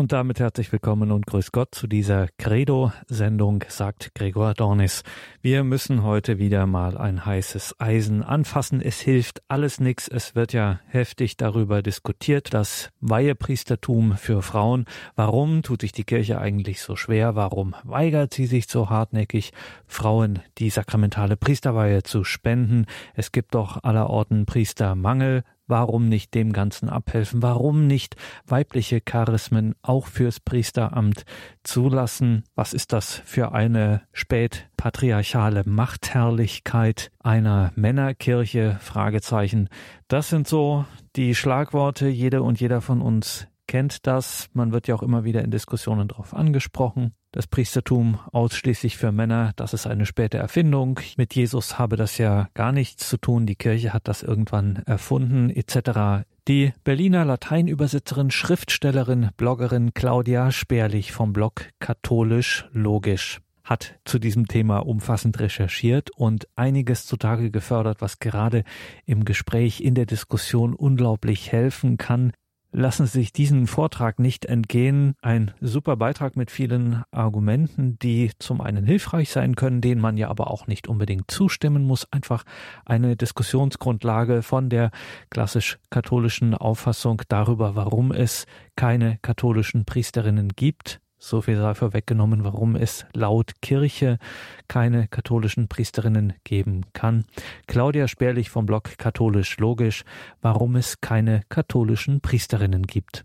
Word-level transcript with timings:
Und 0.00 0.12
damit 0.12 0.40
herzlich 0.40 0.72
willkommen 0.72 1.12
und 1.12 1.26
grüß 1.26 1.52
Gott 1.52 1.74
zu 1.74 1.86
dieser 1.86 2.28
Credo-Sendung, 2.38 3.64
sagt 3.68 4.14
Gregor 4.14 4.54
Dornis. 4.54 5.02
Wir 5.42 5.62
müssen 5.62 6.02
heute 6.02 6.38
wieder 6.38 6.66
mal 6.66 6.96
ein 6.96 7.26
heißes 7.26 7.78
Eisen 7.78 8.22
anfassen. 8.22 8.80
Es 8.80 8.98
hilft 9.02 9.42
alles 9.48 9.78
nichts. 9.78 10.08
Es 10.08 10.34
wird 10.34 10.54
ja 10.54 10.80
heftig 10.86 11.36
darüber 11.36 11.82
diskutiert, 11.82 12.54
das 12.54 12.88
Weihepriestertum 13.02 14.16
für 14.16 14.40
Frauen. 14.40 14.86
Warum 15.16 15.60
tut 15.62 15.82
sich 15.82 15.92
die 15.92 16.04
Kirche 16.04 16.40
eigentlich 16.40 16.80
so 16.80 16.96
schwer? 16.96 17.36
Warum 17.36 17.76
weigert 17.84 18.32
sie 18.32 18.46
sich 18.46 18.68
so 18.68 18.88
hartnäckig, 18.88 19.52
Frauen 19.86 20.38
die 20.56 20.70
sakramentale 20.70 21.36
Priesterweihe 21.36 22.04
zu 22.04 22.24
spenden? 22.24 22.86
Es 23.12 23.32
gibt 23.32 23.54
doch 23.54 23.84
allerorten 23.84 24.46
Priestermangel. 24.46 25.44
Warum 25.70 26.08
nicht 26.08 26.34
dem 26.34 26.52
Ganzen 26.52 26.88
abhelfen? 26.88 27.42
Warum 27.42 27.86
nicht 27.86 28.16
weibliche 28.44 29.00
Charismen 29.00 29.76
auch 29.82 30.08
fürs 30.08 30.40
Priesteramt 30.40 31.24
zulassen? 31.62 32.42
Was 32.56 32.72
ist 32.72 32.92
das 32.92 33.22
für 33.24 33.52
eine 33.52 34.02
spätpatriarchale 34.12 35.62
Machtherrlichkeit 35.64 37.12
einer 37.20 37.72
Männerkirche? 37.76 38.78
Fragezeichen. 38.80 39.68
Das 40.08 40.28
sind 40.28 40.48
so 40.48 40.84
die 41.14 41.36
Schlagworte. 41.36 42.08
Jede 42.08 42.42
und 42.42 42.60
jeder 42.60 42.80
von 42.80 43.00
uns 43.00 43.46
kennt 43.70 44.08
das. 44.08 44.48
Man 44.52 44.72
wird 44.72 44.88
ja 44.88 44.96
auch 44.96 45.02
immer 45.02 45.22
wieder 45.22 45.44
in 45.44 45.52
Diskussionen 45.52 46.08
darauf 46.08 46.34
angesprochen. 46.34 47.14
Das 47.30 47.46
Priestertum 47.46 48.18
ausschließlich 48.32 48.96
für 48.96 49.12
Männer, 49.12 49.52
das 49.54 49.74
ist 49.74 49.86
eine 49.86 50.06
späte 50.06 50.38
Erfindung. 50.38 50.98
Mit 51.16 51.36
Jesus 51.36 51.78
habe 51.78 51.94
das 51.94 52.18
ja 52.18 52.48
gar 52.54 52.72
nichts 52.72 53.08
zu 53.08 53.16
tun. 53.16 53.46
Die 53.46 53.54
Kirche 53.54 53.92
hat 53.92 54.08
das 54.08 54.24
irgendwann 54.24 54.82
erfunden, 54.86 55.50
etc. 55.50 56.26
Die 56.48 56.72
Berliner 56.82 57.24
Lateinübersetzerin, 57.24 58.32
Schriftstellerin, 58.32 59.30
Bloggerin 59.36 59.94
Claudia 59.94 60.50
Sperlich 60.50 61.12
vom 61.12 61.32
Blog 61.32 61.68
Katholisch 61.78 62.68
Logisch 62.72 63.40
hat 63.62 64.00
zu 64.04 64.18
diesem 64.18 64.48
Thema 64.48 64.78
umfassend 64.78 65.38
recherchiert 65.38 66.10
und 66.10 66.48
einiges 66.56 67.06
zutage 67.06 67.52
gefördert, 67.52 68.00
was 68.00 68.18
gerade 68.18 68.64
im 69.06 69.24
Gespräch, 69.24 69.80
in 69.80 69.94
der 69.94 70.06
Diskussion 70.06 70.74
unglaublich 70.74 71.52
helfen 71.52 71.96
kann, 71.96 72.32
lassen 72.72 73.06
Sie 73.06 73.20
sich 73.20 73.32
diesen 73.32 73.66
Vortrag 73.66 74.18
nicht 74.18 74.46
entgehen. 74.46 75.14
Ein 75.22 75.52
super 75.60 75.96
Beitrag 75.96 76.36
mit 76.36 76.50
vielen 76.50 77.02
Argumenten, 77.10 77.98
die 77.98 78.30
zum 78.38 78.60
einen 78.60 78.84
hilfreich 78.84 79.30
sein 79.30 79.56
können, 79.56 79.80
denen 79.80 80.00
man 80.00 80.16
ja 80.16 80.28
aber 80.28 80.50
auch 80.50 80.66
nicht 80.66 80.88
unbedingt 80.88 81.30
zustimmen 81.30 81.84
muss. 81.84 82.10
Einfach 82.12 82.44
eine 82.84 83.16
Diskussionsgrundlage 83.16 84.42
von 84.42 84.68
der 84.68 84.90
klassisch-katholischen 85.30 86.54
Auffassung 86.54 87.22
darüber, 87.28 87.74
warum 87.74 88.12
es 88.12 88.46
keine 88.76 89.18
katholischen 89.22 89.84
Priesterinnen 89.84 90.50
gibt 90.50 91.00
so 91.20 91.42
viel 91.42 91.56
sei 91.56 91.74
vorweggenommen, 91.74 92.42
warum 92.42 92.74
es 92.74 93.04
laut 93.14 93.60
Kirche 93.60 94.18
keine 94.66 95.06
katholischen 95.06 95.68
Priesterinnen 95.68 96.32
geben 96.44 96.86
kann. 96.94 97.24
Claudia 97.66 98.08
Sperlich 98.08 98.50
vom 98.50 98.66
Blog 98.66 98.98
Katholisch 98.98 99.58
Logisch, 99.58 100.04
warum 100.40 100.76
es 100.76 101.00
keine 101.00 101.42
katholischen 101.50 102.20
Priesterinnen 102.20 102.86
gibt. 102.86 103.24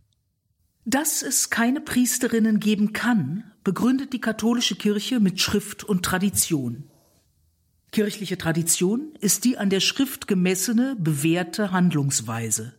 Dass 0.83 1.23
es 1.23 1.49
keine 1.49 1.81
Priesterinnen 1.81 2.59
geben 2.59 2.93
kann, 2.93 3.45
begründet 3.63 4.13
die 4.13 4.21
katholische 4.21 4.75
Kirche 4.75 5.19
mit 5.19 5.39
Schrift 5.41 5.83
und 5.83 6.03
Tradition. 6.03 6.91
Kirchliche 7.91 8.37
Tradition 8.37 9.13
ist 9.21 9.45
die 9.45 9.57
an 9.57 9.69
der 9.69 9.79
Schrift 9.79 10.27
gemessene, 10.27 10.97
bewährte 10.99 11.71
Handlungsweise. 11.71 12.73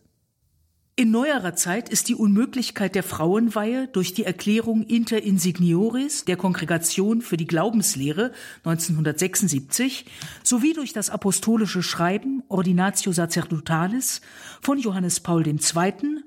In 0.99 1.11
neuerer 1.11 1.53
Zeit 1.53 1.89
ist 1.89 2.09
die 2.09 2.15
Unmöglichkeit 2.15 2.95
der 2.95 3.03
Frauenweihe 3.03 3.87
durch 3.87 4.15
die 4.15 4.23
Erklärung 4.23 4.81
Inter 4.81 5.21
Insignioris 5.21 6.25
der 6.25 6.37
Kongregation 6.37 7.21
für 7.21 7.37
die 7.37 7.45
Glaubenslehre 7.45 8.31
1976 8.63 10.07
sowie 10.41 10.73
durch 10.73 10.93
das 10.93 11.11
apostolische 11.11 11.83
Schreiben 11.83 12.41
Ordinatio 12.47 13.11
Sacerdotales 13.11 14.21
von 14.59 14.79
Johannes 14.79 15.19
Paul 15.19 15.45
II. 15.45 15.59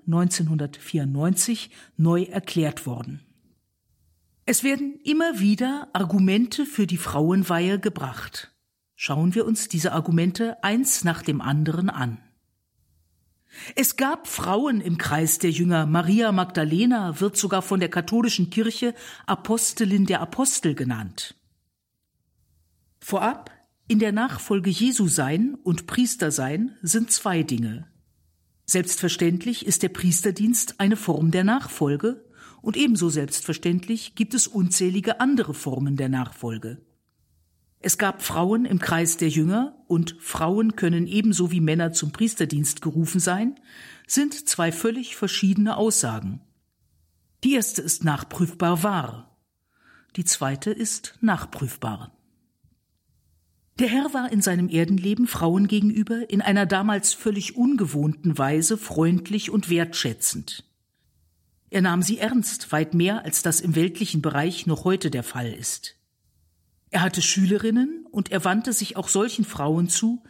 1994 0.06 1.70
neu 1.96 2.22
erklärt 2.22 2.86
worden. 2.86 3.24
Es 4.46 4.62
werden 4.62 5.00
immer 5.02 5.40
wieder 5.40 5.88
Argumente 5.94 6.64
für 6.64 6.86
die 6.86 6.96
Frauenweihe 6.96 7.80
gebracht. 7.80 8.54
Schauen 8.94 9.34
wir 9.34 9.46
uns 9.46 9.66
diese 9.66 9.90
Argumente 9.90 10.62
eins 10.62 11.02
nach 11.02 11.22
dem 11.22 11.40
anderen 11.40 11.90
an. 11.90 12.18
Es 13.74 13.96
gab 13.96 14.26
Frauen 14.26 14.80
im 14.80 14.98
Kreis 14.98 15.38
der 15.38 15.50
Jünger. 15.50 15.86
Maria 15.86 16.32
Magdalena 16.32 17.20
wird 17.20 17.36
sogar 17.36 17.62
von 17.62 17.80
der 17.80 17.88
katholischen 17.88 18.50
Kirche 18.50 18.94
Apostelin 19.26 20.06
der 20.06 20.20
Apostel 20.20 20.74
genannt. 20.74 21.34
Vorab, 23.00 23.50
in 23.88 23.98
der 23.98 24.12
Nachfolge 24.12 24.70
Jesu 24.70 25.08
sein 25.08 25.56
und 25.64 25.86
Priester 25.86 26.30
sein 26.30 26.76
sind 26.82 27.10
zwei 27.10 27.42
Dinge. 27.42 27.88
Selbstverständlich 28.66 29.66
ist 29.66 29.82
der 29.82 29.88
Priesterdienst 29.88 30.78
eine 30.78 30.96
Form 30.96 31.32
der 31.32 31.42
Nachfolge 31.42 32.24
und 32.62 32.76
ebenso 32.76 33.08
selbstverständlich 33.08 34.14
gibt 34.14 34.34
es 34.34 34.46
unzählige 34.46 35.18
andere 35.18 35.54
Formen 35.54 35.96
der 35.96 36.08
Nachfolge. 36.08 36.78
Es 37.80 37.98
gab 37.98 38.22
Frauen 38.22 38.66
im 38.66 38.78
Kreis 38.78 39.16
der 39.16 39.28
Jünger 39.28 39.79
und 39.90 40.16
Frauen 40.20 40.76
können 40.76 41.06
ebenso 41.06 41.50
wie 41.50 41.60
Männer 41.60 41.92
zum 41.92 42.12
Priesterdienst 42.12 42.80
gerufen 42.80 43.20
sein, 43.20 43.58
sind 44.06 44.48
zwei 44.48 44.70
völlig 44.70 45.16
verschiedene 45.16 45.76
Aussagen. 45.76 46.40
Die 47.42 47.54
erste 47.54 47.82
ist 47.82 48.04
nachprüfbar 48.04 48.82
wahr, 48.82 49.36
die 50.16 50.24
zweite 50.24 50.70
ist 50.70 51.18
nachprüfbar. 51.20 52.16
Der 53.78 53.88
Herr 53.88 54.12
war 54.12 54.30
in 54.30 54.42
seinem 54.42 54.68
Erdenleben 54.68 55.26
Frauen 55.26 55.66
gegenüber 55.66 56.28
in 56.28 56.42
einer 56.42 56.66
damals 56.66 57.14
völlig 57.14 57.56
ungewohnten 57.56 58.36
Weise 58.36 58.76
freundlich 58.76 59.50
und 59.50 59.70
wertschätzend. 59.70 60.64
Er 61.70 61.80
nahm 61.80 62.02
sie 62.02 62.18
ernst, 62.18 62.72
weit 62.72 62.94
mehr 62.94 63.24
als 63.24 63.42
das 63.42 63.60
im 63.60 63.74
weltlichen 63.76 64.22
Bereich 64.22 64.66
noch 64.66 64.84
heute 64.84 65.10
der 65.10 65.22
Fall 65.22 65.52
ist. 65.52 65.99
Er 66.90 67.02
hatte 67.02 67.22
Schülerinnen 67.22 68.06
und 68.10 68.32
er 68.32 68.44
wandte 68.44 68.72
sich 68.72 68.96
auch 68.96 69.08
solchen 69.08 69.44
Frauen 69.44 69.88
zu, 69.88 70.22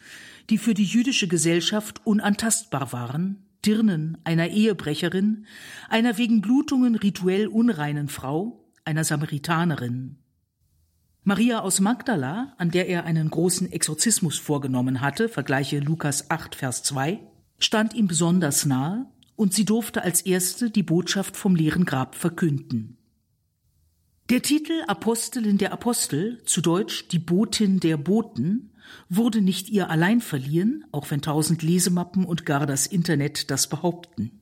die 0.50 0.58
für 0.58 0.74
die 0.74 0.84
jüdische 0.84 1.26
Gesellschaft 1.26 2.04
unantastbar 2.04 2.92
waren, 2.92 3.46
Dirnen 3.64 4.18
einer 4.24 4.48
Ehebrecherin, 4.48 5.46
einer 5.88 6.18
wegen 6.18 6.40
Blutungen 6.40 6.94
rituell 6.94 7.46
unreinen 7.46 8.08
Frau, 8.08 8.64
einer 8.84 9.04
Samaritanerin. 9.04 10.16
Maria 11.22 11.60
aus 11.60 11.80
Magdala, 11.80 12.54
an 12.56 12.70
der 12.70 12.88
er 12.88 13.04
einen 13.04 13.28
großen 13.28 13.70
Exorzismus 13.70 14.38
vorgenommen 14.38 15.02
hatte, 15.02 15.28
vergleiche 15.28 15.78
Lukas 15.78 16.30
8, 16.30 16.54
Vers 16.54 16.82
2, 16.82 17.20
stand 17.58 17.92
ihm 17.94 18.08
besonders 18.08 18.64
nahe 18.64 19.06
und 19.36 19.52
sie 19.52 19.66
durfte 19.66 20.02
als 20.02 20.22
erste 20.22 20.70
die 20.70 20.82
Botschaft 20.82 21.36
vom 21.36 21.54
leeren 21.54 21.84
Grab 21.84 22.14
verkünden. 22.14 22.96
Der 24.30 24.42
Titel 24.42 24.84
Apostelin 24.86 25.58
der 25.58 25.72
Apostel, 25.72 26.40
zu 26.44 26.60
Deutsch 26.60 27.08
die 27.08 27.18
Botin 27.18 27.80
der 27.80 27.96
Boten, 27.96 28.70
wurde 29.08 29.40
nicht 29.40 29.68
ihr 29.70 29.90
allein 29.90 30.20
verliehen, 30.20 30.84
auch 30.92 31.10
wenn 31.10 31.20
tausend 31.20 31.64
Lesemappen 31.64 32.24
und 32.24 32.46
gar 32.46 32.64
das 32.64 32.86
Internet 32.86 33.50
das 33.50 33.68
behaupten. 33.68 34.40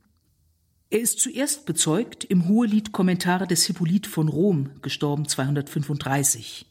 Er 0.91 1.00
ist 1.00 1.21
zuerst 1.21 1.65
bezeugt 1.65 2.25
im 2.25 2.48
Hohelied 2.48 2.93
Kommentare 2.93 3.47
des 3.47 3.65
Hippolyt 3.65 4.06
von 4.06 4.28
Rom, 4.28 4.72
gestorben 4.82 5.27
235. 5.27 6.66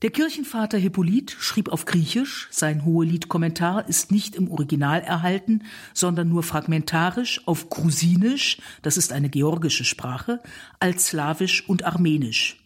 Der 0.00 0.10
Kirchenvater 0.10 0.78
Hippolyt 0.78 1.34
schrieb 1.40 1.70
auf 1.70 1.84
Griechisch, 1.84 2.46
sein 2.52 2.84
Hohelied-Kommentar 2.84 3.88
ist 3.88 4.12
nicht 4.12 4.36
im 4.36 4.48
Original 4.48 5.00
erhalten, 5.00 5.64
sondern 5.92 6.28
nur 6.28 6.44
fragmentarisch 6.44 7.44
auf 7.48 7.68
Grusinisch, 7.68 8.58
das 8.82 8.96
ist 8.96 9.10
eine 9.10 9.28
georgische 9.28 9.84
Sprache, 9.84 10.40
als 10.78 11.06
Slawisch 11.06 11.68
und 11.68 11.82
Armenisch. 11.84 12.62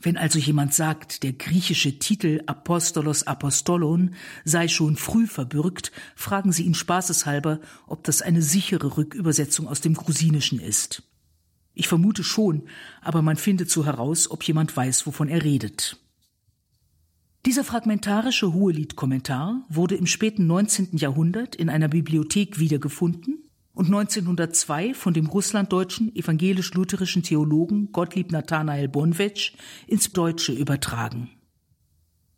Wenn 0.00 0.16
also 0.16 0.38
jemand 0.38 0.72
sagt, 0.72 1.22
der 1.22 1.34
griechische 1.34 1.98
Titel 1.98 2.42
Apostolos 2.46 3.26
Apostolon 3.26 4.14
sei 4.46 4.68
schon 4.68 4.96
früh 4.96 5.26
verbürgt, 5.26 5.92
fragen 6.14 6.50
Sie 6.50 6.62
ihn 6.62 6.74
spaßeshalber, 6.74 7.60
ob 7.86 8.04
das 8.04 8.22
eine 8.22 8.40
sichere 8.40 8.96
Rückübersetzung 8.96 9.68
aus 9.68 9.82
dem 9.82 9.92
Grusinischen 9.92 10.60
ist. 10.60 11.02
Ich 11.74 11.88
vermute 11.88 12.24
schon, 12.24 12.62
aber 13.02 13.20
man 13.20 13.36
findet 13.36 13.70
so 13.70 13.84
heraus, 13.84 14.30
ob 14.30 14.42
jemand 14.44 14.74
weiß, 14.74 15.06
wovon 15.06 15.28
er 15.28 15.44
redet. 15.44 15.98
Dieser 17.46 17.62
fragmentarische 17.62 18.52
Hohelied-Kommentar 18.54 19.64
wurde 19.68 19.94
im 19.94 20.06
späten 20.06 20.48
19. 20.48 20.96
Jahrhundert 20.96 21.54
in 21.54 21.70
einer 21.70 21.86
Bibliothek 21.86 22.58
wiedergefunden 22.58 23.48
und 23.72 23.86
1902 23.86 24.94
von 24.94 25.14
dem 25.14 25.26
russlanddeutschen 25.26 26.12
evangelisch-lutherischen 26.16 27.22
Theologen 27.22 27.92
Gottlieb 27.92 28.32
Nathanael 28.32 28.88
Bonwetsch 28.88 29.52
ins 29.86 30.10
Deutsche 30.10 30.54
übertragen. 30.54 31.30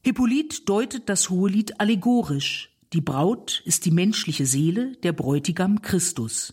Hippolyt 0.05 0.69
deutet 0.69 1.09
das 1.09 1.31
Hohelied 1.31 1.81
allegorisch. 1.81 2.77
Die 2.93 3.01
Braut 3.01 3.63
ist 3.65 3.87
die 3.87 3.91
menschliche 3.91 4.45
Seele, 4.45 4.93
der 5.03 5.15
Bräutigam 5.15 5.81
Christus. 5.81 6.53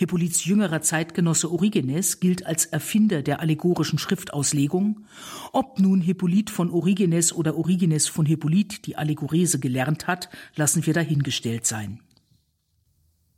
Hippolyts 0.00 0.46
jüngerer 0.46 0.80
Zeitgenosse 0.80 1.52
Origenes 1.52 2.20
gilt 2.20 2.46
als 2.46 2.64
Erfinder 2.64 3.20
der 3.20 3.40
allegorischen 3.40 3.98
Schriftauslegung. 3.98 5.04
Ob 5.52 5.78
nun 5.78 6.00
Hippolyt 6.00 6.48
von 6.48 6.70
Origenes 6.70 7.34
oder 7.34 7.54
Origenes 7.54 8.08
von 8.08 8.24
Hippolyt 8.24 8.86
die 8.86 8.96
Allegorese 8.96 9.60
gelernt 9.60 10.06
hat, 10.06 10.30
lassen 10.56 10.86
wir 10.86 10.94
dahingestellt 10.94 11.66
sein. 11.66 12.00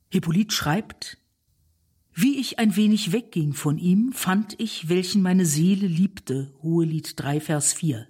Hippolyt 0.09 0.53
schreibt, 0.53 1.19
wie 2.15 2.39
ich 2.39 2.61
ein 2.61 2.77
wenig 2.77 3.11
wegging 3.11 3.55
von 3.55 3.77
ihm, 3.77 4.13
fand 4.13 4.55
ich, 4.61 4.89
welchen 4.89 5.21
meine 5.21 5.47
Seele 5.47 5.89
liebte, 5.89 6.55
Hohelied 6.63 7.15
3, 7.17 7.41
Vers 7.41 7.73
4 7.73 8.07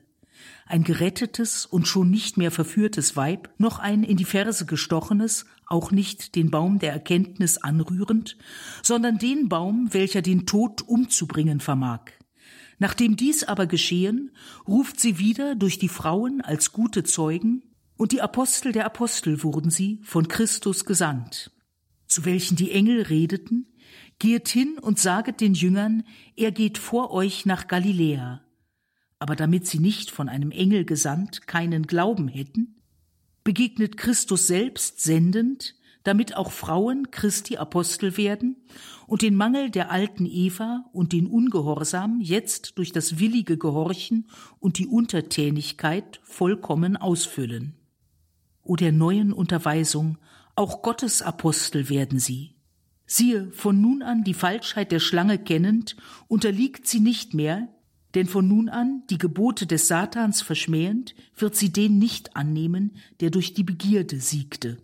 ein 0.66 0.84
gerettetes 0.84 1.66
und 1.66 1.86
schon 1.86 2.10
nicht 2.10 2.38
mehr 2.38 2.50
verführtes 2.50 3.14
Weib, 3.14 3.50
noch 3.58 3.78
ein 3.78 4.04
in 4.04 4.16
die 4.16 4.24
Ferse 4.24 4.64
gestochenes, 4.64 5.44
auch 5.72 5.90
nicht 5.90 6.34
den 6.34 6.50
Baum 6.50 6.78
der 6.78 6.92
Erkenntnis 6.92 7.58
anrührend, 7.58 8.36
sondern 8.82 9.18
den 9.18 9.48
Baum, 9.48 9.88
welcher 9.92 10.22
den 10.22 10.46
Tod 10.46 10.82
umzubringen 10.82 11.60
vermag. 11.60 12.02
Nachdem 12.78 13.16
dies 13.16 13.44
aber 13.44 13.66
geschehen, 13.66 14.30
ruft 14.66 15.00
sie 15.00 15.18
wieder 15.18 15.54
durch 15.54 15.78
die 15.78 15.88
Frauen 15.88 16.40
als 16.40 16.72
gute 16.72 17.04
Zeugen, 17.04 17.62
und 17.96 18.12
die 18.12 18.22
Apostel 18.22 18.72
der 18.72 18.86
Apostel 18.86 19.42
wurden 19.42 19.70
sie, 19.70 20.00
von 20.02 20.26
Christus 20.26 20.84
gesandt. 20.84 21.52
Zu 22.06 22.24
welchen 22.24 22.56
die 22.56 22.72
Engel 22.72 23.02
redeten, 23.02 23.68
Geht 24.18 24.48
hin 24.48 24.78
und 24.80 25.00
saget 25.00 25.40
den 25.40 25.54
Jüngern, 25.54 26.04
er 26.36 26.52
geht 26.52 26.78
vor 26.78 27.10
euch 27.10 27.44
nach 27.44 27.66
Galiläa 27.66 28.42
aber 29.22 29.36
damit 29.36 29.68
sie 29.68 29.78
nicht 29.78 30.10
von 30.10 30.28
einem 30.28 30.50
Engel 30.50 30.84
gesandt 30.84 31.46
keinen 31.46 31.86
Glauben 31.86 32.26
hätten, 32.26 32.81
begegnet 33.44 33.96
Christus 33.96 34.46
selbst 34.46 35.00
sendend, 35.00 35.74
damit 36.04 36.36
auch 36.36 36.50
Frauen 36.50 37.10
Christi 37.10 37.56
Apostel 37.56 38.16
werden 38.16 38.56
und 39.06 39.22
den 39.22 39.36
Mangel 39.36 39.70
der 39.70 39.90
alten 39.90 40.26
Eva 40.26 40.84
und 40.92 41.12
den 41.12 41.26
Ungehorsam 41.26 42.20
jetzt 42.20 42.78
durch 42.78 42.92
das 42.92 43.18
willige 43.18 43.56
Gehorchen 43.56 44.28
und 44.58 44.78
die 44.78 44.86
Untertänigkeit 44.86 46.20
vollkommen 46.24 46.96
ausfüllen. 46.96 47.74
O 48.62 48.76
der 48.76 48.92
neuen 48.92 49.32
Unterweisung, 49.32 50.18
auch 50.54 50.82
Gottes 50.82 51.22
Apostel 51.22 51.88
werden 51.88 52.18
sie. 52.18 52.54
Siehe, 53.06 53.50
von 53.52 53.80
nun 53.80 54.02
an 54.02 54.24
die 54.24 54.34
Falschheit 54.34 54.92
der 54.92 55.00
Schlange 55.00 55.38
kennend, 55.38 55.96
unterliegt 56.28 56.86
sie 56.86 57.00
nicht 57.00 57.34
mehr, 57.34 57.68
denn 58.14 58.26
von 58.26 58.46
nun 58.46 58.68
an, 58.68 59.02
die 59.10 59.18
Gebote 59.18 59.66
des 59.66 59.88
Satans 59.88 60.42
verschmähend, 60.42 61.14
wird 61.36 61.56
sie 61.56 61.72
den 61.72 61.98
nicht 61.98 62.36
annehmen, 62.36 62.92
der 63.20 63.30
durch 63.30 63.54
die 63.54 63.64
Begierde 63.64 64.20
siegte. 64.20 64.78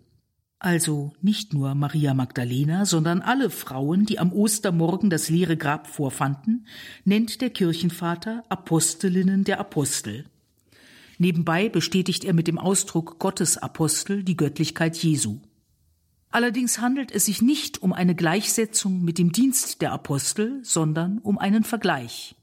Also 0.61 1.13
nicht 1.21 1.53
nur 1.53 1.73
Maria 1.73 2.13
Magdalena, 2.13 2.85
sondern 2.85 3.21
alle 3.21 3.49
Frauen, 3.49 4.05
die 4.05 4.19
am 4.19 4.33
Ostermorgen 4.33 5.09
das 5.09 5.29
leere 5.29 5.55
Grab 5.55 5.87
vorfanden, 5.87 6.65
nennt 7.05 7.39
der 7.39 7.49
Kirchenvater 7.49 8.43
Apostelinnen 8.49 9.45
der 9.45 9.59
Apostel. 9.61 10.25
Nebenbei 11.17 11.69
bestätigt 11.69 12.25
er 12.25 12.33
mit 12.33 12.47
dem 12.47 12.57
Ausdruck 12.57 13.19
Gottesapostel 13.19 14.23
die 14.23 14.35
Göttlichkeit 14.35 14.97
Jesu. 14.97 15.39
Allerdings 16.29 16.79
handelt 16.79 17.11
es 17.11 17.25
sich 17.25 17.41
nicht 17.41 17.81
um 17.81 17.93
eine 17.93 18.13
Gleichsetzung 18.13 19.01
mit 19.01 19.17
dem 19.17 19.31
Dienst 19.31 19.81
der 19.81 19.93
Apostel, 19.93 20.59
sondern 20.63 21.19
um 21.19 21.37
einen 21.37 21.63
Vergleich. 21.63 22.35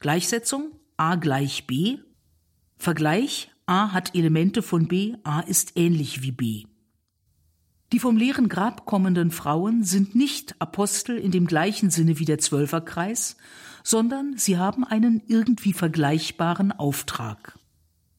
Gleichsetzung 0.00 0.72
a 0.96 1.16
gleich 1.16 1.66
b. 1.66 1.98
Vergleich 2.78 3.50
a 3.66 3.92
hat 3.92 4.14
Elemente 4.14 4.62
von 4.62 4.88
b, 4.88 5.16
a 5.24 5.40
ist 5.40 5.76
ähnlich 5.76 6.22
wie 6.22 6.32
b. 6.32 6.64
Die 7.92 7.98
vom 7.98 8.16
leeren 8.16 8.48
Grab 8.48 8.86
kommenden 8.86 9.30
Frauen 9.30 9.84
sind 9.84 10.14
nicht 10.14 10.58
Apostel 10.58 11.18
in 11.18 11.32
dem 11.32 11.46
gleichen 11.46 11.90
Sinne 11.90 12.18
wie 12.18 12.24
der 12.24 12.38
Zwölferkreis, 12.38 13.36
sondern 13.84 14.38
sie 14.38 14.56
haben 14.56 14.84
einen 14.84 15.22
irgendwie 15.26 15.74
vergleichbaren 15.74 16.72
Auftrag. 16.72 17.58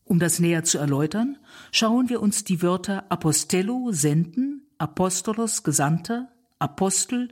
Um 0.04 0.19
das 0.19 0.39
näher 0.39 0.63
zu 0.63 0.77
erläutern, 0.77 1.39
schauen 1.72 2.10
wir 2.10 2.22
uns 2.22 2.44
die 2.44 2.62
Wörter 2.62 3.12
Apostello, 3.12 3.92
senden, 3.92 4.68
Apostolos, 4.77 5.63
Gesandter, 5.63 6.31
Apostel 6.60 7.30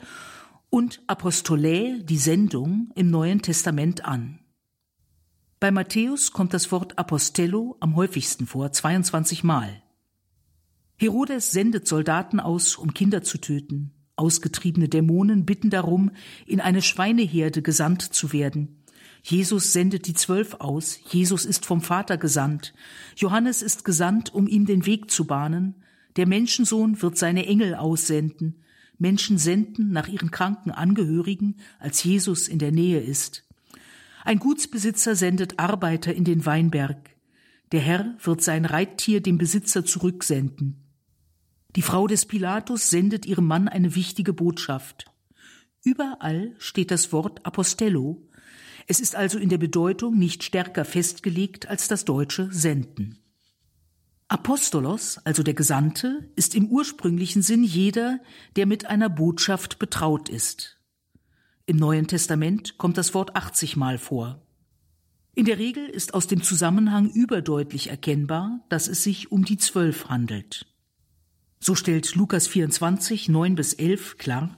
und 0.69 1.02
Apostolae, 1.07 2.04
die 2.04 2.18
Sendung, 2.18 2.92
im 2.95 3.12
Neuen 3.12 3.42
Testament 3.42 4.06
an. 4.06 4.38
Bei 5.59 5.71
Matthäus 5.71 6.31
kommt 6.31 6.53
das 6.53 6.71
Wort 6.71 6.97
Apostello 6.97 7.75
am 7.81 7.97
häufigsten 7.97 8.47
vor, 8.47 8.71
22 8.71 9.44
Mal. 9.44 9.83
Herodes 10.95 11.51
sendet 11.51 11.85
Soldaten 11.85 12.39
aus, 12.39 12.77
um 12.77 12.94
Kinder 12.94 13.23
zu 13.23 13.39
töten. 13.39 13.91
Ausgetriebene 14.15 14.88
Dämonen 14.88 15.45
bitten 15.45 15.69
darum, 15.69 16.11
in 16.45 16.61
eine 16.61 16.81
Schweineherde 16.81 17.61
gesandt 17.61 18.03
zu 18.03 18.31
werden. 18.31 18.85
Jesus 19.21 19.73
sendet 19.73 20.07
die 20.07 20.13
Zwölf 20.13 20.53
aus. 20.56 20.97
Jesus 21.11 21.44
ist 21.44 21.65
vom 21.65 21.81
Vater 21.81 22.17
gesandt. 22.17 22.73
Johannes 23.17 23.61
ist 23.61 23.83
gesandt, 23.83 24.33
um 24.33 24.47
ihm 24.47 24.65
den 24.65 24.85
Weg 24.85 25.11
zu 25.11 25.27
bahnen. 25.27 25.83
Der 26.15 26.25
Menschensohn 26.25 27.01
wird 27.01 27.17
seine 27.17 27.45
Engel 27.47 27.75
aussenden. 27.75 28.63
Menschen 28.97 29.38
senden 29.38 29.91
nach 29.91 30.07
ihren 30.07 30.31
kranken 30.31 30.71
Angehörigen, 30.71 31.57
als 31.79 32.01
Jesus 32.01 32.47
in 32.47 32.59
der 32.59 32.71
Nähe 32.71 33.01
ist. 33.01 33.49
Ein 34.30 34.38
Gutsbesitzer 34.38 35.16
sendet 35.16 35.58
Arbeiter 35.58 36.14
in 36.14 36.24
den 36.24 36.46
Weinberg. 36.46 37.16
Der 37.72 37.80
Herr 37.80 38.16
wird 38.22 38.44
sein 38.44 38.66
Reittier 38.66 39.24
dem 39.24 39.40
Besitzer 39.40 39.86
zurücksenden. 39.86 40.84
Die 41.76 41.81
Frau 41.81 42.06
des 42.06 42.28
Pilatus 42.28 42.92
sendet 42.92 43.26
ihrem 43.26 43.48
Mann 43.48 43.68
eine 43.68 43.96
wichtige 43.96 44.34
Botschaft. 44.34 45.06
Überall 45.84 46.54
steht 46.60 46.92
das 46.92 47.12
Wort 47.12 47.44
Apostello. 47.44 48.22
Es 48.86 49.00
ist 49.00 49.16
also 49.16 49.40
in 49.40 49.50
der 49.50 49.58
Bedeutung 49.58 50.20
nicht 50.20 50.44
stärker 50.44 50.86
festgelegt 50.86 51.68
als 51.68 51.88
das 51.88 52.06
deutsche 52.06 52.50
Senden. 52.52 53.18
Apostolos, 54.28 55.18
also 55.26 55.42
der 55.42 55.56
Gesandte, 55.56 56.30
ist 56.36 56.54
im 56.54 56.68
ursprünglichen 56.68 57.42
Sinn 57.42 57.64
jeder, 57.64 58.20
der 58.58 58.68
mit 58.68 58.86
einer 58.86 59.10
Botschaft 59.10 59.80
betraut 59.80 60.30
ist. 60.30 60.79
Im 61.69 61.77
Neuen 61.77 62.07
Testament 62.07 62.80
kommt 62.80 62.98
das 62.98 63.13
Wort 63.13 63.36
80 63.36 63.77
Mal 63.77 64.00
vor. 64.00 64.42
In 65.36 65.45
der 65.45 65.60
Regel 65.60 65.86
ist 65.86 66.16
aus 66.16 66.25
dem 66.25 66.42
Zusammenhang 66.42 67.12
überdeutlich 67.12 67.92
erkennbar, 67.92 68.62
dass 68.69 68.88
es 68.88 69.04
sich 69.04 69.31
um 69.31 69.45
die 69.45 69.57
Zwölf 69.57 70.10
handelt. 70.10 70.66
So 71.60 71.75
stellt 71.75 72.16
Lukas 72.16 72.48
24, 72.48 73.30
9 73.30 73.54
bis 73.54 73.74
11 73.74 74.18
klar. 74.18 74.57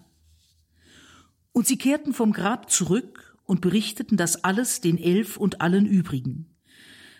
Und 1.51 1.67
sie 1.67 1.77
kehrten 1.77 2.13
vom 2.13 2.31
Grab 2.31 2.71
zurück 2.71 3.37
und 3.43 3.59
berichteten 3.59 4.15
das 4.15 4.45
alles 4.45 4.79
den 4.79 4.97
Elf 4.97 5.35
und 5.35 5.59
allen 5.59 5.87
übrigen. 5.87 6.55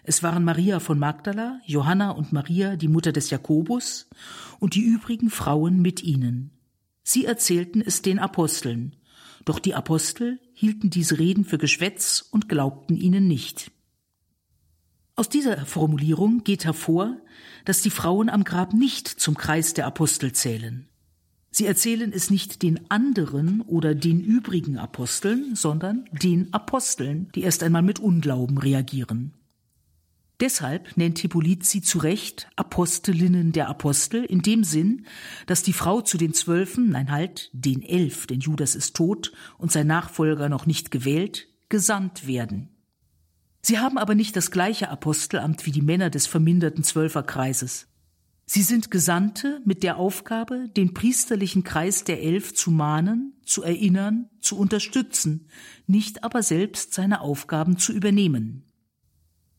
Es 0.03 0.24
waren 0.24 0.45
Maria 0.45 0.79
von 0.79 1.00
Magdala, 1.00 1.60
Johanna 1.65 2.12
und 2.12 2.31
Maria, 2.31 2.77
die 2.77 2.88
Mutter 2.88 3.12
des 3.12 3.29
Jakobus, 3.29 4.07
und 4.57 4.74
die 4.74 4.83
übrigen 4.83 5.29
Frauen 5.29 5.81
mit 5.81 6.01
ihnen. 6.01 6.51
Sie 7.03 7.25
erzählten 7.25 7.81
es 7.81 8.01
den 8.01 8.19
Aposteln, 8.19 8.95
doch 9.45 9.60
die 9.60 9.74
Apostel 9.74 10.39
hielten 10.53 10.89
diese 10.89 11.19
Reden 11.19 11.45
für 11.45 11.57
Geschwätz 11.57 12.27
und 12.31 12.50
glaubten 12.50 12.95
ihnen 12.95 13.27
nicht. 13.27 13.71
Aus 15.15 15.29
dieser 15.29 15.65
Formulierung 15.65 16.43
geht 16.43 16.65
hervor, 16.65 17.17
dass 17.65 17.81
die 17.81 17.89
Frauen 17.89 18.29
am 18.29 18.43
Grab 18.43 18.74
nicht 18.74 19.07
zum 19.07 19.36
Kreis 19.36 19.74
der 19.74 19.86
Apostel 19.86 20.31
zählen. 20.31 20.88
Sie 21.51 21.65
erzählen 21.65 22.13
es 22.13 22.29
nicht 22.29 22.63
den 22.63 22.89
anderen 22.89 23.62
oder 23.62 23.93
den 23.93 24.21
übrigen 24.21 24.77
Aposteln, 24.77 25.53
sondern 25.53 26.05
den 26.12 26.53
Aposteln, 26.53 27.29
die 27.36 27.41
erst 27.41 27.62
einmal 27.62 27.81
mit 27.81 28.00
Unglauben 28.00 28.57
reagieren. 28.57 29.33
Deshalb 30.41 30.98
nennt 30.98 31.19
Hippolyt 31.19 31.63
sie 31.65 31.83
zu 31.83 32.00
Recht 32.00 32.50
Apostelinnen 32.55 33.51
der 33.51 33.69
Apostel 33.69 34.24
in 34.24 34.41
dem 34.41 34.63
Sinn, 34.63 35.05
dass 35.45 35.62
die 35.62 35.71
Frau 35.71 36.01
zu 36.01 36.17
den 36.17 36.33
Zwölfen, 36.33 36.89
nein 36.89 37.12
halt, 37.12 37.51
den 37.53 37.83
Elf, 37.83 38.25
denn 38.25 38.39
Judas 38.39 38.74
ist 38.74 38.95
tot 38.95 39.31
und 39.60 39.71
sein 39.71 39.86
Nachfolger 39.86 40.50
noch 40.50 40.65
nicht 40.65 40.89
gewählt, 40.89 41.48
gesandt 41.69 42.25
werden. 42.25 42.69
Sie 43.62 43.77
haben 43.77 44.00
aber 44.00 44.15
nicht 44.15 44.36
das 44.36 44.50
gleiche 44.50 44.89
Apostelamt 44.89 45.67
wie 45.67 45.71
die 45.71 45.83
Männer 45.83 46.10
des 46.10 46.25
verminderten 46.25 46.83
Zwölferkreises. 46.83 47.88
Sie 48.48 48.63
sind 48.63 48.89
Gesandte 48.89 49.62
mit 49.63 49.83
der 49.83 49.98
Aufgabe, 49.98 50.69
den 50.75 50.95
priesterlichen 50.95 51.63
Kreis 51.63 52.03
der 52.03 52.24
Elf 52.24 52.55
zu 52.55 52.71
mahnen, 52.71 53.39
zu 53.45 53.62
erinnern, 53.62 54.27
zu 54.41 54.57
unterstützen, 54.57 55.48
nicht 55.86 56.24
aber 56.24 56.41
selbst 56.41 56.95
seine 56.95 57.21
Aufgaben 57.21 57.77
zu 57.77 57.93
übernehmen. 57.93 58.70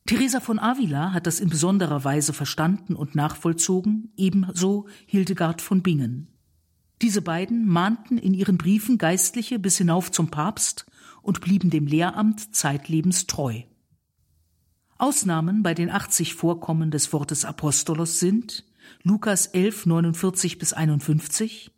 Teresa 0.06 0.40
von 0.40 0.58
Avila 0.58 1.12
hat 1.12 1.26
das 1.26 1.38
in 1.38 1.48
besonderer 1.48 2.04
Weise 2.04 2.32
verstanden 2.32 2.96
und 2.96 3.14
nachvollzogen, 3.14 4.12
ebenso 4.16 4.88
Hildegard 5.06 5.60
von 5.60 5.82
Bingen. 5.82 6.28
Diese 7.00 7.22
beiden 7.22 7.66
mahnten 7.66 8.18
in 8.18 8.34
ihren 8.34 8.58
Briefen 8.58 8.98
Geistliche 8.98 9.58
bis 9.58 9.78
hinauf 9.78 10.10
zum 10.10 10.30
Papst 10.30 10.86
und 11.22 11.40
blieben 11.40 11.70
dem 11.70 11.86
Lehramt 11.86 12.54
zeitlebens 12.54 13.26
treu. 13.26 13.62
Ausnahmen 14.98 15.62
bei 15.62 15.74
den 15.74 15.90
80 15.90 16.34
Vorkommen 16.34 16.90
des 16.90 17.12
Wortes 17.12 17.44
Apostolos 17.44 18.20
sind 18.20 18.64
Lukas 19.02 19.46
11, 19.46 19.86
49 19.86 20.58
bis 20.58 20.72
51. 20.72 21.72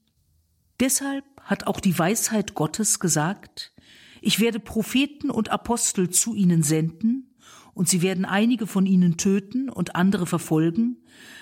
Deshalb 0.80 1.24
hat 1.40 1.66
auch 1.66 1.80
die 1.80 1.98
Weisheit 1.98 2.54
Gottes 2.54 3.00
gesagt, 3.00 3.72
ich 4.20 4.40
werde 4.40 4.60
Propheten 4.60 5.30
und 5.30 5.50
Apostel 5.50 6.10
zu 6.10 6.34
ihnen 6.34 6.62
senden, 6.62 7.33
und 7.74 7.88
sie 7.88 8.02
werden 8.02 8.24
einige 8.24 8.66
von 8.66 8.86
ihnen 8.86 9.16
töten 9.16 9.68
und 9.68 9.96
andere 9.96 10.26
verfolgen, 10.26 10.98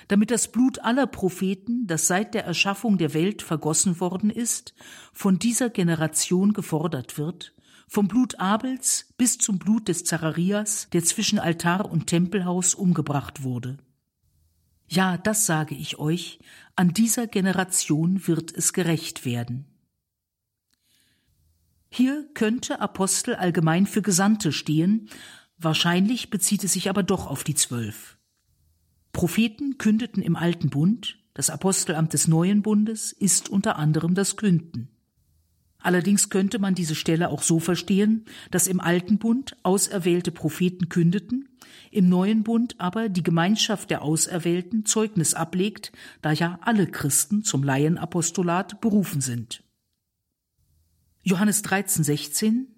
damit 0.09 0.31
das 0.31 0.51
Blut 0.51 0.81
aller 0.81 1.07
Propheten, 1.07 1.87
das 1.87 2.07
seit 2.07 2.35
der 2.35 2.45
Erschaffung 2.45 2.99
der 2.99 3.15
Welt 3.15 3.43
vergossen 3.43 4.01
worden 4.01 4.31
ist, 4.31 4.75
von 5.13 5.39
dieser 5.39 5.71
Generation 5.71 6.53
gefordert 6.53 7.19
wird, 7.19 7.55
vom 7.87 8.09
Blut 8.09 8.41
Abels 8.41 9.13
bis 9.19 9.39
zum 9.39 9.59
Blut 9.59 9.89
des 9.89 10.05
Zacharias, 10.05 10.89
der 10.93 11.05
zwischen 11.05 11.39
Altar 11.39 11.91
und 11.91 12.07
Tempelhaus 12.07 12.75
umgebracht 12.75 13.43
wurde. 13.43 13.79
Ja, 14.89 15.17
das 15.17 15.47
sage 15.47 15.75
ich 15.75 15.99
euch, 15.99 16.39
an 16.77 16.93
dieser 16.93 17.27
Generation 17.27 18.27
wird 18.27 18.53
es 18.53 18.73
gerecht 18.73 19.25
werden. 19.25 19.67
Hier 21.91 22.27
könnte 22.33 22.81
Apostel 22.81 23.35
allgemein 23.35 23.87
für 23.87 24.01
Gesandte 24.01 24.53
stehen, 24.53 25.11
wahrscheinlich 25.65 26.31
bezieht 26.31 26.65
es 26.65 26.73
sich 26.73 26.89
aber 26.89 27.03
doch 27.03 27.27
auf 27.27 27.45
die 27.45 27.55
Zwölf. 27.55 28.19
Propheten 29.13 29.79
kündeten 29.79 30.23
im 30.23 30.37
Alten 30.37 30.71
Bund, 30.71 31.19
das 31.35 31.51
Apostelamt 31.51 32.13
des 32.13 32.29
Neuen 32.29 32.63
Bundes 32.63 33.13
ist 33.13 33.49
unter 33.49 33.77
anderem 33.77 34.15
das 34.15 34.37
Künden. 34.37 34.89
Allerdings 35.79 36.31
könnte 36.31 36.59
man 36.59 36.75
diese 36.75 36.95
Stelle 36.95 37.29
auch 37.29 37.43
so 37.43 37.59
verstehen, 37.59 38.25
dass 38.51 38.69
im 38.69 38.81
Alten 38.81 39.19
Bund 39.19 39.57
auserwählte 39.65 40.31
Propheten 40.31 40.89
kündeten, 40.89 41.49
im 41.91 42.09
Neuen 42.09 42.45
Bund 42.45 42.77
aber 42.79 43.09
die 43.09 43.23
Gemeinschaft 43.23 43.91
der 43.91 44.03
Auserwählten 44.03 44.87
Zeugnis 44.87 45.35
ablegt, 45.35 45.93
da 46.23 46.33
ja 46.33 46.59
alle 46.63 46.87
Christen 46.87 47.43
zum 47.43 47.65
Laienapostolat 47.65 48.81
berufen 48.81 49.21
sind. 49.21 49.65
Johannes 51.25 51.63
13, 51.63 52.05
16 52.05 52.72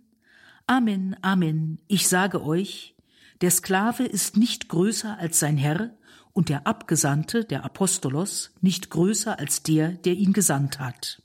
Amen, 0.66 1.14
Amen, 1.20 1.78
ich 1.88 2.08
sage 2.08 2.42
euch, 2.42 2.94
der 3.42 3.50
Sklave 3.50 4.04
ist 4.04 4.38
nicht 4.38 4.70
größer 4.70 5.18
als 5.18 5.38
sein 5.38 5.58
Herr 5.58 5.90
und 6.32 6.48
der 6.48 6.66
Abgesandte, 6.66 7.44
der 7.44 7.66
Apostolos, 7.66 8.54
nicht 8.62 8.88
größer 8.88 9.38
als 9.38 9.62
der, 9.62 9.90
der 9.90 10.14
ihn 10.14 10.32
gesandt 10.32 10.80
hat. 10.80 11.22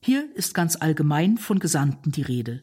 Hier 0.00 0.28
ist 0.36 0.52
ganz 0.52 0.76
allgemein 0.76 1.38
von 1.38 1.58
Gesandten 1.58 2.12
die 2.12 2.22
Rede. 2.22 2.62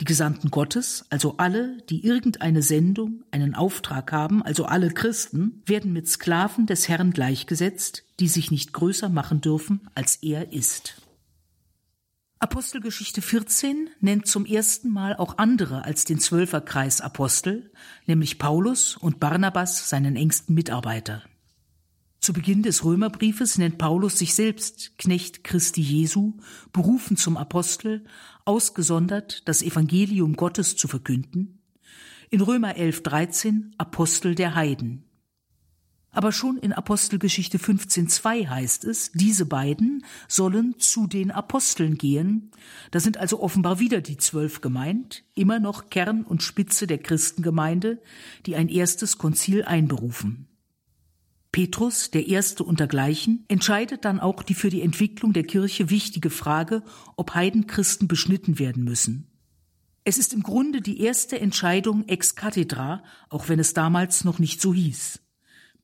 Die 0.00 0.04
Gesandten 0.04 0.50
Gottes, 0.50 1.04
also 1.08 1.36
alle, 1.36 1.78
die 1.88 2.04
irgendeine 2.04 2.62
Sendung, 2.62 3.22
einen 3.30 3.54
Auftrag 3.54 4.10
haben, 4.10 4.42
also 4.42 4.64
alle 4.64 4.90
Christen, 4.90 5.62
werden 5.66 5.92
mit 5.92 6.08
Sklaven 6.08 6.66
des 6.66 6.88
Herrn 6.88 7.12
gleichgesetzt, 7.12 8.02
die 8.18 8.26
sich 8.26 8.50
nicht 8.50 8.72
größer 8.72 9.08
machen 9.08 9.40
dürfen, 9.40 9.88
als 9.94 10.16
er 10.16 10.52
ist. 10.52 11.03
Apostelgeschichte 12.38 13.22
14 13.22 13.90
nennt 14.00 14.26
zum 14.26 14.44
ersten 14.44 14.90
Mal 14.90 15.16
auch 15.16 15.38
andere 15.38 15.84
als 15.84 16.04
den 16.04 16.18
Zwölferkreis 16.18 17.00
Apostel, 17.00 17.70
nämlich 18.06 18.38
Paulus 18.38 18.96
und 18.96 19.20
Barnabas 19.20 19.88
seinen 19.88 20.16
engsten 20.16 20.54
Mitarbeiter. 20.54 21.22
Zu 22.20 22.32
Beginn 22.32 22.62
des 22.62 22.84
Römerbriefes 22.84 23.58
nennt 23.58 23.78
Paulus 23.78 24.18
sich 24.18 24.34
selbst 24.34 24.98
Knecht 24.98 25.44
Christi 25.44 25.82
Jesu, 25.82 26.34
berufen 26.72 27.16
zum 27.16 27.36
Apostel, 27.36 28.04
ausgesondert 28.44 29.46
das 29.46 29.62
Evangelium 29.62 30.34
Gottes 30.34 30.76
zu 30.76 30.88
verkünden. 30.88 31.60
In 32.30 32.40
Römer 32.40 32.76
11, 32.76 33.02
13 33.02 33.74
Apostel 33.78 34.34
der 34.34 34.54
Heiden. 34.54 35.04
Aber 36.14 36.30
schon 36.30 36.58
in 36.58 36.72
Apostelgeschichte 36.72 37.58
15.2 37.58 38.48
heißt 38.48 38.84
es, 38.84 39.10
diese 39.12 39.46
beiden 39.46 40.04
sollen 40.28 40.76
zu 40.78 41.08
den 41.08 41.32
Aposteln 41.32 41.98
gehen. 41.98 42.52
Da 42.92 43.00
sind 43.00 43.16
also 43.16 43.40
offenbar 43.40 43.80
wieder 43.80 44.00
die 44.00 44.16
Zwölf 44.16 44.60
gemeint, 44.60 45.24
immer 45.34 45.58
noch 45.58 45.90
Kern 45.90 46.22
und 46.22 46.42
Spitze 46.42 46.86
der 46.86 46.98
Christengemeinde, 46.98 48.00
die 48.46 48.54
ein 48.54 48.68
erstes 48.68 49.18
Konzil 49.18 49.64
einberufen. 49.64 50.46
Petrus, 51.50 52.10
der 52.10 52.28
Erste 52.28 52.62
untergleichen, 52.62 53.44
entscheidet 53.48 54.04
dann 54.04 54.20
auch 54.20 54.42
die 54.42 54.54
für 54.54 54.70
die 54.70 54.82
Entwicklung 54.82 55.32
der 55.32 55.44
Kirche 55.44 55.90
wichtige 55.90 56.30
Frage, 56.30 56.82
ob 57.16 57.34
Heidenchristen 57.34 58.08
beschnitten 58.08 58.58
werden 58.58 58.84
müssen. 58.84 59.30
Es 60.04 60.18
ist 60.18 60.32
im 60.32 60.42
Grunde 60.42 60.80
die 60.80 61.00
erste 61.00 61.40
Entscheidung 61.40 62.06
ex 62.08 62.36
cathedra, 62.36 63.02
auch 63.30 63.48
wenn 63.48 63.58
es 63.58 63.72
damals 63.72 64.24
noch 64.24 64.38
nicht 64.38 64.60
so 64.60 64.74
hieß. 64.74 65.23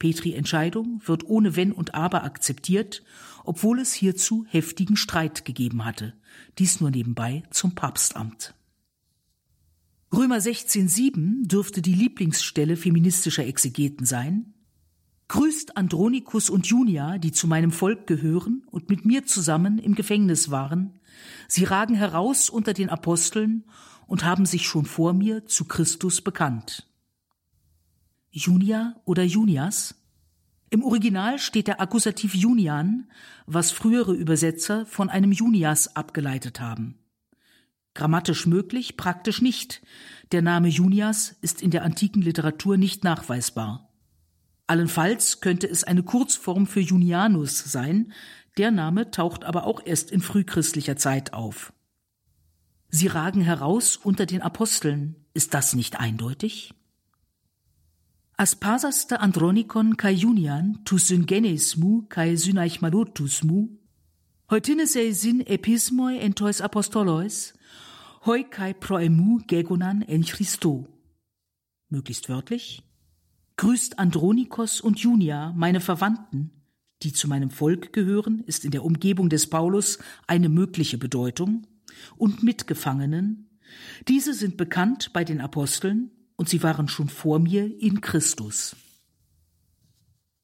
Petri 0.00 0.33
Entscheidung 0.33 1.00
wird 1.04 1.28
ohne 1.28 1.54
Wenn 1.54 1.73
und 1.73 1.95
Aber 1.95 2.25
akzeptiert, 2.25 3.04
obwohl 3.45 3.78
es 3.78 3.92
hierzu 3.92 4.45
heftigen 4.49 4.97
Streit 4.97 5.45
gegeben 5.45 5.85
hatte. 5.85 6.14
Dies 6.59 6.80
nur 6.80 6.90
nebenbei 6.90 7.45
zum 7.50 7.76
Papstamt. 7.76 8.54
Römer 10.12 10.38
16,7 10.38 11.47
dürfte 11.47 11.83
die 11.83 11.95
Lieblingsstelle 11.95 12.76
feministischer 12.76 13.47
Exegeten 13.47 14.07
sein. 14.07 14.54
Grüßt 15.28 15.76
Andronikus 15.76 16.50
und 16.50 16.66
Junia, 16.66 17.19
die 17.19 17.30
zu 17.30 17.47
meinem 17.47 17.71
Volk 17.71 18.07
gehören 18.09 18.64
und 18.71 18.88
mit 18.88 19.04
mir 19.04 19.26
zusammen 19.26 19.78
im 19.78 19.95
Gefängnis 19.95 20.50
waren. 20.50 20.99
Sie 21.47 21.64
ragen 21.64 21.95
heraus 21.95 22.49
unter 22.49 22.73
den 22.73 22.88
Aposteln 22.88 23.64
und 24.07 24.25
haben 24.25 24.47
sich 24.47 24.66
schon 24.66 24.87
vor 24.87 25.12
mir 25.12 25.45
zu 25.45 25.66
Christus 25.66 26.23
bekannt. 26.23 26.89
Junia 28.31 28.95
oder 29.05 29.25
Junias? 29.25 29.97
Im 30.71 30.85
Original 30.85 31.41
steht 31.41 31.67
der 31.67 31.81
Akkusativ 31.81 32.35
Junian, 32.35 33.11
was 33.47 33.73
frühere 33.73 34.15
Übersetzer 34.15 34.87
von 34.87 35.11
einem 35.11 35.33
Junias 35.33 35.97
abgeleitet 35.97 36.61
haben. 36.61 37.01
Grammatisch 37.95 38.47
möglich, 38.47 38.97
praktisch 38.97 39.43
nicht. 39.43 39.83
Der 40.31 40.43
Name 40.43 40.69
Junias 40.69 41.35
ist 41.41 41.61
in 41.61 41.73
der 41.73 41.83
antiken 41.83 42.23
Literatur 42.23 42.77
nicht 42.77 43.03
nachweisbar. 43.03 43.91
Allenfalls 44.69 45.41
könnte 45.41 45.69
es 45.69 45.83
eine 45.83 46.05
Kurzform 46.05 46.69
für 46.69 46.79
Junianus 46.79 47.59
sein, 47.59 48.13
der 48.57 48.71
Name 48.71 49.11
taucht 49.11 49.43
aber 49.43 49.65
auch 49.65 49.85
erst 49.85 50.13
in 50.13 50.21
frühchristlicher 50.21 50.97
Zeit 50.97 51.33
auf. 51.33 51.73
Sie 52.91 53.09
ragen 53.09 53.41
heraus 53.41 53.97
unter 53.97 54.27
den 54.27 54.43
Aposteln. 54.43 55.17
Ist 55.35 55.55
das 55.55 55.75
nicht 55.75 55.99
eindeutig? 55.99 56.75
Aspasaste 58.40 59.20
Andronikon 59.20 59.99
kai 59.99 60.12
Junian 60.12 60.78
tu 60.87 60.97
syngenes 60.97 61.76
mu 61.76 62.06
kai 62.09 62.37
synaichmalotus 62.37 63.44
mu, 63.44 63.68
heutine 64.50 64.87
sei 64.87 65.12
sin 65.12 65.42
epismoi 65.47 66.16
entois 66.16 66.62
apostolois, 66.62 67.52
hoi 68.25 68.44
kai 68.44 68.73
proemu 68.73 69.40
gegonan 69.47 70.00
en 70.00 70.25
Christo. 70.25 70.87
Möglichst 71.90 72.30
wörtlich, 72.30 72.82
Grüßt 73.59 73.99
Andronikos 73.99 74.80
und 74.80 74.99
Junia, 74.99 75.52
meine 75.54 75.82
Verwandten, 75.82 76.50
die 77.02 77.12
zu 77.12 77.28
meinem 77.28 77.50
Volk 77.50 77.92
gehören, 77.92 78.42
ist 78.47 78.64
in 78.64 78.70
der 78.70 78.87
Umgebung 78.87 79.28
des 79.28 79.50
Paulus 79.50 79.99
eine 80.26 80.49
mögliche 80.49 80.97
Bedeutung, 80.97 81.66
und 82.16 82.42
Mitgefangenen. 82.42 83.50
Diese 84.09 84.32
sind 84.32 84.56
bekannt 84.56 85.12
bei 85.12 85.25
den 85.25 85.42
Aposteln 85.42 86.11
und 86.40 86.49
sie 86.49 86.62
waren 86.62 86.88
schon 86.88 87.11
vor 87.11 87.38
mir 87.38 87.70
in 87.82 88.00
Christus. 88.00 88.75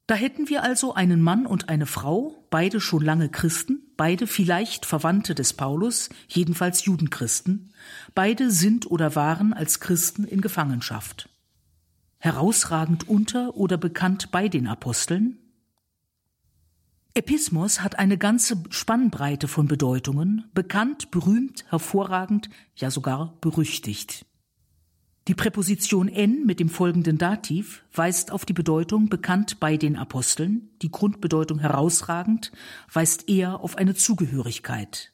Da 0.06 0.14
hätten 0.14 0.50
wir 0.50 0.62
also 0.62 0.92
einen 0.92 1.22
Mann 1.22 1.46
und 1.46 1.70
eine 1.70 1.86
Frau, 1.86 2.44
beide 2.50 2.82
schon 2.82 3.02
lange 3.02 3.30
Christen, 3.30 3.80
beide 3.96 4.26
vielleicht 4.26 4.84
Verwandte 4.84 5.34
des 5.34 5.54
Paulus, 5.54 6.10
jedenfalls 6.28 6.84
Judenchristen, 6.84 7.72
beide 8.14 8.50
sind 8.50 8.90
oder 8.90 9.16
waren 9.16 9.54
als 9.54 9.80
Christen 9.80 10.24
in 10.24 10.42
Gefangenschaft 10.42 11.30
herausragend 12.18 13.08
unter 13.08 13.56
oder 13.56 13.78
bekannt 13.78 14.30
bei 14.30 14.48
den 14.48 14.66
Aposteln? 14.66 15.38
Epismos 17.14 17.80
hat 17.80 17.98
eine 17.98 18.18
ganze 18.18 18.62
Spannbreite 18.68 19.48
von 19.48 19.66
Bedeutungen, 19.66 20.44
bekannt, 20.52 21.10
berühmt, 21.10 21.64
hervorragend, 21.70 22.50
ja 22.74 22.90
sogar 22.90 23.32
berüchtigt. 23.40 24.26
Die 25.28 25.34
Präposition 25.34 26.06
n 26.06 26.46
mit 26.46 26.60
dem 26.60 26.68
folgenden 26.68 27.18
Dativ 27.18 27.82
weist 27.92 28.30
auf 28.30 28.44
die 28.44 28.52
Bedeutung 28.52 29.08
bekannt 29.08 29.58
bei 29.58 29.76
den 29.76 29.96
Aposteln, 29.96 30.70
die 30.82 30.90
Grundbedeutung 30.90 31.58
herausragend 31.58 32.52
weist 32.92 33.28
eher 33.28 33.58
auf 33.58 33.76
eine 33.76 33.96
Zugehörigkeit. 33.96 35.12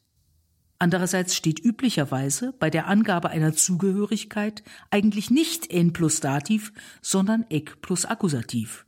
Andererseits 0.78 1.34
steht 1.34 1.64
üblicherweise 1.64 2.52
bei 2.58 2.68
der 2.68 2.88
Angabe 2.88 3.30
einer 3.30 3.54
Zugehörigkeit 3.54 4.62
eigentlich 4.90 5.30
nicht 5.30 5.70
n 5.70 5.94
plus 5.94 6.20
Dativ, 6.20 6.74
sondern 7.00 7.46
ek 7.48 7.80
plus 7.80 8.04
Akkusativ. 8.04 8.84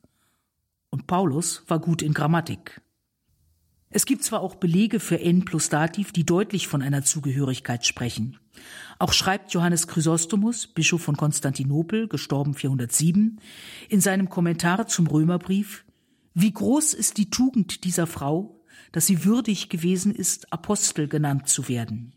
Und 0.90 1.06
Paulus 1.06 1.62
war 1.68 1.78
gut 1.78 2.02
in 2.02 2.12
Grammatik. 2.12 2.82
Es 3.96 4.06
gibt 4.06 4.24
zwar 4.24 4.40
auch 4.40 4.56
Belege 4.56 4.98
für 4.98 5.20
n 5.20 5.44
plus 5.44 5.68
Dativ, 5.68 6.10
die 6.10 6.26
deutlich 6.26 6.66
von 6.66 6.82
einer 6.82 7.04
Zugehörigkeit 7.04 7.86
sprechen. 7.86 8.40
Auch 8.98 9.12
schreibt 9.12 9.52
Johannes 9.52 9.86
Chrysostomus, 9.86 10.66
Bischof 10.66 11.00
von 11.00 11.16
Konstantinopel, 11.16 12.08
gestorben 12.08 12.54
407, 12.54 13.38
in 13.88 14.00
seinem 14.00 14.28
Kommentar 14.28 14.88
zum 14.88 15.06
Römerbrief, 15.06 15.84
wie 16.34 16.52
groß 16.52 16.92
ist 16.92 17.18
die 17.18 17.30
Tugend 17.30 17.84
dieser 17.84 18.08
Frau, 18.08 18.64
dass 18.90 19.06
sie 19.06 19.24
würdig 19.24 19.68
gewesen 19.68 20.12
ist, 20.12 20.52
Apostel 20.52 21.06
genannt 21.06 21.46
zu 21.48 21.68
werden. 21.68 22.14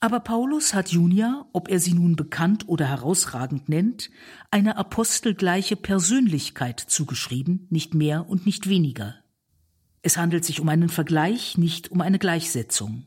Aber 0.00 0.18
Paulus 0.18 0.74
hat 0.74 0.88
Junia, 0.88 1.46
ob 1.52 1.68
er 1.68 1.78
sie 1.78 1.94
nun 1.94 2.16
bekannt 2.16 2.66
oder 2.66 2.86
herausragend 2.86 3.68
nennt, 3.68 4.10
eine 4.50 4.78
apostelgleiche 4.78 5.76
Persönlichkeit 5.76 6.80
zugeschrieben, 6.80 7.68
nicht 7.70 7.94
mehr 7.94 8.28
und 8.28 8.46
nicht 8.46 8.68
weniger. 8.68 9.19
Es 10.02 10.16
handelt 10.16 10.44
sich 10.44 10.60
um 10.60 10.68
einen 10.68 10.88
Vergleich, 10.88 11.58
nicht 11.58 11.90
um 11.90 12.00
eine 12.00 12.18
Gleichsetzung. 12.18 13.06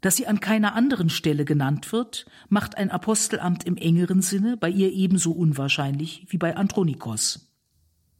Dass 0.00 0.16
sie 0.16 0.26
an 0.26 0.40
keiner 0.40 0.74
anderen 0.74 1.08
Stelle 1.08 1.44
genannt 1.44 1.90
wird, 1.90 2.26
macht 2.48 2.76
ein 2.76 2.90
Apostelamt 2.90 3.64
im 3.64 3.76
engeren 3.76 4.20
Sinne 4.20 4.56
bei 4.56 4.68
ihr 4.68 4.92
ebenso 4.92 5.32
unwahrscheinlich 5.32 6.26
wie 6.28 6.36
bei 6.36 6.56
Andronikos. 6.56 7.50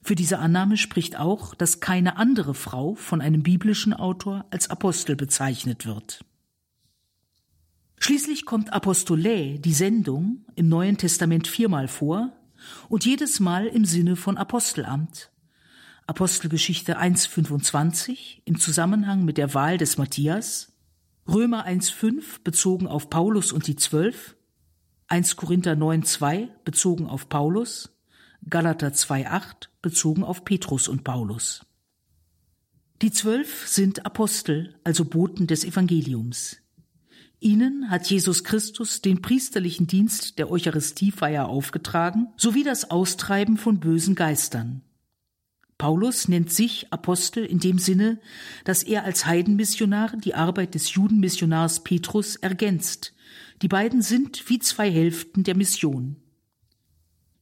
Für 0.00 0.14
diese 0.14 0.38
Annahme 0.38 0.76
spricht 0.76 1.18
auch, 1.18 1.54
dass 1.54 1.80
keine 1.80 2.16
andere 2.16 2.54
Frau 2.54 2.94
von 2.94 3.20
einem 3.20 3.42
biblischen 3.42 3.94
Autor 3.94 4.46
als 4.50 4.70
Apostel 4.70 5.14
bezeichnet 5.14 5.86
wird. 5.86 6.24
Schließlich 7.98 8.44
kommt 8.44 8.72
Apostolä, 8.72 9.58
die 9.58 9.72
Sendung, 9.72 10.44
im 10.56 10.68
Neuen 10.68 10.98
Testament 10.98 11.48
viermal 11.48 11.88
vor 11.88 12.32
und 12.88 13.04
jedes 13.04 13.40
Mal 13.40 13.66
im 13.66 13.84
Sinne 13.84 14.16
von 14.16 14.36
Apostelamt. 14.36 15.30
Apostelgeschichte 16.06 17.00
1.25 17.00 18.42
im 18.44 18.58
Zusammenhang 18.58 19.24
mit 19.24 19.38
der 19.38 19.54
Wahl 19.54 19.78
des 19.78 19.96
Matthias, 19.96 20.72
Römer 21.26 21.66
1.5 21.66 22.42
bezogen 22.44 22.86
auf 22.86 23.08
Paulus 23.08 23.52
und 23.52 23.66
die 23.66 23.76
Zwölf, 23.76 24.36
1 25.08 25.36
Korinther 25.36 25.72
9.2 25.72 26.48
bezogen 26.64 27.06
auf 27.06 27.30
Paulus, 27.30 27.90
Galater 28.48 28.88
2.8 28.88 29.68
bezogen 29.80 30.24
auf 30.24 30.44
Petrus 30.44 30.88
und 30.88 31.04
Paulus. 31.04 31.64
Die 33.00 33.10
Zwölf 33.10 33.66
sind 33.66 34.04
Apostel, 34.04 34.74
also 34.84 35.06
Boten 35.06 35.46
des 35.46 35.64
Evangeliums. 35.64 36.58
Ihnen 37.40 37.90
hat 37.90 38.06
Jesus 38.06 38.44
Christus 38.44 39.00
den 39.00 39.22
priesterlichen 39.22 39.86
Dienst 39.86 40.38
der 40.38 40.50
Eucharistiefeier 40.50 41.48
aufgetragen, 41.48 42.28
sowie 42.36 42.62
das 42.62 42.90
Austreiben 42.90 43.56
von 43.56 43.80
bösen 43.80 44.14
Geistern. 44.14 44.82
Paulus 45.78 46.28
nennt 46.28 46.52
sich 46.52 46.92
Apostel 46.92 47.44
in 47.44 47.58
dem 47.58 47.78
Sinne, 47.78 48.20
dass 48.64 48.82
er 48.82 49.04
als 49.04 49.26
Heidenmissionar 49.26 50.16
die 50.16 50.34
Arbeit 50.34 50.74
des 50.74 50.94
Judenmissionars 50.94 51.82
Petrus 51.82 52.36
ergänzt. 52.36 53.12
Die 53.62 53.68
beiden 53.68 54.02
sind 54.02 54.48
wie 54.48 54.58
zwei 54.58 54.90
Hälften 54.90 55.42
der 55.42 55.56
Mission. 55.56 56.16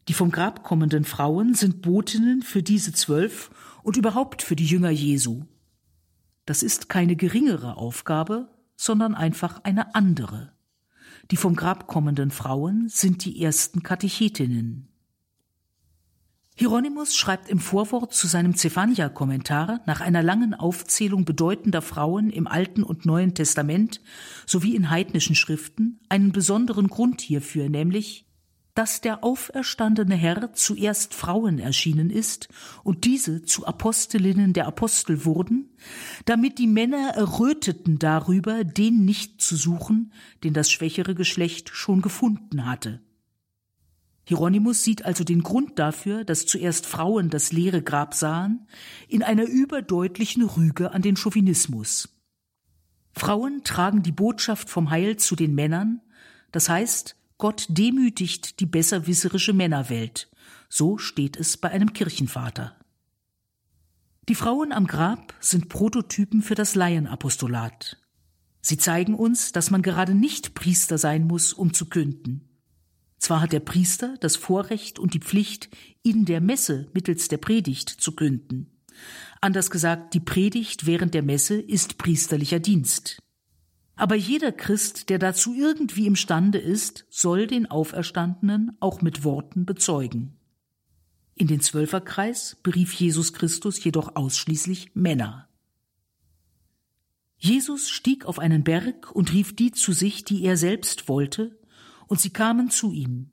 Die 0.09 0.15
vom 0.15 0.31
Grab 0.31 0.65
kommenden 0.65 1.05
Frauen 1.05 1.55
sind 1.55 1.83
Botinnen 1.83 2.43
für 2.43 2.63
diese 2.63 2.93
zwölf 2.93 3.51
und 3.83 3.97
überhaupt 3.97 4.43
für 4.43 4.57
die 4.57 4.67
Jünger 4.67 4.91
Jesu. 4.91 5.45
Das 6.45 6.63
ist 6.63 6.89
keine 6.89 7.17
geringere 7.17 7.77
Aufgabe, 7.77 8.49
sondern 8.77 9.15
einfach 9.15 9.63
eine 9.63 9.95
andere. 9.95 10.53
Die 11.31 11.37
vom 11.37 11.55
Grab 11.55 11.87
kommenden 11.87 12.31
Frauen 12.31 12.89
sind 12.89 13.25
die 13.25 13.41
ersten 13.43 13.83
Katechetinnen. 13.83 14.89
Hieronymus 16.55 17.17
schreibt 17.17 17.49
im 17.49 17.59
Vorwort 17.59 18.13
zu 18.13 18.27
seinem 18.27 18.55
Zephania-Kommentar 18.55 19.81
nach 19.87 20.01
einer 20.01 20.23
langen 20.23 20.53
Aufzählung 20.53 21.25
bedeutender 21.25 21.81
Frauen 21.81 22.29
im 22.29 22.47
Alten 22.47 22.83
und 22.83 23.07
Neuen 23.07 23.35
Testament 23.35 24.01
sowie 24.47 24.77
in 24.77 24.91
heidnischen 24.91 25.35
Schriften 25.35 26.01
einen 26.11 26.33
besonderen 26.33 26.89
Grund 26.89 27.23
hierfür, 27.23 27.71
nämlich 27.71 28.27
dass 28.75 29.01
der 29.03 29.23
auferstandene 29.23 30.15
Herr 30.15 30.55
zuerst 30.55 31.15
Frauen 31.15 31.59
erschienen 31.59 32.11
ist 32.11 32.49
und 32.85 33.05
diese 33.05 33.43
zu 33.43 33.67
Apostelinnen 33.67 34.55
der 34.55 34.67
Apostel 34.67 35.25
wurden, 35.25 35.77
damit 36.25 36.59
die 36.59 36.67
Männer 36.67 37.13
erröteten 37.15 37.99
darüber, 37.99 38.65
den 38.65 39.05
nicht 39.05 39.43
zu 39.43 39.57
suchen, 39.57 40.13
den 40.43 40.55
das 40.55 40.71
schwächere 40.71 41.15
Geschlecht 41.15 41.71
schon 41.71 42.01
gefunden 42.01 42.65
hatte. 42.65 43.03
Hieronymus 44.25 44.85
sieht 44.85 45.05
also 45.05 45.25
den 45.25 45.43
Grund 45.43 45.79
dafür, 45.79 46.25
dass 46.25 46.47
zuerst 46.47 46.87
Frauen 46.87 47.29
das 47.29 47.53
leere 47.53 47.83
Grab 47.83 48.15
sahen, 48.15 48.67
in 49.09 49.23
einer 49.23 49.45
überdeutlichen 49.45 50.45
Rüge 50.45 50.93
an 50.93 51.03
den 51.03 51.17
Chauvinismus. 51.17 52.09
Frauen 53.15 53.63
tragen 53.65 54.03
die 54.03 54.13
Botschaft 54.13 54.71
vom 54.71 54.91
Heil 54.91 55.17
zu 55.17 55.37
den 55.37 55.55
Männern, 55.55 56.01
das 56.53 56.69
heißt, 56.69 57.17
Gott 57.39 57.67
demütigt 57.69 58.61
die 58.61 58.67
besserwisserische 58.67 59.53
Männerwelt. 59.53 60.31
So 60.69 60.99
steht 60.99 61.37
es 61.37 61.57
bei 61.57 61.71
einem 61.71 61.93
Kirchenvater. 61.93 62.77
Die 64.29 64.37
Frauen 64.37 64.73
am 64.73 64.87
Grab 64.87 65.35
sind 65.41 65.69
Prototypen 65.69 66.43
für 66.43 66.55
das 66.55 66.77
Laienapostolat. 66.77 67.99
Sie 68.61 68.79
zeigen 68.79 69.15
uns, 69.15 69.51
dass 69.51 69.73
man 69.73 69.83
gerade 69.83 70.15
nicht 70.15 70.55
Priester 70.55 70.97
sein 70.97 71.27
muss, 71.27 71.53
um 71.53 71.75
zu 71.75 71.87
künden. 71.87 72.52
Zwar 73.23 73.41
hat 73.41 73.53
der 73.53 73.61
Priester 73.61 74.17
das 74.19 74.35
Vorrecht 74.35 74.99
und 74.99 75.15
die 75.15 75.21
Pflicht, 75.21 75.69
in 76.03 76.25
der 76.25 76.41
Messe 76.41 76.89
mittels 76.93 77.29
der 77.29 77.37
Predigt 77.37 77.89
zu 77.89 78.17
künden. 78.17 78.83
Anders 79.41 79.71
gesagt, 79.71 80.15
die 80.15 80.19
Predigt 80.19 80.87
während 80.87 81.15
der 81.15 81.23
Messe 81.23 81.55
ist 81.55 81.99
priesterlicher 81.99 82.59
Dienst. 82.59 83.23
Aber 83.95 84.17
jeder 84.17 84.51
Christ, 84.51 85.09
der 85.09 85.21
dazu 85.21 85.55
irgendwie 85.55 86.09
imstande 86.09 86.59
ist, 86.59 87.07
soll 87.11 87.47
den 87.47 87.71
Auferstandenen 87.71 88.77
auch 88.81 89.03
mit 89.03 89.23
Worten 89.23 89.67
bezeugen. 89.67 90.37
In 91.37 91.47
den 91.47 91.61
Zwölferkreis 91.61 92.57
berief 92.65 92.93
Jesus 92.93 93.33
Christus 93.33 93.85
jedoch 93.85 94.17
ausschließlich 94.17 94.97
Männer. 94.97 95.49
Jesus 97.39 97.89
stieg 97.89 98.25
auf 98.25 98.41
einen 98.41 98.65
Berg 98.65 99.13
und 99.13 99.33
rief 99.33 99.55
die 99.55 99.71
zu 99.71 99.93
sich, 99.93 100.25
die 100.25 100.43
er 100.43 100.57
selbst 100.57 101.09
wollte, 101.09 101.62
und 102.13 102.21
sie 102.21 102.29
kamen 102.29 102.69
zu 102.69 102.93
ihm. 102.93 103.31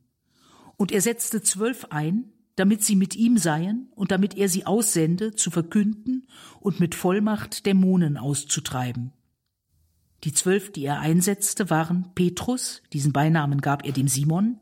Und 0.78 0.94
er 0.94 1.02
setzte 1.02 1.42
zwölf 1.42 1.88
ein, 1.90 2.32
damit 2.56 2.82
sie 2.82 2.96
mit 2.96 3.14
ihm 3.14 3.38
seien 3.38 3.90
und 3.94 4.10
damit 4.10 4.38
er 4.38 4.48
sie 4.48 4.66
aussende, 4.66 5.36
zu 5.36 5.52
verkünden 5.52 6.30
und 6.62 6.80
mit 6.80 6.96
Vollmacht 6.96 7.66
Dämonen 7.66 8.16
auszutreiben. 8.16 9.12
Die 10.24 10.32
zwölf, 10.32 10.72
die 10.72 10.86
er 10.86 11.02
einsetzte, 11.02 11.70
waren 11.70 12.14
Petrus, 12.16 12.82
diesen 12.94 13.12
Beinamen 13.12 13.60
gab 13.60 13.86
er 13.86 13.92
dem 13.92 14.08
Simon, 14.08 14.62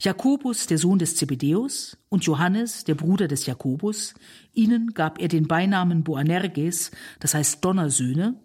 Jakobus, 0.00 0.66
der 0.66 0.76
Sohn 0.76 0.98
des 0.98 1.16
Zebedeus, 1.16 1.96
und 2.10 2.24
Johannes, 2.26 2.84
der 2.84 2.94
Bruder 2.94 3.26
des 3.26 3.46
Jakobus. 3.46 4.12
Ihnen 4.52 4.92
gab 4.92 5.18
er 5.18 5.28
den 5.28 5.48
Beinamen 5.48 6.04
Boanerges, 6.04 6.90
das 7.20 7.32
heißt 7.32 7.64
Donnersöhne. 7.64 8.38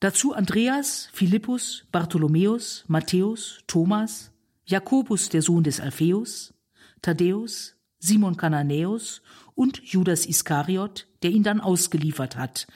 Dazu 0.00 0.32
Andreas, 0.32 1.08
Philippus, 1.12 1.86
Bartholomäus, 1.92 2.84
Matthäus, 2.88 3.60
Thomas, 3.68 4.31
Jakobus, 4.64 5.28
der 5.28 5.42
Sohn 5.42 5.64
des 5.64 5.80
Alpheus, 5.80 6.54
Thaddäus, 7.02 7.76
Simon 7.98 8.36
Kananäus 8.36 9.22
und 9.54 9.82
Judas 9.84 10.26
Iskariot, 10.26 11.08
der 11.22 11.30
ihn 11.30 11.42
dann 11.42 11.60
ausgeliefert 11.60 12.36
hat. 12.36 12.66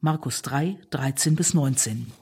Markus 0.00 0.42
3, 0.42 0.78
13 0.90 1.36
bis 1.36 1.54
19. 1.54 2.12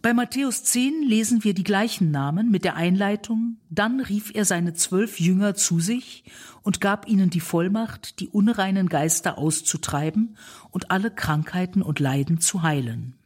Bei 0.00 0.14
Matthäus 0.14 0.64
10 0.64 1.02
lesen 1.02 1.44
wir 1.44 1.52
die 1.52 1.64
gleichen 1.64 2.10
Namen 2.10 2.50
mit 2.50 2.64
der 2.64 2.76
Einleitung, 2.76 3.58
dann 3.68 4.00
rief 4.00 4.34
er 4.34 4.46
seine 4.46 4.72
zwölf 4.72 5.20
Jünger 5.20 5.54
zu 5.54 5.80
sich 5.80 6.24
und 6.62 6.80
gab 6.80 7.06
ihnen 7.06 7.28
die 7.28 7.40
Vollmacht, 7.40 8.18
die 8.20 8.28
unreinen 8.28 8.88
Geister 8.88 9.36
auszutreiben 9.36 10.38
und 10.70 10.90
alle 10.90 11.10
Krankheiten 11.10 11.82
und 11.82 12.00
Leiden 12.00 12.40
zu 12.40 12.62
heilen. 12.62 13.16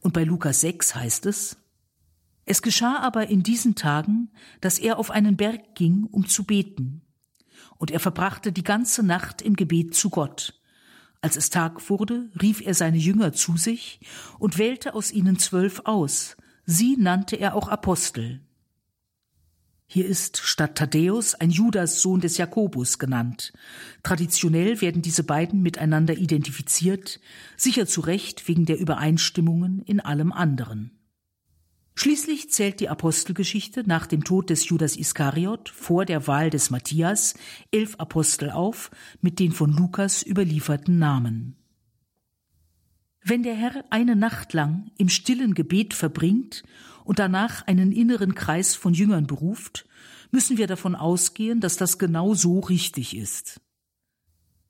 Und 0.00 0.14
bei 0.14 0.24
Lukas 0.24 0.60
6 0.60 0.94
heißt 0.94 1.26
es, 1.26 1.58
es 2.46 2.62
geschah 2.62 3.00
aber 3.00 3.26
in 3.26 3.42
diesen 3.42 3.74
Tagen, 3.74 4.30
dass 4.60 4.78
er 4.78 4.98
auf 4.98 5.10
einen 5.10 5.36
Berg 5.36 5.74
ging, 5.74 6.04
um 6.04 6.26
zu 6.26 6.44
beten. 6.44 7.02
Und 7.76 7.90
er 7.90 8.00
verbrachte 8.00 8.52
die 8.52 8.62
ganze 8.62 9.02
Nacht 9.02 9.42
im 9.42 9.56
Gebet 9.56 9.94
zu 9.94 10.10
Gott. 10.10 10.58
Als 11.20 11.36
es 11.36 11.50
Tag 11.50 11.90
wurde, 11.90 12.30
rief 12.40 12.64
er 12.64 12.74
seine 12.74 12.98
Jünger 12.98 13.32
zu 13.32 13.56
sich 13.56 14.00
und 14.38 14.58
wählte 14.58 14.94
aus 14.94 15.10
ihnen 15.10 15.40
zwölf 15.40 15.82
aus. 15.84 16.36
Sie 16.64 16.96
nannte 16.96 17.34
er 17.34 17.54
auch 17.54 17.68
Apostel. 17.68 18.40
Hier 19.88 20.06
ist 20.06 20.36
statt 20.38 20.76
Thaddäus 20.76 21.34
ein 21.34 21.50
Judas 21.50 22.00
Sohn 22.00 22.20
des 22.20 22.36
Jakobus 22.38 22.98
genannt. 22.98 23.52
Traditionell 24.04 24.80
werden 24.80 25.02
diese 25.02 25.24
beiden 25.24 25.62
miteinander 25.62 26.16
identifiziert, 26.16 27.20
sicher 27.56 27.86
zu 27.86 28.02
Recht 28.02 28.46
wegen 28.46 28.66
der 28.66 28.78
Übereinstimmungen 28.78 29.80
in 29.82 30.00
allem 30.00 30.32
anderen. 30.32 30.92
Schließlich 31.98 32.50
zählt 32.50 32.80
die 32.80 32.90
Apostelgeschichte 32.90 33.82
nach 33.86 34.06
dem 34.06 34.22
Tod 34.22 34.50
des 34.50 34.68
Judas 34.68 34.96
Iskariot 34.96 35.70
vor 35.70 36.04
der 36.04 36.26
Wahl 36.26 36.50
des 36.50 36.68
Matthias 36.68 37.34
elf 37.72 37.94
Apostel 37.96 38.50
auf 38.50 38.90
mit 39.22 39.38
den 39.38 39.50
von 39.50 39.72
Lukas 39.72 40.24
überlieferten 40.24 40.98
Namen. 40.98 41.56
Wenn 43.22 43.42
der 43.42 43.54
Herr 43.54 43.82
eine 43.88 44.14
Nacht 44.14 44.52
lang 44.52 44.90
im 44.98 45.08
stillen 45.08 45.54
Gebet 45.54 45.94
verbringt 45.94 46.64
und 47.04 47.18
danach 47.18 47.66
einen 47.66 47.92
inneren 47.92 48.34
Kreis 48.34 48.74
von 48.74 48.92
Jüngern 48.92 49.26
beruft, 49.26 49.86
müssen 50.30 50.58
wir 50.58 50.66
davon 50.66 50.94
ausgehen, 50.94 51.60
dass 51.60 51.78
das 51.78 51.98
genau 51.98 52.34
so 52.34 52.60
richtig 52.60 53.16
ist. 53.16 53.62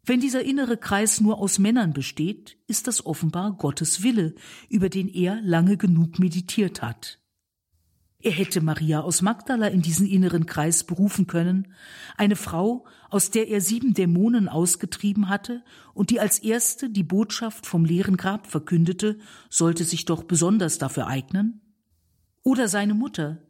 Wenn 0.09 0.21
dieser 0.21 0.45
innere 0.45 0.77
Kreis 0.77 1.21
nur 1.21 1.39
aus 1.39 1.59
Männern 1.59 1.93
besteht, 1.93 2.59
ist 2.69 2.87
das 2.87 3.05
offenbar 3.05 3.57
Gottes 3.57 4.05
Wille, 4.05 4.37
über 4.69 4.89
den 4.89 5.09
er 5.09 5.41
lange 5.43 5.77
genug 5.77 6.21
meditiert 6.21 6.81
hat. 6.81 7.19
Er 8.23 8.31
hätte 8.31 8.61
Maria 8.61 9.01
aus 9.01 9.21
Magdala 9.21 9.67
in 9.67 9.83
diesen 9.83 10.07
inneren 10.07 10.47
Kreis 10.47 10.85
berufen 10.85 11.27
können, 11.27 11.75
eine 12.17 12.37
Frau, 12.37 12.87
aus 13.11 13.33
der 13.33 13.49
er 13.49 13.61
sieben 13.61 13.95
Dämonen 13.95 14.49
ausgetrieben 14.49 15.29
hatte 15.29 15.65
und 15.93 16.11
die 16.11 16.21
als 16.21 16.39
erste 16.39 16.89
die 16.89 17.03
Botschaft 17.03 17.67
vom 17.67 17.85
leeren 17.85 18.17
Grab 18.17 18.47
verkündete, 18.47 19.19
sollte 19.51 19.83
sich 19.83 20.05
doch 20.05 20.23
besonders 20.23 20.79
dafür 20.79 21.09
eignen. 21.09 21.61
Oder 22.45 22.69
seine 22.69 22.95
Mutter, 22.95 23.43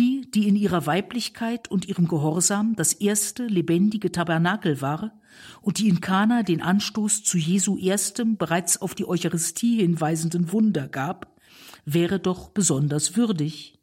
die, 0.00 0.30
die 0.30 0.48
in 0.48 0.56
ihrer 0.56 0.86
Weiblichkeit 0.86 1.70
und 1.70 1.86
ihrem 1.86 2.08
Gehorsam 2.08 2.74
das 2.74 2.94
erste 2.94 3.44
lebendige 3.44 4.10
Tabernakel 4.10 4.80
war 4.80 5.12
und 5.60 5.78
die 5.78 5.88
in 5.88 6.00
Kana 6.00 6.42
den 6.42 6.62
Anstoß 6.62 7.22
zu 7.22 7.36
Jesu 7.36 7.76
erstem 7.76 8.38
bereits 8.38 8.80
auf 8.80 8.94
die 8.94 9.06
Eucharistie 9.06 9.80
hinweisenden 9.80 10.52
Wunder 10.52 10.88
gab, 10.88 11.38
wäre 11.84 12.18
doch 12.18 12.48
besonders 12.48 13.16
würdig. 13.16 13.78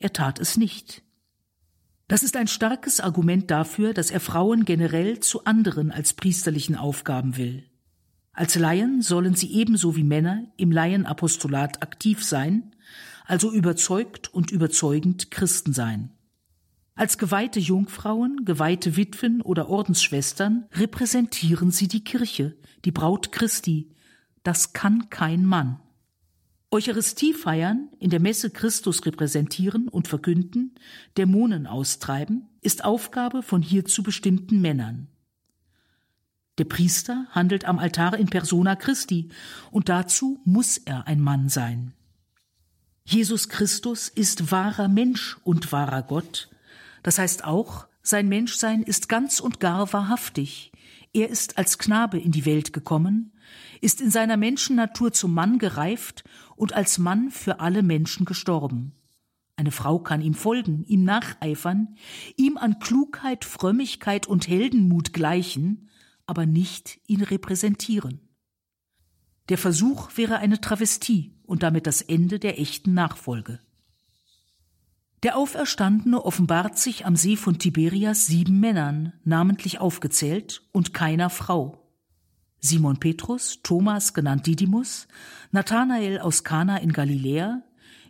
Er 0.00 0.12
tat 0.12 0.40
es 0.40 0.56
nicht. 0.56 1.02
Das 2.08 2.24
ist 2.24 2.36
ein 2.36 2.48
starkes 2.48 2.98
Argument 2.98 3.50
dafür, 3.50 3.94
dass 3.94 4.10
er 4.10 4.20
Frauen 4.20 4.64
generell 4.64 5.20
zu 5.20 5.44
anderen 5.44 5.92
als 5.92 6.12
priesterlichen 6.12 6.74
Aufgaben 6.74 7.36
will. 7.36 7.64
Als 8.32 8.56
Laien 8.56 9.00
sollen 9.00 9.34
sie 9.34 9.52
ebenso 9.52 9.94
wie 9.94 10.02
Männer 10.02 10.44
im 10.56 10.72
Laienapostolat 10.72 11.82
aktiv 11.82 12.24
sein, 12.24 12.74
also 13.26 13.52
überzeugt 13.52 14.32
und 14.32 14.50
überzeugend 14.50 15.30
Christen 15.30 15.72
sein. 15.72 16.10
Als 16.94 17.16
geweihte 17.16 17.58
Jungfrauen, 17.58 18.44
geweihte 18.44 18.96
Witwen 18.96 19.40
oder 19.40 19.68
Ordensschwestern 19.68 20.66
repräsentieren 20.72 21.70
sie 21.70 21.88
die 21.88 22.04
Kirche, 22.04 22.56
die 22.84 22.92
Braut 22.92 23.32
Christi. 23.32 23.90
Das 24.42 24.72
kann 24.72 25.08
kein 25.08 25.44
Mann. 25.44 25.80
Eucharistie 26.70 27.34
feiern, 27.34 27.88
in 27.98 28.10
der 28.10 28.20
Messe 28.20 28.50
Christus 28.50 29.04
repräsentieren 29.04 29.88
und 29.88 30.08
verkünden, 30.08 30.74
Dämonen 31.18 31.66
austreiben, 31.66 32.48
ist 32.60 32.84
Aufgabe 32.84 33.42
von 33.42 33.62
hierzu 33.62 34.02
bestimmten 34.02 34.60
Männern. 34.60 35.08
Der 36.58 36.64
Priester 36.64 37.26
handelt 37.30 37.64
am 37.64 37.78
Altar 37.78 38.18
in 38.18 38.28
persona 38.28 38.76
Christi, 38.76 39.30
und 39.70 39.88
dazu 39.88 40.40
muss 40.44 40.78
er 40.78 41.06
ein 41.06 41.20
Mann 41.20 41.48
sein. 41.48 41.92
Jesus 43.04 43.48
Christus 43.48 44.08
ist 44.08 44.52
wahrer 44.52 44.88
Mensch 44.88 45.36
und 45.44 45.72
wahrer 45.72 46.02
Gott, 46.02 46.48
das 47.02 47.18
heißt 47.18 47.44
auch, 47.44 47.86
sein 48.02 48.28
Menschsein 48.28 48.82
ist 48.82 49.08
ganz 49.08 49.40
und 49.40 49.60
gar 49.60 49.92
wahrhaftig. 49.92 50.72
Er 51.12 51.28
ist 51.28 51.58
als 51.58 51.78
Knabe 51.78 52.18
in 52.18 52.32
die 52.32 52.46
Welt 52.46 52.72
gekommen, 52.72 53.32
ist 53.80 54.00
in 54.00 54.10
seiner 54.10 54.36
Menschennatur 54.36 55.12
zum 55.12 55.34
Mann 55.34 55.58
gereift 55.58 56.24
und 56.56 56.72
als 56.72 56.98
Mann 56.98 57.30
für 57.30 57.60
alle 57.60 57.82
Menschen 57.82 58.24
gestorben. 58.24 58.92
Eine 59.56 59.72
Frau 59.72 59.98
kann 59.98 60.22
ihm 60.22 60.34
folgen, 60.34 60.84
ihm 60.84 61.04
nacheifern, 61.04 61.96
ihm 62.36 62.56
an 62.56 62.78
Klugheit, 62.78 63.44
Frömmigkeit 63.44 64.26
und 64.26 64.48
Heldenmut 64.48 65.12
gleichen, 65.12 65.90
aber 66.26 66.46
nicht 66.46 67.00
ihn 67.06 67.22
repräsentieren. 67.22 68.20
Der 69.48 69.58
Versuch 69.58 70.10
wäre 70.16 70.38
eine 70.38 70.60
Travestie 70.60 71.34
und 71.44 71.62
damit 71.62 71.86
das 71.86 72.00
Ende 72.00 72.38
der 72.38 72.60
echten 72.60 72.94
Nachfolge. 72.94 73.60
Der 75.22 75.36
Auferstandene 75.36 76.24
offenbart 76.24 76.78
sich 76.78 77.06
am 77.06 77.14
See 77.14 77.36
von 77.36 77.58
Tiberias 77.58 78.26
sieben 78.26 78.58
Männern, 78.58 79.12
namentlich 79.24 79.78
aufgezählt, 79.78 80.62
und 80.72 80.94
keiner 80.94 81.30
Frau. 81.30 81.78
Simon 82.58 82.98
Petrus, 82.98 83.60
Thomas 83.62 84.14
genannt 84.14 84.46
Didymus, 84.46 85.06
Nathanael 85.52 86.18
aus 86.18 86.42
Kana 86.44 86.78
in 86.78 86.92
Galiläa, 86.92 87.62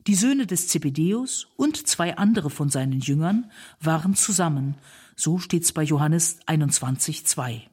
die 0.07 0.15
Söhne 0.15 0.47
des 0.47 0.69
Zebedeus 0.69 1.49
und 1.57 1.87
zwei 1.87 2.17
andere 2.17 2.51
von 2.51 2.69
seinen 2.69 3.01
Jüngern 3.01 3.51
waren 3.81 4.15
zusammen, 4.15 4.77
so 5.17 5.39
steht's 5.39 5.73
bei 5.73 5.83
Johannes 5.83 6.39
21, 6.47 7.27
2. 7.27 7.72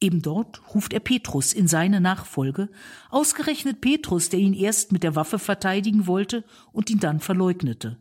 Eben 0.00 0.22
dort 0.22 0.62
ruft 0.74 0.92
er 0.92 1.00
Petrus 1.00 1.52
in 1.52 1.66
seine 1.66 2.00
Nachfolge, 2.00 2.68
ausgerechnet 3.10 3.80
Petrus, 3.80 4.28
der 4.28 4.38
ihn 4.38 4.54
erst 4.54 4.92
mit 4.92 5.02
der 5.02 5.16
Waffe 5.16 5.38
verteidigen 5.38 6.06
wollte 6.06 6.44
und 6.72 6.88
ihn 6.88 7.00
dann 7.00 7.18
verleugnete. 7.18 7.98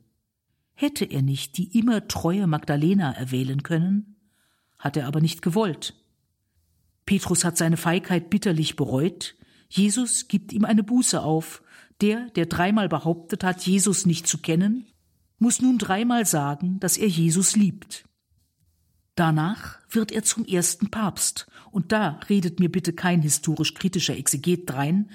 Hätte 0.74 1.06
er 1.06 1.24
nicht 1.24 1.58
die 1.58 1.78
immer 1.78 2.08
treue 2.08 2.46
Magdalena 2.46 3.12
erwählen 3.14 3.64
können? 3.64 4.16
Hat 4.78 4.96
er 4.96 5.08
aber 5.08 5.22
nicht 5.22 5.42
gewollt. 5.42 5.96
Petrus 7.08 7.44
hat 7.44 7.58
seine 7.58 7.78
Feigheit 7.78 8.30
bitterlich 8.30 8.76
bereut. 8.76 9.36
Jesus 9.70 10.28
gibt 10.28 10.54
ihm 10.54 10.66
eine 10.66 10.84
Buße 10.84 11.22
auf. 11.22 11.64
Der, 12.00 12.30
der 12.32 12.46
dreimal 12.46 12.90
behauptet 12.90 13.44
hat, 13.44 13.66
Jesus 13.66 14.06
nicht 14.06 14.28
zu 14.28 14.38
kennen, 14.38 14.86
muss 15.40 15.64
nun 15.64 15.80
dreimal 15.80 16.28
sagen, 16.28 16.80
dass 16.80 16.96
er 16.98 17.08
Jesus 17.08 17.56
liebt. 17.56 18.06
Danach 19.16 19.80
wird 19.90 20.12
er 20.12 20.22
zum 20.22 20.46
ersten 20.46 20.92
Papst, 20.92 21.48
und 21.72 21.92
da 21.92 22.20
redet 22.30 22.60
mir 22.60 22.72
bitte 22.72 22.94
kein 22.94 23.22
historisch 23.22 23.74
kritischer 23.74 24.18
Exeget 24.18 24.70
drein. 24.70 25.10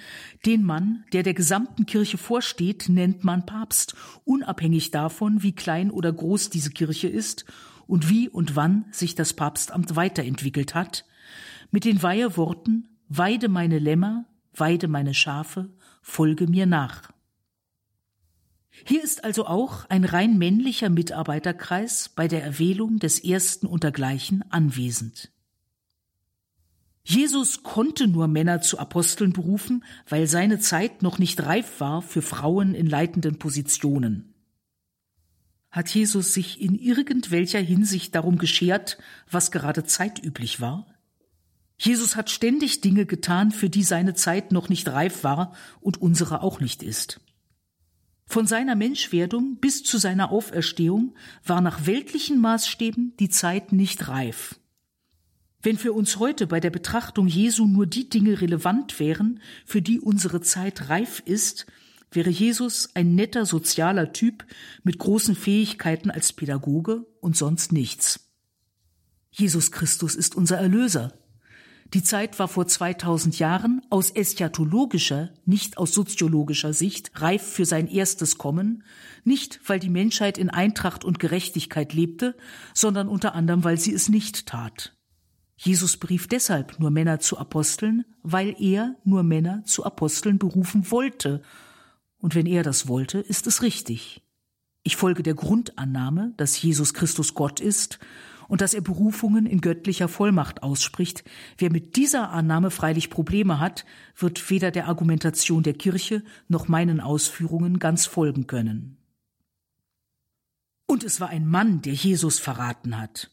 Den 0.47 0.63
Mann, 0.63 1.05
der 1.13 1.23
der 1.23 1.35
gesamten 1.35 1.87
Kirche 1.87 2.19
vorsteht, 2.19 2.89
nennt 2.89 3.25
man 3.25 3.47
Papst, 3.47 3.95
unabhängig 4.25 4.91
davon, 4.91 5.43
wie 5.43 5.53
klein 5.53 5.91
oder 5.91 6.13
groß 6.13 6.51
diese 6.51 6.71
Kirche 6.71 7.09
ist 7.09 7.45
und 7.87 8.09
wie 8.09 8.29
und 8.29 8.57
wann 8.57 8.85
sich 8.91 9.15
das 9.15 9.33
Papstamt 9.33 9.97
weiterentwickelt 9.97 10.75
hat, 10.75 11.05
mit 11.71 11.85
den 11.85 12.03
Weiheworten 12.03 12.89
Weide 13.15 13.51
meine 13.51 13.79
Lämmer, 13.79 14.25
weide 14.55 14.89
meine 14.89 15.13
Schafe, 15.13 15.69
folge 16.01 16.47
mir 16.47 16.65
nach. 16.65 17.13
Hier 18.85 19.03
ist 19.05 19.25
also 19.25 19.47
auch 19.47 19.85
ein 19.91 20.05
rein 20.05 20.39
männlicher 20.39 20.89
Mitarbeiterkreis 20.89 22.09
bei 22.09 22.27
der 22.27 22.43
Erwählung 22.43 22.99
des 22.99 23.23
ersten 23.23 23.67
untergleichen 23.67 24.45
anwesend. 24.51 25.32
Jesus 27.05 27.63
konnte 27.63 28.07
nur 28.07 28.29
Männer 28.29 28.61
zu 28.61 28.79
Aposteln 28.79 29.33
berufen, 29.33 29.85
weil 30.09 30.27
seine 30.27 30.61
Zeit 30.61 31.03
noch 31.03 31.19
nicht 31.19 31.43
reif 31.45 31.81
war 31.81 32.01
für 32.01 32.23
Frauen 32.23 32.75
in 32.75 32.87
leitenden 32.87 33.39
Positionen. 33.39 34.35
Hat 35.71 35.89
Jesus 35.89 36.35
sich 36.35 36.61
in 36.61 36.75
irgendwelcher 36.75 37.59
Hinsicht 37.59 38.15
darum 38.15 38.39
geschert, 38.39 38.99
was 39.31 39.51
gerade 39.51 39.85
zeitüblich 39.85 40.61
war? 40.61 40.87
Jesus 41.79 42.15
hat 42.15 42.31
ständig 42.31 42.83
Dinge 42.83 43.07
getan, 43.07 43.51
für 43.51 43.69
die 43.69 43.83
seine 43.83 44.15
Zeit 44.15 44.53
noch 44.53 44.69
nicht 44.69 44.89
reif 44.89 45.25
war 45.25 45.55
und 45.81 46.01
unsere 46.01 46.43
auch 46.43 46.61
nicht 46.61 46.83
ist. 46.83 47.21
Von 48.27 48.47
seiner 48.47 48.77
Menschwerdung 48.77 49.57
bis 49.57 49.83
zu 49.83 49.99
seiner 49.99 50.31
Auferstehung 50.31 51.17
war 51.45 51.61
nach 51.61 51.87
weltlichen 51.87 52.41
Maßstäben 52.41 53.15
die 53.19 53.29
Zeit 53.29 53.73
nicht 53.73 54.09
reif. 54.09 54.61
Wenn 55.63 55.79
für 55.79 55.93
uns 55.93 56.19
heute 56.19 56.49
bei 56.49 56.59
der 56.59 56.71
Betrachtung 56.71 57.29
Jesu 57.29 57.67
nur 57.67 57.87
die 57.87 58.09
Dinge 58.09 58.41
relevant 58.41 58.99
wären, 58.99 59.41
für 59.65 59.81
die 59.81 60.01
unsere 60.01 60.41
Zeit 60.41 60.89
reif 60.89 61.23
ist, 61.25 61.67
wäre 62.11 62.31
Jesus 62.31 62.91
ein 62.95 63.15
netter 63.15 63.47
sozialer 63.47 64.13
Typ 64.13 64.45
mit 64.83 64.99
großen 64.99 65.37
Fähigkeiten 65.37 66.11
als 66.11 66.33
Pädagoge 66.33 67.07
und 67.21 67.37
sonst 67.37 67.73
nichts. 67.73 68.29
Jesus 69.31 69.71
Christus 69.71 70.15
ist 70.15 70.35
unser 70.35 70.59
Erlöser, 70.59 71.13
die 71.95 72.03
Zeit 72.03 72.39
war 72.39 72.49
vor 72.49 72.67
2000 72.67 73.39
Jahren 73.39 73.83
aus 73.91 74.11
eschatologischer, 74.11 75.31
nicht 75.45 75.77
aus 75.77 75.93
soziologischer 75.93 76.73
Sicht 76.73 77.11
reif 77.21 77.43
für 77.43 77.67
sein 77.67 77.87
erstes 77.87 78.39
Kommen, 78.39 78.83
nicht 79.25 79.61
weil 79.67 79.79
die 79.79 79.91
Menschheit 79.91 80.39
in 80.39 80.49
Eintracht 80.49 81.05
und 81.05 81.19
Gerechtigkeit 81.19 81.93
lebte, 81.93 82.35
sondern 82.73 83.09
unter 83.09 83.35
anderem, 83.35 83.63
weil 83.63 83.79
sie 83.79 83.93
es 83.93 84.09
nicht 84.09 84.47
tat. 84.47 84.97
Jesus 85.65 85.97
berief 85.97 86.27
deshalb 86.27 86.81
nur 86.81 86.91
Männer 86.91 87.21
zu 87.21 87.39
Aposteln, 87.39 88.05
weil 88.25 88.57
er 88.59 88.97
nur 89.05 89.23
Männer 89.23 89.63
zu 89.65 89.85
Aposteln 89.85 90.37
berufen 90.39 90.91
wollte. 90.91 91.41
Und 92.19 92.35
wenn 92.35 92.47
er 92.47 92.65
das 92.65 92.89
wollte, 92.89 93.21
ist 93.21 93.47
es 93.47 93.63
richtig. 93.63 94.23
Ich 94.83 94.97
folge 94.97 95.23
der 95.23 95.35
Grundannahme, 95.35 96.35
dass 96.37 96.61
Jesus 96.61 96.95
Christus 96.95 97.35
Gott 97.35 97.61
ist 97.61 98.01
und 98.49 98.61
dass 98.61 98.75
er 98.75 98.81
Berufungen 98.81 99.47
in 99.47 99.61
göttlicher 99.61 100.09
Vollmacht 100.09 100.65
ausspricht. 100.65 101.23
Wer 101.59 101.71
mit 101.71 101.95
dieser 101.95 102.31
Annahme 102.31 102.73
freilich 102.73 103.09
Probleme 103.09 103.61
hat, 103.61 103.85
wird 104.17 104.51
weder 104.51 104.73
der 104.73 104.89
Argumentation 104.89 105.63
der 105.63 105.75
Kirche 105.75 106.25
noch 106.49 106.67
meinen 106.67 107.01
Ausführungen 107.01 107.79
ganz 107.79 108.07
folgen 108.07 108.49
können. 108.49 108.97
Und 110.87 111.05
es 111.05 111.21
war 111.21 111.29
ein 111.29 111.47
Mann, 111.47 111.83
der 111.83 111.95
Jesus 111.95 112.41
verraten 112.41 112.99
hat. 112.99 113.32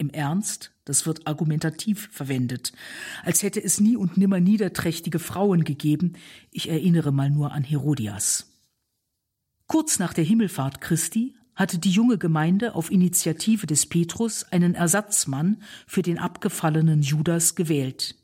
Im 0.00 0.08
Ernst, 0.08 0.72
das 0.86 1.04
wird 1.04 1.26
argumentativ 1.26 2.08
verwendet, 2.10 2.72
als 3.22 3.42
hätte 3.42 3.62
es 3.62 3.80
nie 3.80 3.98
und 3.98 4.16
nimmer 4.16 4.40
niederträchtige 4.40 5.18
Frauen 5.18 5.62
gegeben. 5.62 6.14
Ich 6.50 6.70
erinnere 6.70 7.12
mal 7.12 7.28
nur 7.28 7.52
an 7.52 7.62
Herodias. 7.62 8.50
Kurz 9.66 9.98
nach 9.98 10.14
der 10.14 10.24
Himmelfahrt 10.24 10.80
Christi 10.80 11.34
hatte 11.54 11.78
die 11.78 11.90
junge 11.90 12.16
Gemeinde 12.16 12.74
auf 12.74 12.90
Initiative 12.90 13.66
des 13.66 13.84
Petrus 13.84 14.44
einen 14.44 14.74
Ersatzmann 14.74 15.62
für 15.86 16.00
den 16.00 16.18
abgefallenen 16.18 17.02
Judas 17.02 17.54
gewählt. 17.54 18.14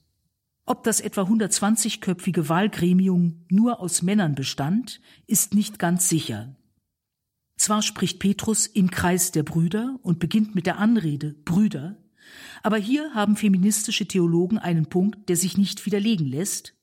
Ob 0.65 0.83
das 0.83 1.01
etwa 1.01 1.25
120-köpfige 1.25 2.49
Wahlgremium 2.49 3.45
nur 3.51 3.81
aus 3.81 4.01
Männern 4.01 4.35
bestand, 4.35 5.03
ist 5.27 5.53
nicht 5.53 5.79
ganz 5.79 6.09
sicher. 6.09 6.57
Zwar 7.67 7.83
spricht 7.83 8.21
Petrus 8.21 8.69
im 8.69 8.93
Kreis 8.93 9.33
der 9.33 9.43
Brüder 9.43 9.99
und 10.03 10.21
beginnt 10.21 10.55
mit 10.55 10.67
der 10.67 10.79
Anrede 10.79 11.35
Brüder, 11.45 11.97
aber 12.63 12.77
hier 12.77 13.13
haben 13.13 13.35
feministische 13.35 14.07
Theologen 14.07 14.59
einen 14.59 14.87
Punkt, 14.87 15.29
der 15.29 15.35
sich 15.35 15.59
nicht 15.59 15.85
widerlegen 15.85 16.29
lässt. 16.29 16.77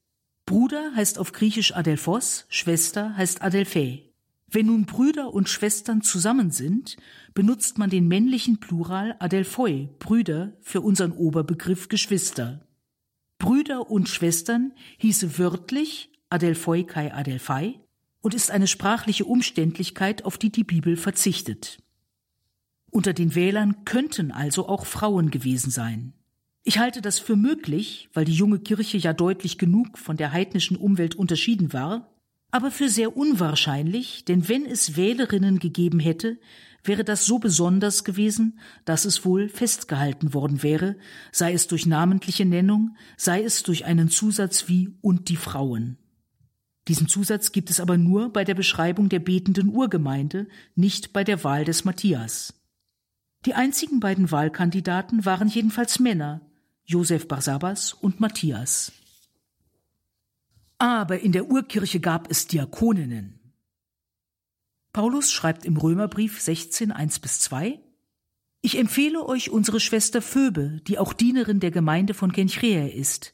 Bruder 0.46 0.91
heißt 0.93 1.19
auf 1.19 1.32
Griechisch 1.32 1.74
Adelphos, 1.74 2.48
Schwester 2.50 3.15
heißt 3.15 3.41
Adelphä. 3.41 4.12
Wenn 4.52 4.65
nun 4.65 4.86
Brüder 4.86 5.34
und 5.34 5.48
Schwestern 5.48 6.02
zusammen 6.02 6.52
sind, 6.52 6.98
benutzt 7.34 7.78
man 7.78 7.89
den 7.89 8.10
männlichen 8.10 8.60
Plural 8.60 9.15
Adelphoi, 9.19 9.88
Brüder, 10.00 10.58
für 10.60 10.82
unseren 10.82 11.13
Oberbegriff 11.13 11.88
Geschwister. 11.88 12.67
Brüder 13.39 13.89
und 13.89 14.10
Schwestern 14.10 14.74
hieße 14.98 15.39
wörtlich 15.39 16.12
Adelphoi 16.30 16.84
kai 16.84 17.13
Adelphai 17.13 17.80
und 18.23 18.33
ist 18.33 18.49
eine 18.49 18.67
sprachliche 18.67 19.25
Umständlichkeit, 19.25 20.25
auf 20.25 20.38
die 20.38 20.49
die 20.49 20.63
Bibel 20.63 20.95
verzichtet. 20.95 21.83
Unter 22.89 23.13
den 23.13 23.36
Wählern 23.36 23.83
könnten 23.86 24.31
also 24.31 24.67
auch 24.67 24.86
Frauen 24.86 25.29
gewesen 25.29 25.69
sein. 25.69 26.13
Ich 26.63 26.79
halte 26.79 27.01
das 27.01 27.19
für 27.19 27.36
möglich, 27.36 28.09
weil 28.13 28.23
die 28.23 28.33
junge 28.33 28.59
Kirche 28.59 28.97
ja 28.97 29.12
deutlich 29.12 29.57
genug 29.57 29.97
von 29.97 30.15
der 30.15 30.31
heidnischen 30.31 30.77
Umwelt 30.77 31.15
unterschieden 31.15 31.73
war, 31.73 32.13
aber 32.49 32.71
für 32.71 32.88
sehr 32.88 33.17
unwahrscheinlich, 33.17 34.23
denn 34.23 34.47
wenn 34.47 34.65
es 34.65 34.95
Wählerinnen 34.95 35.59
gegeben 35.59 35.99
hätte, 35.99 36.39
wäre 36.86 37.03
das 37.03 37.25
so 37.25 37.39
besonders 37.39 38.05
gewesen, 38.05 38.59
dass 38.86 39.03
es 39.03 39.25
wohl 39.25 39.49
festgehalten 39.49 40.33
worden 40.33 40.63
wäre, 40.63 40.95
sei 41.33 41.51
es 41.51 41.67
durch 41.67 41.86
namentliche 41.86 42.45
Nennung, 42.45 42.95
sei 43.17 43.43
es 43.43 43.63
durch 43.63 43.83
einen 43.83 44.09
Zusatz 44.09 44.69
wie 44.69 44.93
und 45.01 45.27
die 45.27 45.36
Frauen. 45.36 45.97
Diesen 46.88 47.08
Zusatz 47.08 47.52
gibt 47.52 47.69
es 47.69 47.80
aber 47.80 47.98
nur 47.98 48.32
bei 48.32 48.43
der 48.43 48.56
Beschreibung 48.56 49.10
der 49.10 49.19
betenden 49.19 49.69
Urgemeinde, 49.69 50.48
nicht 50.76 51.13
bei 51.13 51.24
der 51.24 51.43
Wahl 51.43 51.63
des 51.63 51.86
Matthias. 51.86 52.54
Die 53.46 53.54
einzigen 53.54 54.00
beiden 54.00 54.32
Wahlkandidaten 54.32 55.26
waren 55.26 55.48
jedenfalls 55.48 56.00
Männer, 56.00 56.41
Josef 56.86 57.28
Barsabas 57.28 57.93
und 57.93 58.19
Matthias. 58.19 58.91
Aber 60.78 61.22
in 61.22 61.32
der 61.32 61.50
Urkirche 61.50 62.02
gab 62.02 62.30
es 62.30 62.48
Diakoninnen. 62.48 63.39
Paulus 64.91 65.32
schreibt 65.32 65.65
im 65.65 65.78
Römerbrief 65.78 66.41
16, 66.41 66.91
1 66.91 67.19
bis 67.19 67.39
2, 67.39 67.80
Ich 68.62 68.78
empfehle 68.78 69.26
euch 69.26 69.50
unsere 69.50 69.80
Schwester 69.80 70.22
Phoebe, 70.22 70.82
die 70.88 71.00
auch 71.00 71.13
Dienerin 71.13 71.60
der 71.60 71.72
Gemeinde 71.72 72.13
von 72.13 72.32
Kenchrea 72.32 72.88
ist. 72.88 73.34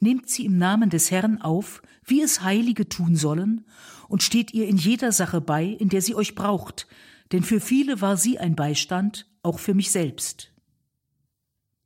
Nehmt 0.00 0.28
sie 0.28 0.44
im 0.44 0.58
Namen 0.58 0.90
des 0.90 1.10
Herrn 1.10 1.40
auf, 1.40 1.82
wie 2.04 2.20
es 2.22 2.42
Heilige 2.42 2.88
tun 2.88 3.16
sollen, 3.16 3.64
und 4.08 4.22
steht 4.22 4.54
ihr 4.54 4.68
in 4.68 4.76
jeder 4.76 5.12
Sache 5.12 5.40
bei, 5.40 5.64
in 5.64 5.88
der 5.88 6.02
sie 6.02 6.14
euch 6.14 6.34
braucht, 6.34 6.86
denn 7.32 7.42
für 7.42 7.60
viele 7.60 8.00
war 8.00 8.16
sie 8.16 8.38
ein 8.38 8.54
Beistand, 8.54 9.26
auch 9.42 9.58
für 9.58 9.74
mich 9.74 9.90
selbst. 9.90 10.52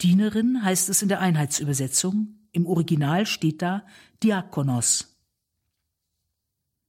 Dienerin 0.03 0.63
heißt 0.65 0.89
es 0.89 1.03
in 1.03 1.09
der 1.09 1.21
Einheitsübersetzung, 1.21 2.35
im 2.53 2.67
Original 2.67 3.27
steht 3.27 3.63
da 3.63 3.85
Diakonos. 4.23 5.11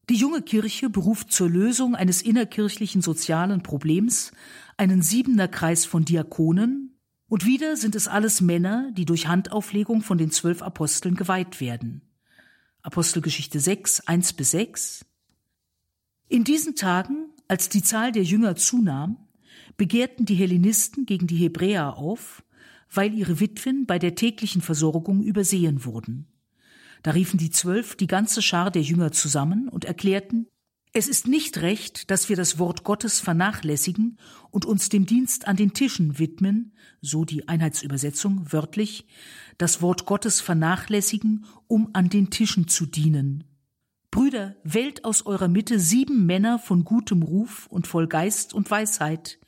Die 0.10 0.16
junge 0.16 0.42
Kirche 0.42 0.90
beruft 0.90 1.32
zur 1.32 1.50
Lösung 1.50 1.96
eines 1.96 2.22
innerkirchlichen 2.22 3.02
sozialen 3.02 3.64
Problems 3.64 4.32
einen 4.76 5.02
siebener 5.02 5.48
Kreis 5.48 5.86
von 5.86 6.04
Diakonen, 6.04 6.81
und 7.32 7.46
wieder 7.46 7.78
sind 7.78 7.96
es 7.96 8.10
alles 8.10 8.42
Männer, 8.42 8.92
die 8.92 9.06
durch 9.06 9.28
Handauflegung 9.28 10.02
von 10.02 10.18
den 10.18 10.32
zwölf 10.32 10.62
Aposteln 10.62 11.16
geweiht 11.16 11.62
werden. 11.62 12.02
Apostelgeschichte 12.82 13.62
6, 13.62 14.02
1 14.02 14.34
bis 14.34 14.52
6. 14.52 15.06
In 16.28 16.44
diesen 16.44 16.76
Tagen, 16.76 17.30
als 17.48 17.70
die 17.70 17.84
Zahl 17.84 18.12
der 18.12 18.24
Jünger 18.24 18.58
zunahm, 18.58 19.16
begehrten 19.78 20.26
die 20.26 20.36
Hellenisten 20.36 21.06
gegen 21.06 21.26
die 21.26 21.38
Hebräer 21.38 21.96
auf, 21.96 22.44
weil 22.94 23.14
ihre 23.14 23.40
Witwen 23.40 23.86
bei 23.86 23.98
der 23.98 24.16
täglichen 24.16 24.62
Versorgung 24.62 25.24
übersehen 25.24 25.86
wurden. 25.86 26.28
Da 27.02 27.12
riefen 27.12 27.38
die 27.38 27.50
Zwölf 27.50 27.96
die 27.96 28.08
ganze 28.08 28.42
Schar 28.42 28.72
der 28.72 28.82
Jünger 28.82 29.14
zusammen 29.14 29.70
und 29.70 29.86
erklärten, 29.86 30.48
es 30.94 31.08
ist 31.08 31.28
nicht 31.28 31.60
recht, 31.60 32.12
dass 32.12 32.28
wir 32.28 32.36
das 32.36 32.60
Wort 32.60 32.84
Gottes 32.84 33.22
vernachlässigen 33.22 34.18
und 34.50 34.66
uns 34.66 34.90
dem 34.90 35.06
Dienst 35.06 35.48
an 35.48 35.56
den 35.56 35.72
Tischen 35.72 36.20
widmen, 36.20 36.74
so 37.02 37.26
die 37.26 37.48
Einheitsübersetzung 37.48 38.52
wörtlich, 38.54 39.08
das 39.58 39.82
Wort 39.82 40.06
Gottes 40.06 40.40
vernachlässigen, 40.40 41.46
um 41.68 41.90
an 41.94 42.10
den 42.10 42.30
Tischen 42.30 42.68
zu 42.68 42.86
dienen. 42.86 43.44
Brüder, 44.12 44.56
wählt 44.64 45.06
aus 45.06 45.26
eurer 45.26 45.48
Mitte 45.48 45.80
sieben 45.80 46.26
Männer 46.26 46.60
von 46.60 46.84
gutem 46.84 47.24
Ruf 47.24 47.68
und 47.68 47.88
voll 47.88 48.08
Geist 48.08 48.54
und 48.54 48.70
Weisheit. 48.70 49.40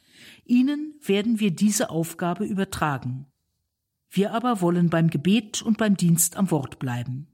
Ihnen 0.46 0.96
werden 1.02 1.40
wir 1.40 1.52
diese 1.52 1.90
Aufgabe 1.90 2.46
übertragen. 2.46 3.28
Wir 4.10 4.32
aber 4.32 4.62
wollen 4.62 4.90
beim 4.90 5.10
Gebet 5.10 5.62
und 5.62 5.78
beim 5.78 5.98
Dienst 5.98 6.38
am 6.38 6.50
Wort 6.50 6.80
bleiben. 6.80 7.28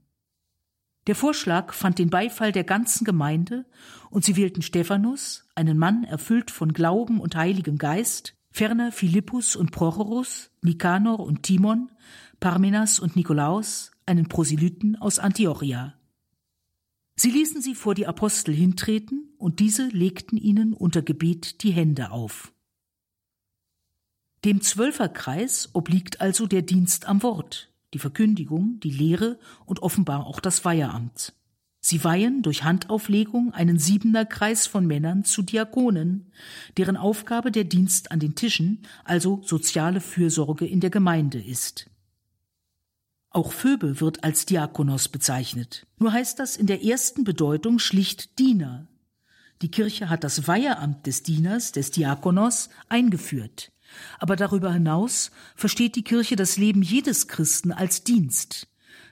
Der 1.06 1.14
Vorschlag 1.14 1.72
fand 1.72 1.98
den 1.98 2.10
Beifall 2.10 2.52
der 2.52 2.64
ganzen 2.64 3.04
Gemeinde, 3.04 3.64
und 4.10 4.24
sie 4.24 4.36
wählten 4.36 4.62
Stephanus, 4.62 5.48
einen 5.54 5.78
Mann 5.78 6.04
erfüllt 6.04 6.50
von 6.50 6.72
Glauben 6.72 7.20
und 7.20 7.36
Heiligem 7.36 7.78
Geist, 7.78 8.36
ferner 8.50 8.92
Philippus 8.92 9.56
und 9.56 9.70
Prochorus, 9.70 10.50
Nikanor 10.62 11.20
und 11.20 11.42
Timon, 11.42 11.90
Parmenas 12.40 12.98
und 12.98 13.16
Nikolaus, 13.16 13.92
einen 14.06 14.28
Proselyten 14.28 14.96
aus 14.96 15.18
Antiochia. 15.18 15.94
Sie 17.16 17.30
ließen 17.30 17.60
sie 17.60 17.74
vor 17.74 17.94
die 17.94 18.06
Apostel 18.06 18.54
hintreten, 18.54 19.26
und 19.36 19.58
diese 19.58 19.88
legten 19.88 20.36
ihnen 20.36 20.74
unter 20.74 21.00
Gebet 21.00 21.62
die 21.62 21.70
Hände 21.70 22.10
auf. 22.10 22.52
Dem 24.44 24.60
Zwölferkreis 24.62 25.70
obliegt 25.74 26.20
also 26.20 26.46
der 26.46 26.62
Dienst 26.62 27.06
am 27.06 27.22
Wort, 27.22 27.70
die 27.92 27.98
Verkündigung, 27.98 28.80
die 28.80 28.90
Lehre 28.90 29.38
und 29.66 29.82
offenbar 29.82 30.26
auch 30.26 30.40
das 30.40 30.64
Weiheramt. 30.64 31.34
Sie 31.80 32.04
weihen 32.04 32.42
durch 32.42 32.62
Handauflegung 32.62 33.54
einen 33.54 33.78
Siebenerkreis 33.78 34.66
von 34.66 34.86
Männern 34.86 35.24
zu 35.24 35.42
Diakonen, 35.42 36.30
deren 36.76 36.98
Aufgabe 36.98 37.50
der 37.50 37.64
Dienst 37.64 38.12
an 38.12 38.20
den 38.20 38.34
Tischen, 38.34 38.86
also 39.04 39.40
soziale 39.42 40.00
Fürsorge 40.00 40.66
in 40.66 40.80
der 40.80 40.90
Gemeinde 40.90 41.42
ist. 41.42 41.88
Auch 43.30 43.52
Phoebe 43.52 44.00
wird 44.00 44.24
als 44.24 44.44
Diakonos 44.44 45.08
bezeichnet. 45.08 45.86
Nur 45.98 46.12
heißt 46.12 46.38
das 46.38 46.56
in 46.56 46.66
der 46.66 46.84
ersten 46.84 47.24
Bedeutung 47.24 47.78
schlicht 47.78 48.38
Diener. 48.38 48.88
Die 49.62 49.70
Kirche 49.70 50.08
hat 50.08 50.24
das 50.24 50.48
Weiheramt 50.48 51.06
des 51.06 51.22
Dieners, 51.22 51.72
des 51.72 51.90
Diakonos, 51.92 52.70
eingeführt. 52.88 53.72
Aber 54.18 54.36
darüber 54.36 54.72
hinaus 54.72 55.30
versteht 55.54 55.96
die 55.96 56.04
Kirche 56.04 56.36
das 56.36 56.56
Leben 56.56 56.82
jedes 56.82 57.28
Christen 57.28 57.72
als 57.72 58.04
Dienst. 58.04 58.69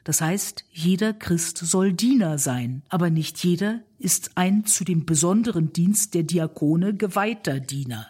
Das 0.09 0.23
heißt, 0.23 0.65
jeder 0.71 1.13
Christ 1.13 1.59
soll 1.59 1.93
Diener 1.93 2.39
sein, 2.39 2.83
aber 2.89 3.11
nicht 3.11 3.45
jeder 3.45 3.83
ist 3.99 4.39
ein 4.39 4.65
zu 4.65 4.83
dem 4.85 5.05
besonderen 5.05 5.75
Dienst 5.75 6.15
der 6.15 6.23
Diakone 6.23 6.95
geweihter 6.95 7.61
Diener. 7.61 8.07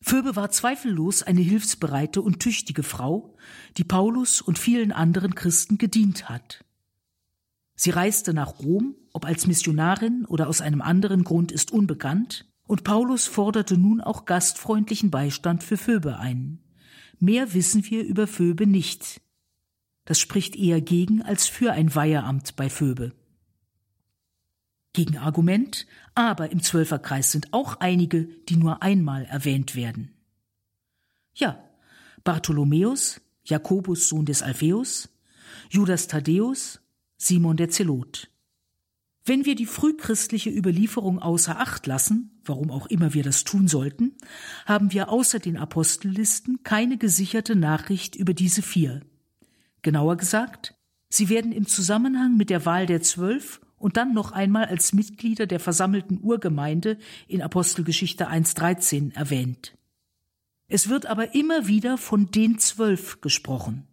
Phoebe 0.00 0.34
war 0.34 0.50
zweifellos 0.50 1.22
eine 1.22 1.40
hilfsbereite 1.40 2.20
und 2.20 2.40
tüchtige 2.40 2.82
Frau, 2.82 3.36
die 3.76 3.84
Paulus 3.84 4.40
und 4.40 4.58
vielen 4.58 4.90
anderen 4.90 5.36
Christen 5.36 5.78
gedient 5.78 6.28
hat. 6.28 6.64
Sie 7.76 7.90
reiste 7.90 8.34
nach 8.34 8.58
Rom, 8.58 8.96
ob 9.12 9.26
als 9.26 9.46
Missionarin 9.46 10.24
oder 10.24 10.48
aus 10.48 10.60
einem 10.60 10.82
anderen 10.82 11.22
Grund 11.22 11.52
ist 11.52 11.70
unbekannt, 11.70 12.44
und 12.66 12.82
Paulus 12.82 13.28
forderte 13.28 13.78
nun 13.78 14.00
auch 14.00 14.24
gastfreundlichen 14.24 15.12
Beistand 15.12 15.62
für 15.62 15.76
Phoebe 15.76 16.18
ein. 16.18 16.58
Mehr 17.20 17.54
wissen 17.54 17.88
wir 17.88 18.02
über 18.04 18.26
Phoebe 18.26 18.66
nicht. 18.66 19.20
Das 20.04 20.20
spricht 20.20 20.56
eher 20.56 20.80
gegen 20.80 21.22
als 21.22 21.46
für 21.46 21.72
ein 21.72 21.94
Weiheramt 21.94 22.56
bei 22.56 22.68
Phoebe. 22.68 23.12
Gegenargument, 24.92 25.86
aber 26.14 26.52
im 26.52 26.62
Zwölferkreis 26.62 27.32
sind 27.32 27.52
auch 27.52 27.80
einige, 27.80 28.24
die 28.48 28.56
nur 28.56 28.82
einmal 28.82 29.24
erwähnt 29.24 29.74
werden. 29.74 30.14
Ja, 31.34 31.62
Bartholomäus, 32.22 33.20
Jakobus 33.44 34.08
Sohn 34.08 34.24
des 34.24 34.42
Alpheus, 34.42 35.08
Judas 35.68 36.06
Thaddäus, 36.06 36.80
Simon 37.16 37.56
der 37.56 37.70
Zelot. 37.70 38.30
Wenn 39.24 39.46
wir 39.46 39.54
die 39.54 39.66
frühchristliche 39.66 40.50
Überlieferung 40.50 41.18
außer 41.18 41.58
Acht 41.58 41.86
lassen, 41.86 42.38
warum 42.44 42.70
auch 42.70 42.86
immer 42.86 43.14
wir 43.14 43.22
das 43.22 43.44
tun 43.44 43.68
sollten, 43.68 44.12
haben 44.66 44.92
wir 44.92 45.08
außer 45.08 45.38
den 45.38 45.56
Apostellisten 45.56 46.62
keine 46.62 46.98
gesicherte 46.98 47.56
Nachricht 47.56 48.16
über 48.16 48.34
diese 48.34 48.62
vier. 48.62 49.00
Genauer 49.84 50.16
gesagt, 50.16 50.74
sie 51.10 51.28
werden 51.28 51.52
im 51.52 51.66
Zusammenhang 51.66 52.36
mit 52.36 52.50
der 52.50 52.64
Wahl 52.64 52.86
der 52.86 53.02
Zwölf 53.02 53.60
und 53.76 53.98
dann 53.98 54.14
noch 54.14 54.32
einmal 54.32 54.64
als 54.64 54.94
Mitglieder 54.94 55.46
der 55.46 55.60
versammelten 55.60 56.18
Urgemeinde 56.22 56.96
in 57.28 57.42
Apostelgeschichte 57.42 58.28
1.13 58.28 59.14
erwähnt. 59.14 59.76
Es 60.68 60.88
wird 60.88 61.04
aber 61.04 61.34
immer 61.34 61.68
wieder 61.68 61.98
von 61.98 62.30
den 62.30 62.58
Zwölf 62.58 63.20
gesprochen. 63.20 63.86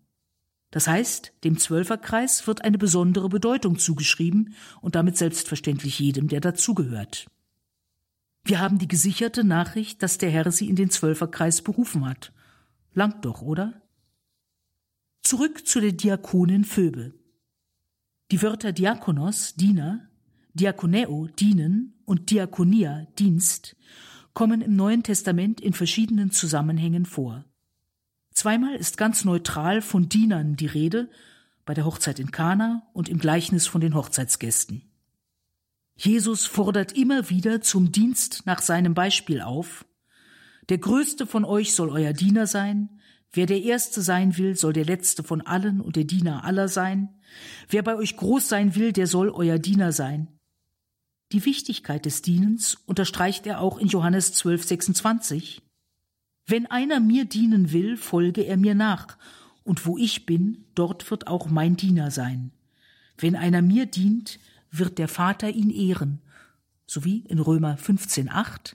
Das 0.71 0.87
heißt, 0.87 1.33
dem 1.43 1.57
Zwölferkreis 1.57 2.47
wird 2.47 2.63
eine 2.63 2.77
besondere 2.77 3.27
Bedeutung 3.27 3.77
zugeschrieben 3.77 4.55
und 4.79 4.95
damit 4.95 5.17
selbstverständlich 5.17 5.99
jedem, 5.99 6.29
der 6.29 6.39
dazugehört. 6.39 7.27
Wir 8.45 8.61
haben 8.61 8.79
die 8.79 8.87
gesicherte 8.87 9.43
Nachricht, 9.43 10.01
dass 10.01 10.17
der 10.17 10.29
Herr 10.29 10.49
sie 10.53 10.69
in 10.69 10.77
den 10.77 10.89
Zwölferkreis 10.89 11.61
berufen 11.61 12.05
hat. 12.05 12.31
Langt 12.93 13.25
doch, 13.25 13.41
oder? 13.41 13.80
Zurück 15.31 15.65
zu 15.65 15.79
der 15.79 15.93
Diakonin 15.93 16.65
Phoebe. 16.65 17.13
Die 18.31 18.41
Wörter 18.41 18.73
Diakonos, 18.73 19.55
Diener, 19.55 20.09
Diakoneo, 20.55 21.27
dienen 21.27 21.93
und 22.03 22.31
Diakonia, 22.31 23.07
Dienst, 23.17 23.77
kommen 24.33 24.59
im 24.59 24.75
Neuen 24.75 25.03
Testament 25.03 25.61
in 25.61 25.71
verschiedenen 25.71 26.31
Zusammenhängen 26.31 27.05
vor. 27.05 27.45
Zweimal 28.33 28.75
ist 28.75 28.97
ganz 28.97 29.23
neutral 29.23 29.81
von 29.81 30.09
Dienern 30.09 30.57
die 30.57 30.65
Rede, 30.65 31.09
bei 31.63 31.73
der 31.75 31.85
Hochzeit 31.85 32.19
in 32.19 32.31
Kana 32.31 32.85
und 32.91 33.07
im 33.07 33.17
Gleichnis 33.17 33.67
von 33.67 33.79
den 33.79 33.95
Hochzeitsgästen. 33.95 34.81
Jesus 35.95 36.45
fordert 36.45 36.91
immer 36.91 37.29
wieder 37.29 37.61
zum 37.61 37.93
Dienst 37.93 38.45
nach 38.45 38.61
seinem 38.61 38.93
Beispiel 38.93 39.39
auf. 39.39 39.85
Der 40.67 40.79
Größte 40.79 41.25
von 41.25 41.45
euch 41.45 41.73
soll 41.73 41.89
euer 41.89 42.11
Diener 42.11 42.47
sein. 42.47 43.00
Wer 43.33 43.45
der 43.45 43.61
Erste 43.61 44.01
sein 44.01 44.37
will, 44.37 44.55
soll 44.55 44.73
der 44.73 44.85
Letzte 44.85 45.23
von 45.23 45.41
allen 45.41 45.79
und 45.79 45.95
der 45.95 46.03
Diener 46.03 46.43
aller 46.43 46.67
sein. 46.67 47.09
Wer 47.69 47.81
bei 47.81 47.95
euch 47.95 48.17
groß 48.17 48.49
sein 48.49 48.75
will, 48.75 48.91
der 48.91 49.07
soll 49.07 49.29
euer 49.29 49.57
Diener 49.57 49.93
sein. 49.93 50.27
Die 51.31 51.45
Wichtigkeit 51.45 52.05
des 52.05 52.21
Dienens 52.21 52.75
unterstreicht 52.85 53.47
er 53.47 53.61
auch 53.61 53.77
in 53.77 53.87
Johannes 53.87 54.33
12, 54.33 54.65
26. 54.65 55.61
Wenn 56.45 56.65
einer 56.65 56.99
mir 56.99 57.23
dienen 57.23 57.71
will, 57.71 57.95
folge 57.95 58.41
er 58.41 58.57
mir 58.57 58.75
nach, 58.75 59.17
und 59.63 59.85
wo 59.85 59.97
ich 59.97 60.25
bin, 60.25 60.65
dort 60.75 61.09
wird 61.09 61.27
auch 61.27 61.49
mein 61.49 61.77
Diener 61.77 62.11
sein. 62.11 62.51
Wenn 63.17 63.37
einer 63.37 63.61
mir 63.61 63.85
dient, 63.85 64.39
wird 64.71 64.97
der 64.97 65.07
Vater 65.07 65.49
ihn 65.49 65.69
ehren, 65.69 66.19
sowie 66.85 67.23
in 67.27 67.39
Römer 67.39 67.77
15,8 67.77 68.73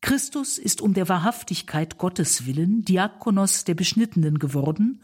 Christus 0.00 0.58
ist 0.58 0.80
um 0.80 0.94
der 0.94 1.08
Wahrhaftigkeit 1.08 1.98
Gottes 1.98 2.46
willen 2.46 2.84
Diakonos 2.84 3.64
der 3.64 3.74
Beschnittenen 3.74 4.38
geworden, 4.38 5.02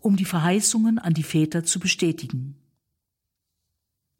um 0.00 0.16
die 0.16 0.26
Verheißungen 0.26 0.98
an 0.98 1.14
die 1.14 1.22
Väter 1.22 1.64
zu 1.64 1.80
bestätigen. 1.80 2.56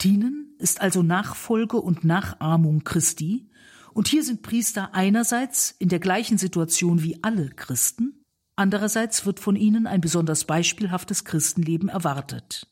Dienen 0.00 0.54
ist 0.58 0.80
also 0.80 1.02
Nachfolge 1.02 1.80
und 1.80 2.04
Nachahmung 2.04 2.84
Christi, 2.84 3.50
und 3.92 4.08
hier 4.08 4.24
sind 4.24 4.42
Priester 4.42 4.92
einerseits 4.92 5.70
in 5.78 5.88
der 5.88 6.00
gleichen 6.00 6.37
Situation 6.37 7.02
wie 7.02 7.22
alle 7.22 7.50
Christen, 7.50 8.24
andererseits 8.56 9.24
wird 9.24 9.38
von 9.38 9.54
ihnen 9.54 9.87
ein 9.87 10.00
besonders 10.00 10.46
beispielhaftes 10.46 11.24
Christenleben 11.24 11.88
erwartet. 11.88 12.66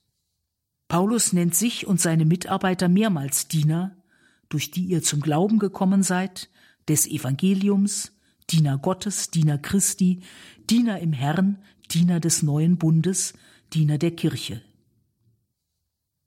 Paulus 0.89 1.33
nennt 1.33 1.55
sich 1.55 1.87
und 1.87 2.01
seine 2.01 2.25
Mitarbeiter 2.25 2.89
mehrmals 2.89 3.47
Diener, 3.47 3.97
durch 4.49 4.71
die 4.71 4.85
ihr 4.85 5.03
zum 5.03 5.21
Glauben 5.21 5.59
gekommen 5.59 6.03
seid, 6.03 6.51
des 6.89 7.07
Evangeliums, 7.07 8.13
Diener 8.51 8.79
Gottes, 8.79 9.31
Diener 9.31 9.59
Christi, 9.59 10.21
Diener 10.69 11.01
im 11.01 11.13
Herrn, 11.13 11.59
Diener 11.91 12.21
des 12.21 12.43
neuen 12.43 12.77
Bundes, 12.77 13.35
Diener 13.73 13.99
der 13.99 14.13
Kirche. 14.13 14.63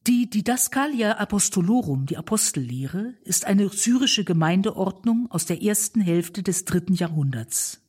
Die 0.08 0.30
Didaskalia 0.30 1.14
Apostolorum, 1.18 2.06
die 2.06 2.18
Apostellehre, 2.18 3.16
ist 3.24 3.46
eine 3.46 3.70
syrische 3.70 4.24
Gemeindeordnung 4.24 5.28
aus 5.32 5.46
der 5.46 5.64
ersten 5.64 6.00
Hälfte 6.00 6.44
des 6.44 6.66
dritten 6.66 6.94
Jahrhunderts. 6.94 7.82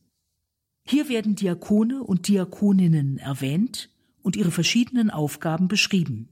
Hier 0.83 1.09
werden 1.09 1.35
Diakone 1.35 2.01
und 2.01 2.27
Diakoninnen 2.27 3.17
erwähnt 3.19 3.89
und 4.23 4.35
ihre 4.35 4.51
verschiedenen 4.51 5.11
Aufgaben 5.11 5.67
beschrieben. 5.67 6.29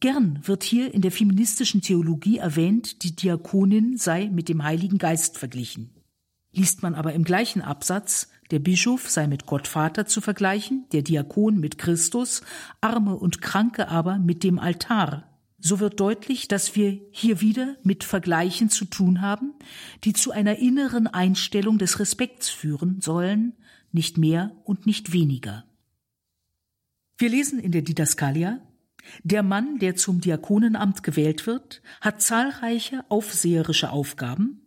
Gern 0.00 0.40
wird 0.44 0.62
hier 0.62 0.94
in 0.94 1.02
der 1.02 1.10
feministischen 1.10 1.80
Theologie 1.80 2.38
erwähnt, 2.38 3.02
die 3.02 3.16
Diakonin 3.16 3.96
sei 3.96 4.28
mit 4.28 4.48
dem 4.48 4.62
Heiligen 4.62 4.98
Geist 4.98 5.38
verglichen. 5.38 5.90
Liest 6.52 6.82
man 6.82 6.94
aber 6.94 7.12
im 7.14 7.24
gleichen 7.24 7.62
Absatz, 7.62 8.28
der 8.50 8.60
Bischof 8.60 9.10
sei 9.10 9.26
mit 9.26 9.46
Gott 9.46 9.66
Vater 9.66 10.06
zu 10.06 10.20
vergleichen, 10.20 10.86
der 10.92 11.02
Diakon 11.02 11.58
mit 11.58 11.78
Christus, 11.78 12.42
Arme 12.80 13.16
und 13.16 13.42
Kranke 13.42 13.88
aber 13.88 14.18
mit 14.18 14.44
dem 14.44 14.58
Altar. 14.58 15.24
So 15.58 15.80
wird 15.80 15.98
deutlich, 15.98 16.46
dass 16.46 16.76
wir 16.76 17.00
hier 17.10 17.40
wieder 17.40 17.76
mit 17.82 18.04
Vergleichen 18.04 18.70
zu 18.70 18.84
tun 18.84 19.20
haben, 19.20 19.54
die 20.04 20.12
zu 20.12 20.30
einer 20.30 20.58
inneren 20.58 21.08
Einstellung 21.08 21.78
des 21.78 21.98
Respekts 21.98 22.48
führen 22.48 23.00
sollen, 23.00 23.54
nicht 23.90 24.16
mehr 24.16 24.52
und 24.64 24.86
nicht 24.86 25.12
weniger. 25.12 25.64
Wir 27.18 27.30
lesen 27.30 27.58
in 27.58 27.72
der 27.72 27.82
Didaskalia, 27.82 28.60
der 29.22 29.42
Mann, 29.42 29.78
der 29.78 29.96
zum 29.96 30.20
Diakonenamt 30.20 31.02
gewählt 31.02 31.46
wird, 31.46 31.82
hat 32.00 32.22
zahlreiche 32.22 33.04
aufseherische 33.08 33.90
Aufgaben, 33.90 34.62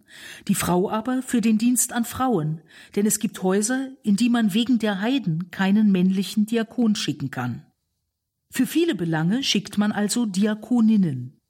die 0.47 0.55
Frau 0.55 0.89
aber 0.89 1.21
für 1.21 1.41
den 1.41 1.57
Dienst 1.57 1.93
an 1.93 2.05
Frauen, 2.05 2.61
denn 2.95 3.05
es 3.05 3.19
gibt 3.19 3.41
Häuser, 3.43 3.89
in 4.03 4.15
die 4.15 4.29
man 4.29 4.53
wegen 4.53 4.79
der 4.79 5.01
Heiden 5.01 5.51
keinen 5.51 5.91
männlichen 5.91 6.45
Diakon 6.45 6.95
schicken 6.95 7.31
kann. 7.31 7.65
Für 8.49 8.67
viele 8.67 8.95
Belange 8.95 9.43
schickt 9.43 9.77
man 9.77 9.91
also 9.91 10.25
Diakoninnen. 10.25 11.40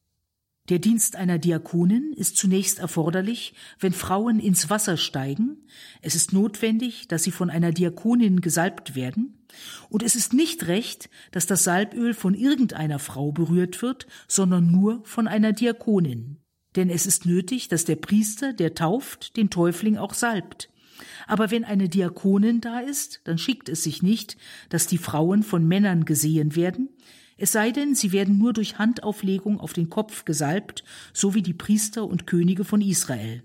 Der 0.72 0.80
Dienst 0.80 1.18
einer 1.18 1.38
Diakonin 1.38 2.14
ist 2.14 2.38
zunächst 2.38 2.80
erforderlich, 2.80 3.54
wenn 3.82 3.92
Frauen 3.92 4.40
ins 4.40 4.70
Wasser 4.70 4.96
steigen. 4.96 5.58
Es 6.02 6.16
ist 6.16 6.32
notwendig, 6.32 7.10
dass 7.10 7.24
sie 7.24 7.32
von 7.32 7.50
einer 7.50 7.74
Diakonin 7.74 8.40
gesalbt 8.40 8.96
werden. 8.96 9.46
Und 9.90 10.02
es 10.02 10.16
ist 10.16 10.32
nicht 10.32 10.68
recht, 10.68 11.10
dass 11.32 11.46
das 11.46 11.66
Salböl 11.66 12.14
von 12.14 12.36
irgendeiner 12.36 13.00
Frau 13.00 13.34
berührt 13.34 13.82
wird, 13.82 14.08
sondern 14.30 14.72
nur 14.72 15.04
von 15.04 15.28
einer 15.28 15.52
Diakonin. 15.52 16.38
Denn 16.78 16.90
es 16.90 17.06
ist 17.06 17.26
nötig, 17.26 17.68
dass 17.68 17.84
der 17.84 17.98
Priester, 17.98 18.54
der 18.54 18.74
tauft, 18.74 19.36
den 19.36 19.50
Täufling 19.50 19.98
auch 19.98 20.14
salbt. 20.14 20.70
Aber 21.28 21.52
wenn 21.52 21.66
eine 21.66 21.90
Diakonin 21.90 22.62
da 22.62 22.80
ist, 22.80 23.20
dann 23.26 23.38
schickt 23.38 23.68
es 23.68 23.84
sich 23.84 24.04
nicht, 24.04 24.38
dass 24.70 24.88
die 24.88 24.98
Frauen 24.98 25.44
von 25.44 25.68
Männern 25.68 26.06
gesehen 26.06 26.56
werden, 26.56 26.88
es 27.38 27.52
sei 27.52 27.72
denn, 27.72 27.96
sie 27.96 28.12
werden 28.12 28.38
nur 28.38 28.54
durch 28.54 28.78
Handauflegung 28.78 29.60
auf 29.60 29.74
den 29.74 29.90
Kopf 29.90 30.26
gesalbt, 30.26 30.84
so 31.14 31.34
wie 31.34 31.42
die 31.42 31.54
Priester 31.54 32.06
und 32.06 32.28
Könige 32.28 32.64
von 32.64 32.82
Israel. 32.82 33.44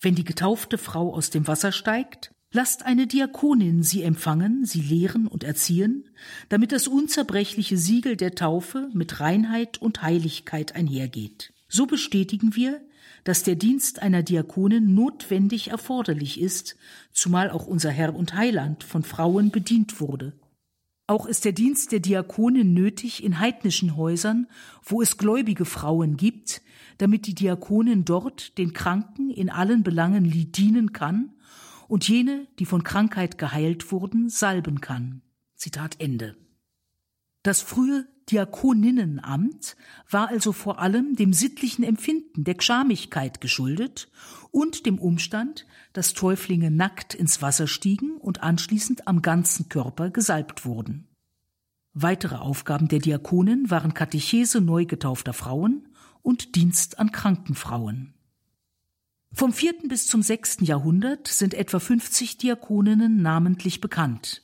Wenn 0.00 0.14
die 0.14 0.24
getaufte 0.24 0.78
Frau 0.78 1.14
aus 1.14 1.30
dem 1.30 1.46
Wasser 1.46 1.72
steigt, 1.72 2.30
lasst 2.52 2.86
eine 2.86 3.06
Diakonin 3.06 3.82
sie 3.82 4.02
empfangen, 4.02 4.64
sie 4.64 4.80
lehren 4.80 5.26
und 5.26 5.44
erziehen, 5.44 6.08
damit 6.48 6.72
das 6.72 6.86
unzerbrechliche 6.86 7.76
Siegel 7.76 8.16
der 8.16 8.34
Taufe 8.34 8.90
mit 8.92 9.20
Reinheit 9.20 9.78
und 9.78 10.02
Heiligkeit 10.02 10.76
einhergeht. 10.76 11.52
So 11.68 11.86
bestätigen 11.86 12.54
wir, 12.54 12.80
dass 13.24 13.42
der 13.42 13.56
Dienst 13.56 14.02
einer 14.02 14.22
Diakonin 14.22 14.94
notwendig 14.94 15.68
erforderlich 15.68 16.40
ist, 16.40 16.76
zumal 17.10 17.50
auch 17.50 17.66
unser 17.66 17.90
Herr 17.90 18.14
und 18.14 18.34
Heiland 18.34 18.84
von 18.84 19.02
Frauen 19.02 19.50
bedient 19.50 20.00
wurde. 20.00 20.34
Auch 21.06 21.26
ist 21.26 21.44
der 21.44 21.52
Dienst 21.52 21.92
der 21.92 22.00
Diakonin 22.00 22.72
nötig 22.72 23.22
in 23.22 23.38
heidnischen 23.38 23.96
Häusern, 23.96 24.46
wo 24.82 25.02
es 25.02 25.18
gläubige 25.18 25.66
Frauen 25.66 26.16
gibt, 26.16 26.62
damit 26.96 27.26
die 27.26 27.34
Diakonin 27.34 28.04
dort 28.06 28.56
den 28.56 28.72
Kranken 28.72 29.30
in 29.30 29.50
allen 29.50 29.82
Belangen 29.82 30.24
dienen 30.52 30.92
kann 30.92 31.34
und 31.88 32.08
jene, 32.08 32.46
die 32.58 32.64
von 32.64 32.84
Krankheit 32.84 33.36
geheilt 33.36 33.92
wurden, 33.92 34.30
salben 34.30 34.80
kann. 34.80 35.20
Zitat 35.56 36.00
Ende. 36.00 36.36
Das 37.42 37.60
frühe 37.60 38.06
Diakoninnenamt 38.30 39.76
war 40.10 40.28
also 40.28 40.52
vor 40.52 40.78
allem 40.78 41.14
dem 41.16 41.32
sittlichen 41.32 41.84
Empfinden 41.84 42.44
der 42.44 42.54
Gschamigkeit 42.54 43.40
geschuldet 43.40 44.08
und 44.50 44.86
dem 44.86 44.98
Umstand, 44.98 45.66
dass 45.92 46.14
Täuflinge 46.14 46.70
nackt 46.70 47.14
ins 47.14 47.42
Wasser 47.42 47.66
stiegen 47.66 48.16
und 48.16 48.42
anschließend 48.42 49.06
am 49.06 49.20
ganzen 49.22 49.68
Körper 49.68 50.10
gesalbt 50.10 50.64
wurden. 50.64 51.06
Weitere 51.92 52.36
Aufgaben 52.36 52.88
der 52.88 52.98
Diakonen 52.98 53.70
waren 53.70 53.94
Katechese 53.94 54.60
neu 54.60 54.84
getaufter 54.84 55.32
Frauen 55.32 55.88
und 56.22 56.56
Dienst 56.56 56.98
an 56.98 57.12
kranken 57.12 57.54
Frauen. 57.54 58.14
Vom 59.32 59.52
vierten 59.52 59.88
bis 59.88 60.06
zum 60.06 60.22
sechsten 60.22 60.64
Jahrhundert 60.64 61.28
sind 61.28 61.54
etwa 61.54 61.80
50 61.80 62.38
Diakoninnen 62.38 63.20
namentlich 63.20 63.80
bekannt. 63.80 64.43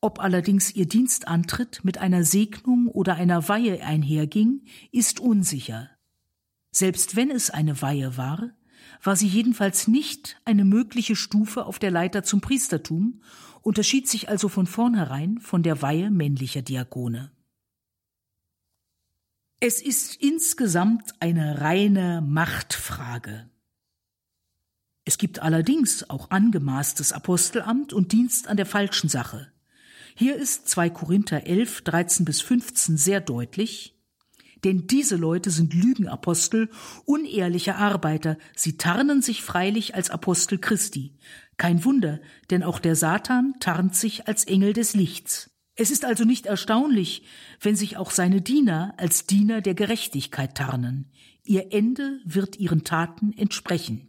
Ob 0.00 0.20
allerdings 0.20 0.74
ihr 0.74 0.86
Dienstantritt 0.86 1.84
mit 1.84 1.98
einer 1.98 2.22
Segnung 2.24 2.88
oder 2.88 3.14
einer 3.14 3.48
Weihe 3.48 3.82
einherging, 3.82 4.62
ist 4.92 5.20
unsicher. 5.20 5.90
Selbst 6.70 7.16
wenn 7.16 7.30
es 7.30 7.50
eine 7.50 7.80
Weihe 7.80 8.16
war, 8.16 8.50
war 9.02 9.16
sie 9.16 9.26
jedenfalls 9.26 9.88
nicht 9.88 10.40
eine 10.44 10.64
mögliche 10.64 11.16
Stufe 11.16 11.66
auf 11.66 11.78
der 11.78 11.90
Leiter 11.90 12.22
zum 12.22 12.40
Priestertum, 12.40 13.22
unterschied 13.62 14.08
sich 14.08 14.28
also 14.28 14.48
von 14.48 14.66
vornherein 14.66 15.38
von 15.40 15.62
der 15.62 15.82
Weihe 15.82 16.10
männlicher 16.10 16.62
Diakone. 16.62 17.32
Es 19.58 19.80
ist 19.80 20.16
insgesamt 20.16 21.14
eine 21.18 21.62
reine 21.62 22.20
Machtfrage. 22.20 23.48
Es 25.04 25.18
gibt 25.18 25.40
allerdings 25.40 26.10
auch 26.10 26.30
angemaßtes 26.30 27.12
Apostelamt 27.12 27.92
und 27.92 28.12
Dienst 28.12 28.48
an 28.48 28.56
der 28.56 28.66
falschen 28.66 29.08
Sache. 29.08 29.50
Hier 30.18 30.36
ist 30.36 30.66
2 30.70 30.88
Korinther 30.88 31.46
11, 31.46 31.82
13 31.82 32.24
bis 32.24 32.40
15 32.40 32.96
sehr 32.96 33.20
deutlich. 33.20 33.94
Denn 34.64 34.86
diese 34.86 35.16
Leute 35.16 35.50
sind 35.50 35.74
Lügenapostel, 35.74 36.70
unehrliche 37.04 37.76
Arbeiter, 37.76 38.38
sie 38.56 38.78
tarnen 38.78 39.20
sich 39.20 39.42
freilich 39.42 39.94
als 39.94 40.08
Apostel 40.08 40.56
Christi. 40.56 41.12
Kein 41.58 41.84
Wunder, 41.84 42.18
denn 42.48 42.62
auch 42.62 42.78
der 42.78 42.96
Satan 42.96 43.56
tarnt 43.60 43.94
sich 43.94 44.26
als 44.26 44.44
Engel 44.44 44.72
des 44.72 44.94
Lichts. 44.94 45.50
Es 45.74 45.90
ist 45.90 46.06
also 46.06 46.24
nicht 46.24 46.46
erstaunlich, 46.46 47.24
wenn 47.60 47.76
sich 47.76 47.98
auch 47.98 48.10
seine 48.10 48.40
Diener 48.40 48.94
als 48.96 49.26
Diener 49.26 49.60
der 49.60 49.74
Gerechtigkeit 49.74 50.54
tarnen. 50.54 51.12
Ihr 51.44 51.74
Ende 51.74 52.20
wird 52.24 52.58
ihren 52.58 52.84
Taten 52.84 53.34
entsprechen. 53.36 54.08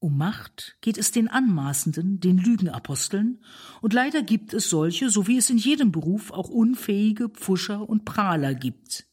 Um 0.00 0.16
Macht 0.16 0.78
geht 0.80 0.96
es 0.96 1.12
den 1.12 1.28
Anmaßenden, 1.28 2.20
den 2.20 2.38
Lügenaposteln, 2.38 3.44
und 3.82 3.92
leider 3.92 4.22
gibt 4.22 4.54
es 4.54 4.70
solche, 4.70 5.10
so 5.10 5.26
wie 5.26 5.36
es 5.36 5.50
in 5.50 5.58
jedem 5.58 5.92
Beruf 5.92 6.30
auch 6.30 6.48
unfähige 6.48 7.28
Pfuscher 7.28 7.86
und 7.86 8.06
Prahler 8.06 8.54
gibt. 8.54 9.06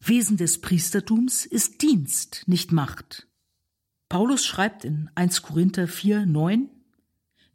Wesen 0.00 0.38
des 0.38 0.62
Priestertums 0.62 1.44
ist 1.44 1.82
Dienst, 1.82 2.44
nicht 2.46 2.72
Macht. 2.72 3.28
Paulus 4.08 4.46
schreibt 4.46 4.86
in 4.86 5.10
1 5.16 5.42
Korinther 5.42 5.86
4, 5.86 6.24
9, 6.24 6.70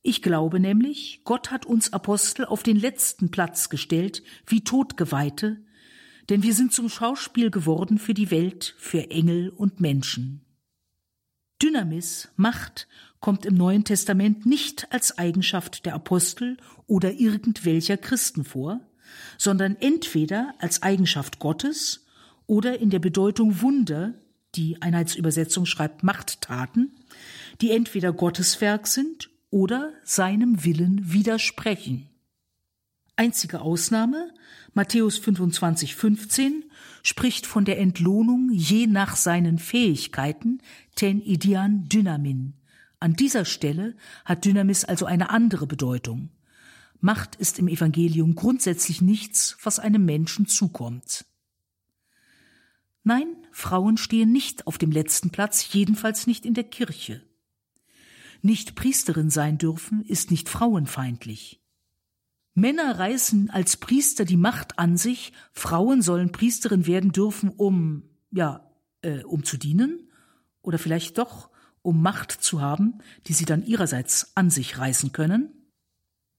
Ich 0.04 0.22
glaube 0.22 0.60
nämlich, 0.60 1.22
Gott 1.24 1.50
hat 1.50 1.66
uns 1.66 1.94
Apostel 1.94 2.46
auf 2.46 2.62
den 2.62 2.78
letzten 2.78 3.32
Platz 3.32 3.70
gestellt, 3.70 4.22
wie 4.46 4.64
Todgeweihte, 4.64 5.64
denn 6.30 6.44
wir 6.44 6.54
sind 6.54 6.74
zum 6.74 6.90
Schauspiel 6.90 7.50
geworden 7.50 7.98
für 7.98 8.14
die 8.14 8.30
Welt, 8.30 8.76
für 8.78 9.10
Engel 9.10 9.50
und 9.50 9.80
Menschen. 9.80 10.46
Dynamis, 11.62 12.30
Macht, 12.36 12.88
kommt 13.20 13.46
im 13.46 13.56
Neuen 13.56 13.84
Testament 13.84 14.46
nicht 14.46 14.88
als 14.92 15.18
Eigenschaft 15.18 15.86
der 15.86 15.94
Apostel 15.94 16.58
oder 16.88 17.14
irgendwelcher 17.14 17.98
Christen 17.98 18.44
vor, 18.44 18.80
sondern 19.38 19.76
entweder 19.76 20.54
als 20.60 20.82
Eigenschaft 20.84 21.40
Gottes 21.40 22.06
oder 22.48 22.80
in 22.80 22.90
der 22.90 23.00
Bedeutung 23.00 23.62
Wunder, 23.62 24.14
die 24.56 24.82
Einheitsübersetzung 24.82 25.66
schreibt 25.66 26.04
Machttaten, 26.04 26.92
die 27.62 27.72
entweder 27.72 28.14
Gottes 28.14 28.62
Werk 28.62 28.88
sind 28.88 29.30
oder 29.52 29.94
seinem 30.04 30.64
Willen 30.64 31.12
widersprechen. 31.12 32.09
Einzige 33.20 33.60
Ausnahme, 33.60 34.34
Matthäus 34.74 35.18
25, 35.18 35.94
15, 35.94 36.64
spricht 37.04 37.46
von 37.46 37.66
der 37.66 37.78
Entlohnung 37.78 38.50
je 38.50 38.88
nach 38.88 39.18
seinen 39.18 39.60
Fähigkeiten, 39.60 40.62
ten 40.96 41.22
idian 41.22 41.90
dynamin. 41.90 42.54
An 43.02 43.16
dieser 43.16 43.44
Stelle 43.44 43.98
hat 44.24 44.46
Dynamis 44.46 44.86
also 44.86 45.06
eine 45.06 45.32
andere 45.32 45.68
Bedeutung. 45.68 46.30
Macht 47.02 47.36
ist 47.36 47.60
im 47.60 47.68
Evangelium 47.68 48.36
grundsätzlich 48.36 49.02
nichts, 49.02 49.58
was 49.64 49.80
einem 49.80 50.06
Menschen 50.06 50.48
zukommt. 50.48 51.26
Nein, 53.04 53.28
Frauen 53.52 53.98
stehen 53.98 54.32
nicht 54.32 54.66
auf 54.66 54.78
dem 54.78 54.92
letzten 54.92 55.30
Platz, 55.30 55.74
jedenfalls 55.74 56.26
nicht 56.26 56.46
in 56.46 56.54
der 56.54 56.64
Kirche. 56.64 57.22
Nicht 58.42 58.76
Priesterin 58.76 59.30
sein 59.30 59.58
dürfen 59.58 60.06
ist 60.06 60.32
nicht 60.32 60.48
frauenfeindlich. 60.48 61.59
Männer 62.60 63.00
reißen 63.00 63.50
als 63.50 63.78
Priester 63.78 64.26
die 64.26 64.38
Macht 64.38 64.80
an 64.80 64.98
sich, 64.98 65.34
Frauen 65.52 66.02
sollen 66.02 66.32
Priesterin 66.32 66.88
werden 66.88 67.12
dürfen, 67.12 67.50
um, 67.50 68.04
ja, 68.32 68.70
äh, 69.02 69.24
um 69.24 69.44
zu 69.44 69.58
dienen 69.58 70.10
oder 70.62 70.78
vielleicht 70.78 71.18
doch, 71.18 71.50
um 71.82 72.02
Macht 72.02 72.32
zu 72.32 72.62
haben, 72.62 73.00
die 73.28 73.34
sie 73.34 73.46
dann 73.46 73.66
ihrerseits 73.66 74.32
an 74.36 74.50
sich 74.50 74.78
reißen 74.78 75.12
können. 75.12 75.54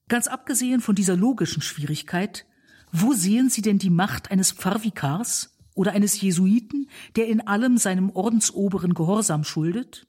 Ganz 0.09 0.27
abgesehen 0.27 0.81
von 0.81 0.95
dieser 0.95 1.17
logischen 1.17 1.63
Schwierigkeit, 1.63 2.47
wo 2.93 3.13
sehen 3.13 3.49
Sie 3.49 3.63
denn 3.63 3.79
die 3.79 3.91
Macht 3.91 4.31
eines 4.31 4.53
Pfarrvikars 4.53 5.57
oder 5.75 5.93
eines 5.93 6.21
Jesuiten, 6.21 6.89
der 7.17 7.29
in 7.29 7.47
allem 7.47 7.79
seinem 7.79 8.11
Ordensoberen 8.11 8.95
Gehorsam 8.95 9.45
schuldet? 9.45 10.09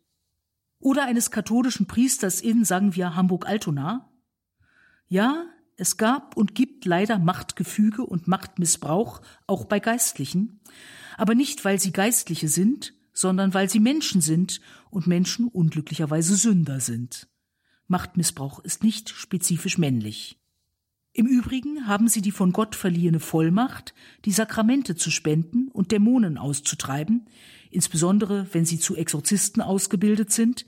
Oder 0.79 1.05
eines 1.05 1.29
katholischen 1.29 1.85
Priesters 1.85 2.41
in, 2.41 2.65
sagen 2.65 2.95
wir, 2.95 3.15
Hamburg-Altona? 3.15 4.09
Ja, 5.07 5.45
es 5.81 5.97
gab 5.97 6.37
und 6.37 6.53
gibt 6.55 6.85
leider 6.85 7.17
Machtgefüge 7.17 8.05
und 8.05 8.27
Machtmissbrauch 8.27 9.21
auch 9.47 9.65
bei 9.65 9.79
Geistlichen, 9.79 10.61
aber 11.17 11.35
nicht, 11.35 11.65
weil 11.65 11.79
sie 11.79 11.91
Geistliche 11.91 12.47
sind, 12.47 12.93
sondern 13.13 13.53
weil 13.53 13.69
sie 13.69 13.79
Menschen 13.79 14.21
sind 14.21 14.61
und 14.91 15.07
Menschen 15.07 15.47
unglücklicherweise 15.47 16.35
Sünder 16.35 16.79
sind. 16.79 17.27
Machtmissbrauch 17.87 18.59
ist 18.59 18.83
nicht 18.83 19.09
spezifisch 19.09 19.77
männlich. 19.77 20.39
Im 21.13 21.25
Übrigen 21.25 21.87
haben 21.87 22.07
sie 22.07 22.21
die 22.21 22.31
von 22.31 22.53
Gott 22.53 22.75
verliehene 22.75 23.19
Vollmacht, 23.19 23.93
die 24.23 24.31
Sakramente 24.31 24.95
zu 24.95 25.11
spenden 25.11 25.67
und 25.67 25.91
Dämonen 25.91 26.37
auszutreiben, 26.37 27.27
insbesondere 27.69 28.47
wenn 28.53 28.65
sie 28.65 28.79
zu 28.79 28.95
Exorzisten 28.95 29.61
ausgebildet 29.61 30.31
sind, 30.31 30.65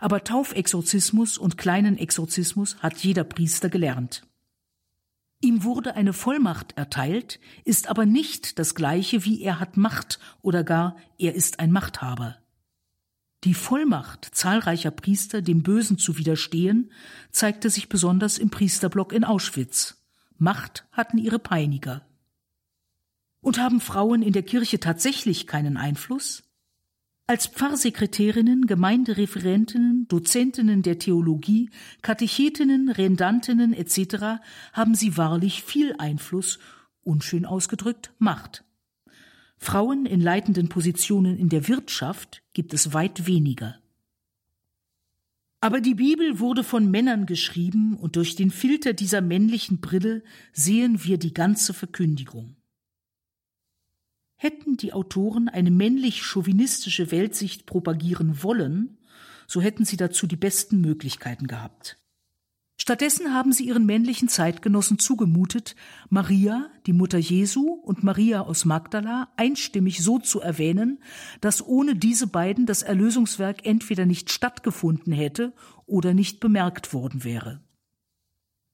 aber 0.00 0.24
Taufexorzismus 0.24 1.38
und 1.38 1.58
kleinen 1.58 1.96
Exorzismus 1.96 2.76
hat 2.78 2.96
jeder 2.96 3.24
Priester 3.24 3.68
gelernt. 3.68 4.26
Ihm 5.44 5.62
wurde 5.62 5.94
eine 5.94 6.14
Vollmacht 6.14 6.72
erteilt, 6.78 7.38
ist 7.64 7.90
aber 7.90 8.06
nicht 8.06 8.58
das 8.58 8.74
gleiche 8.74 9.26
wie 9.26 9.42
er 9.42 9.60
hat 9.60 9.76
Macht 9.76 10.18
oder 10.40 10.64
gar 10.64 10.96
er 11.18 11.34
ist 11.34 11.60
ein 11.60 11.70
Machthaber. 11.70 12.38
Die 13.44 13.52
Vollmacht 13.52 14.24
zahlreicher 14.24 14.90
Priester, 14.90 15.42
dem 15.42 15.62
Bösen 15.62 15.98
zu 15.98 16.16
widerstehen, 16.16 16.90
zeigte 17.30 17.68
sich 17.68 17.90
besonders 17.90 18.38
im 18.38 18.48
Priesterblock 18.48 19.12
in 19.12 19.22
Auschwitz. 19.22 20.02
Macht 20.38 20.86
hatten 20.92 21.18
ihre 21.18 21.38
Peiniger. 21.38 22.06
Und 23.42 23.58
haben 23.58 23.82
Frauen 23.82 24.22
in 24.22 24.32
der 24.32 24.44
Kirche 24.44 24.80
tatsächlich 24.80 25.46
keinen 25.46 25.76
Einfluss? 25.76 26.42
Als 27.26 27.46
Pfarrsekretärinnen, 27.46 28.66
Gemeindereferentinnen, 28.66 30.06
Dozentinnen 30.08 30.82
der 30.82 30.98
Theologie, 30.98 31.70
Katechetinnen, 32.02 32.90
Rendantinnen 32.90 33.72
etc. 33.72 34.42
haben 34.74 34.94
sie 34.94 35.16
wahrlich 35.16 35.62
viel 35.62 35.94
Einfluss, 35.96 36.58
unschön 37.02 37.46
ausgedrückt 37.46 38.12
Macht. 38.18 38.62
Frauen 39.56 40.04
in 40.04 40.20
leitenden 40.20 40.68
Positionen 40.68 41.38
in 41.38 41.48
der 41.48 41.66
Wirtschaft 41.66 42.42
gibt 42.52 42.74
es 42.74 42.92
weit 42.92 43.26
weniger. 43.26 43.78
Aber 45.62 45.80
die 45.80 45.94
Bibel 45.94 46.40
wurde 46.40 46.62
von 46.62 46.90
Männern 46.90 47.24
geschrieben 47.24 47.96
und 47.96 48.16
durch 48.16 48.36
den 48.36 48.50
Filter 48.50 48.92
dieser 48.92 49.22
männlichen 49.22 49.80
Brille 49.80 50.22
sehen 50.52 51.04
wir 51.04 51.16
die 51.16 51.32
ganze 51.32 51.72
Verkündigung. 51.72 52.56
Hätten 54.44 54.76
die 54.76 54.92
Autoren 54.92 55.48
eine 55.48 55.70
männlich-chauvinistische 55.70 57.10
Weltsicht 57.10 57.64
propagieren 57.64 58.42
wollen, 58.42 58.98
so 59.46 59.62
hätten 59.62 59.86
sie 59.86 59.96
dazu 59.96 60.26
die 60.26 60.36
besten 60.36 60.82
Möglichkeiten 60.82 61.46
gehabt. 61.46 61.96
Stattdessen 62.78 63.32
haben 63.32 63.52
sie 63.52 63.66
ihren 63.66 63.86
männlichen 63.86 64.28
Zeitgenossen 64.28 64.98
zugemutet, 64.98 65.76
Maria, 66.10 66.68
die 66.86 66.92
Mutter 66.92 67.16
Jesu, 67.16 67.70
und 67.70 68.04
Maria 68.04 68.42
aus 68.42 68.66
Magdala 68.66 69.32
einstimmig 69.38 70.02
so 70.02 70.18
zu 70.18 70.42
erwähnen, 70.42 71.02
dass 71.40 71.66
ohne 71.66 71.96
diese 71.96 72.26
beiden 72.26 72.66
das 72.66 72.82
Erlösungswerk 72.82 73.64
entweder 73.64 74.04
nicht 74.04 74.30
stattgefunden 74.30 75.14
hätte 75.14 75.54
oder 75.86 76.12
nicht 76.12 76.40
bemerkt 76.40 76.92
worden 76.92 77.24
wäre. 77.24 77.62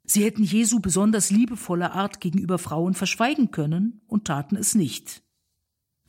Sie 0.03 0.25
hätten 0.25 0.43
Jesu 0.43 0.81
besonders 0.81 1.31
liebevolle 1.31 1.93
Art 1.93 2.21
gegenüber 2.21 2.59
Frauen 2.59 2.95
verschweigen 2.95 3.53
können 3.53 4.01
und 4.09 4.25
taten 4.25 4.57
es 4.57 4.75
nicht. 4.75 5.23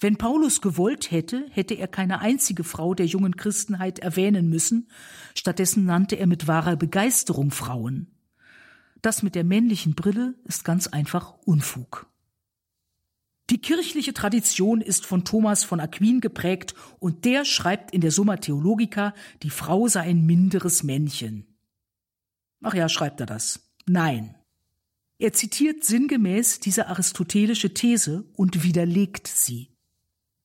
Wenn 0.01 0.17
Paulus 0.17 0.61
gewollt 0.61 1.11
hätte, 1.11 1.45
hätte 1.51 1.75
er 1.75 1.87
keine 1.87 2.21
einzige 2.21 2.63
Frau 2.63 2.95
der 2.95 3.05
jungen 3.05 3.37
Christenheit 3.37 3.99
erwähnen 3.99 4.49
müssen, 4.49 4.89
stattdessen 5.35 5.85
nannte 5.85 6.15
er 6.15 6.25
mit 6.25 6.47
wahrer 6.47 6.75
Begeisterung 6.75 7.51
Frauen. 7.51 8.07
Das 9.03 9.21
mit 9.21 9.35
der 9.35 9.43
männlichen 9.43 9.93
Brille 9.93 10.33
ist 10.43 10.65
ganz 10.65 10.87
einfach 10.87 11.35
Unfug. 11.45 12.07
Die 13.51 13.59
kirchliche 13.59 14.13
Tradition 14.13 14.81
ist 14.81 15.05
von 15.05 15.23
Thomas 15.23 15.63
von 15.63 15.79
Aquin 15.79 16.19
geprägt 16.19 16.73
und 16.97 17.23
der 17.23 17.45
schreibt 17.45 17.91
in 17.93 18.01
der 18.01 18.11
Summa 18.11 18.37
Theologica, 18.37 19.13
die 19.43 19.49
Frau 19.51 19.87
sei 19.87 20.01
ein 20.01 20.25
minderes 20.25 20.81
Männchen. 20.81 21.45
Ach 22.63 22.73
ja, 22.73 22.89
schreibt 22.89 23.19
er 23.19 23.27
das. 23.27 23.71
Nein. 23.85 24.33
Er 25.19 25.33
zitiert 25.33 25.83
sinngemäß 25.83 26.59
diese 26.59 26.87
aristotelische 26.87 27.75
These 27.75 28.23
und 28.33 28.63
widerlegt 28.63 29.27
sie. 29.27 29.70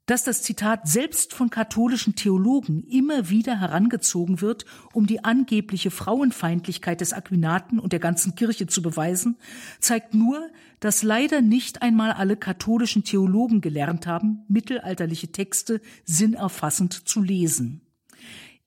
Dass 0.06 0.22
das 0.22 0.42
Zitat 0.42 0.88
selbst 0.88 1.34
von 1.34 1.50
katholischen 1.50 2.14
Theologen 2.14 2.84
immer 2.84 3.28
wieder 3.28 3.60
herangezogen 3.60 4.40
wird, 4.40 4.64
um 4.92 5.06
die 5.06 5.24
angebliche 5.24 5.90
Frauenfeindlichkeit 5.90 7.00
des 7.00 7.12
Aquinaten 7.12 7.80
und 7.80 7.92
der 7.92 7.98
ganzen 7.98 8.36
Kirche 8.36 8.68
zu 8.68 8.82
beweisen, 8.82 9.36
zeigt 9.80 10.14
nur, 10.14 10.48
dass 10.78 11.02
leider 11.02 11.42
nicht 11.42 11.82
einmal 11.82 12.12
alle 12.12 12.36
katholischen 12.36 13.02
Theologen 13.02 13.60
gelernt 13.60 14.06
haben, 14.06 14.44
mittelalterliche 14.48 15.32
Texte 15.32 15.80
sinnerfassend 16.04 17.08
zu 17.08 17.20
lesen. 17.20 17.82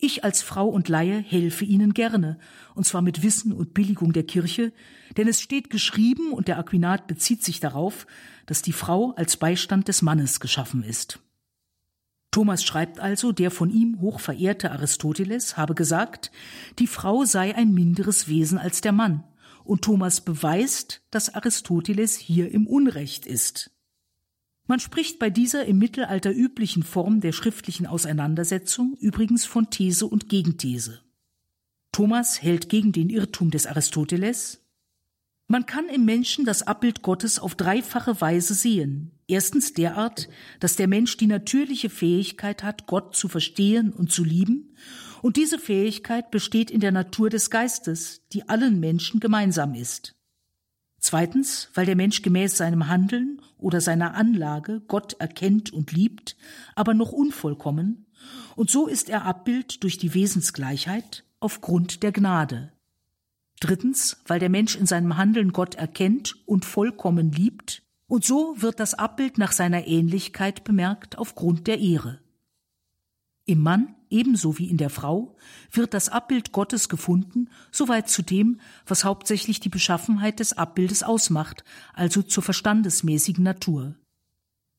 Ich 0.02 0.24
als 0.24 0.42
Frau 0.42 0.68
und 0.68 0.88
Laie 0.88 1.20
helfe 1.20 1.66
Ihnen 1.66 1.94
gerne, 1.94 2.40
und 2.74 2.86
zwar 2.86 3.02
mit 3.02 3.22
Wissen 3.22 3.52
und 3.52 3.74
Billigung 3.74 4.14
der 4.14 4.24
Kirche, 4.24 4.72
denn 5.18 5.28
es 5.28 5.42
steht 5.42 5.70
geschrieben 5.70 6.32
und 6.32 6.48
der 6.48 6.58
Aquinat 6.58 7.08
bezieht 7.08 7.44
sich 7.44 7.60
darauf, 7.60 8.08
dass 8.46 8.62
die 8.62 8.72
Frau 8.72 9.12
als 9.16 9.36
Beistand 9.36 9.90
des 9.90 10.02
Mannes 10.02 10.40
geschaffen 10.40 10.84
ist. 10.84 11.20
Thomas 12.32 12.64
schreibt 12.64 13.00
also, 13.00 13.32
der 13.32 13.50
von 13.50 13.72
ihm 13.72 14.00
hoch 14.02 14.20
verehrte 14.20 14.72
Aristoteles 14.72 15.58
habe 15.58 15.74
gesagt, 15.74 16.32
die 16.78 16.88
Frau 16.88 17.26
sei 17.26 17.56
ein 17.56 17.74
minderes 17.74 18.28
Wesen 18.28 18.58
als 18.58 18.82
der 18.82 18.92
Mann, 18.92 19.24
und 19.64 19.84
Thomas 19.84 20.22
beweist, 20.22 21.02
dass 21.12 21.34
Aristoteles 21.34 22.16
hier 22.18 22.52
im 22.52 22.68
Unrecht 22.68 23.26
ist. 23.26 23.72
Man 24.68 24.80
spricht 24.80 25.18
bei 25.18 25.32
dieser 25.32 25.66
im 25.66 25.80
Mittelalter 25.80 26.32
üblichen 26.32 26.84
Form 26.84 27.22
der 27.22 27.32
schriftlichen 27.32 27.88
Auseinandersetzung 27.88 28.96
übrigens 29.00 29.46
von 29.46 29.72
These 29.72 30.06
und 30.06 30.30
Gegenthese. 30.30 31.02
Thomas 31.92 32.44
hält 32.44 32.70
gegen 32.70 32.92
den 32.92 33.10
Irrtum 33.10 33.50
des 33.50 33.66
Aristoteles, 33.66 34.64
man 35.48 35.66
kann 35.66 35.90
im 35.90 36.06
Menschen 36.06 36.46
das 36.46 36.62
Abbild 36.62 37.02
Gottes 37.02 37.40
auf 37.40 37.56
dreifache 37.56 38.22
Weise 38.22 38.54
sehen. 38.54 39.19
Erstens 39.30 39.74
derart, 39.74 40.28
dass 40.60 40.76
der 40.76 40.88
Mensch 40.88 41.16
die 41.18 41.28
natürliche 41.28 41.92
Fähigkeit 41.92 42.64
hat, 42.64 42.88
Gott 42.88 43.16
zu 43.16 43.28
verstehen 43.28 43.94
und 43.94 44.12
zu 44.12 44.24
lieben, 44.24 44.76
und 45.22 45.38
diese 45.38 45.60
Fähigkeit 45.60 46.32
besteht 46.32 46.72
in 46.72 46.80
der 46.80 46.92
Natur 46.92 47.30
des 47.30 47.52
Geistes, 47.52 48.22
die 48.34 48.50
allen 48.50 48.80
Menschen 48.80 49.20
gemeinsam 49.20 49.76
ist. 49.76 50.16
Zweitens, 50.98 51.70
weil 51.76 51.86
der 51.86 51.96
Mensch 51.96 52.24
gemäß 52.24 52.58
seinem 52.58 52.88
Handeln 52.88 53.40
oder 53.60 53.82
seiner 53.82 54.16
Anlage 54.16 54.82
Gott 54.88 55.14
erkennt 55.20 55.72
und 55.72 55.92
liebt, 55.92 56.36
aber 56.74 56.96
noch 56.96 57.12
unvollkommen, 57.12 58.08
und 58.56 58.72
so 58.72 58.88
ist 58.88 59.10
er 59.10 59.26
Abbild 59.26 59.84
durch 59.84 60.00
die 60.00 60.16
Wesensgleichheit 60.16 61.24
aufgrund 61.40 62.02
der 62.02 62.12
Gnade. 62.12 62.74
Drittens, 63.60 64.24
weil 64.26 64.40
der 64.40 64.50
Mensch 64.50 64.76
in 64.76 64.88
seinem 64.88 65.18
Handeln 65.18 65.54
Gott 65.54 65.76
erkennt 65.76 66.36
und 66.48 66.66
vollkommen 66.66 67.32
liebt, 67.32 67.84
und 68.10 68.26
so 68.26 68.56
wird 68.58 68.80
das 68.82 68.96
Abbild 68.96 69.38
nach 69.38 69.54
seiner 69.54 69.88
Ähnlichkeit 69.88 70.66
bemerkt 70.66 71.18
aufgrund 71.18 71.68
der 71.68 71.80
Ehre. 71.80 72.20
Im 73.46 73.62
Mann, 73.62 73.96
ebenso 74.10 74.58
wie 74.58 74.68
in 74.70 74.78
der 74.78 74.90
Frau, 74.90 75.36
wird 75.72 75.94
das 75.94 76.10
Abbild 76.10 76.52
Gottes 76.52 76.90
gefunden, 76.90 77.50
soweit 77.72 78.10
zu 78.10 78.24
dem, 78.24 78.60
was 78.86 79.06
hauptsächlich 79.06 79.60
die 79.60 79.70
Beschaffenheit 79.70 80.40
des 80.40 80.54
Abbildes 80.54 81.04
ausmacht, 81.04 81.64
also 81.94 82.24
zur 82.24 82.44
verstandesmäßigen 82.44 83.44
Natur. 83.44 83.96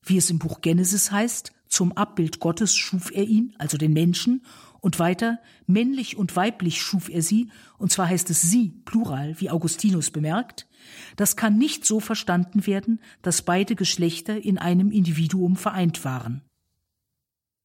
Wie 0.03 0.17
es 0.17 0.29
im 0.29 0.37
Buch 0.37 0.59
Genesis 0.61 1.11
heißt, 1.11 1.53
zum 1.67 1.93
Abbild 1.93 2.41
Gottes 2.41 2.75
schuf 2.75 3.11
er 3.11 3.23
ihn, 3.23 3.55
also 3.57 3.77
den 3.77 3.93
Menschen, 3.93 4.45
und 4.81 4.99
weiter, 4.99 5.39
männlich 5.67 6.17
und 6.17 6.35
weiblich 6.35 6.81
schuf 6.81 7.07
er 7.07 7.21
sie, 7.21 7.49
und 7.77 7.93
zwar 7.93 8.09
heißt 8.09 8.29
es 8.29 8.41
sie, 8.41 8.81
Plural, 8.83 9.39
wie 9.39 9.49
Augustinus 9.49 10.11
bemerkt. 10.11 10.67
Das 11.15 11.35
kann 11.35 11.57
nicht 11.57 11.85
so 11.85 11.99
verstanden 11.99 12.65
werden, 12.65 12.99
dass 13.21 13.41
beide 13.41 13.75
Geschlechter 13.75 14.41
in 14.41 14.57
einem 14.57 14.91
Individuum 14.91 15.55
vereint 15.55 16.03
waren. 16.05 16.41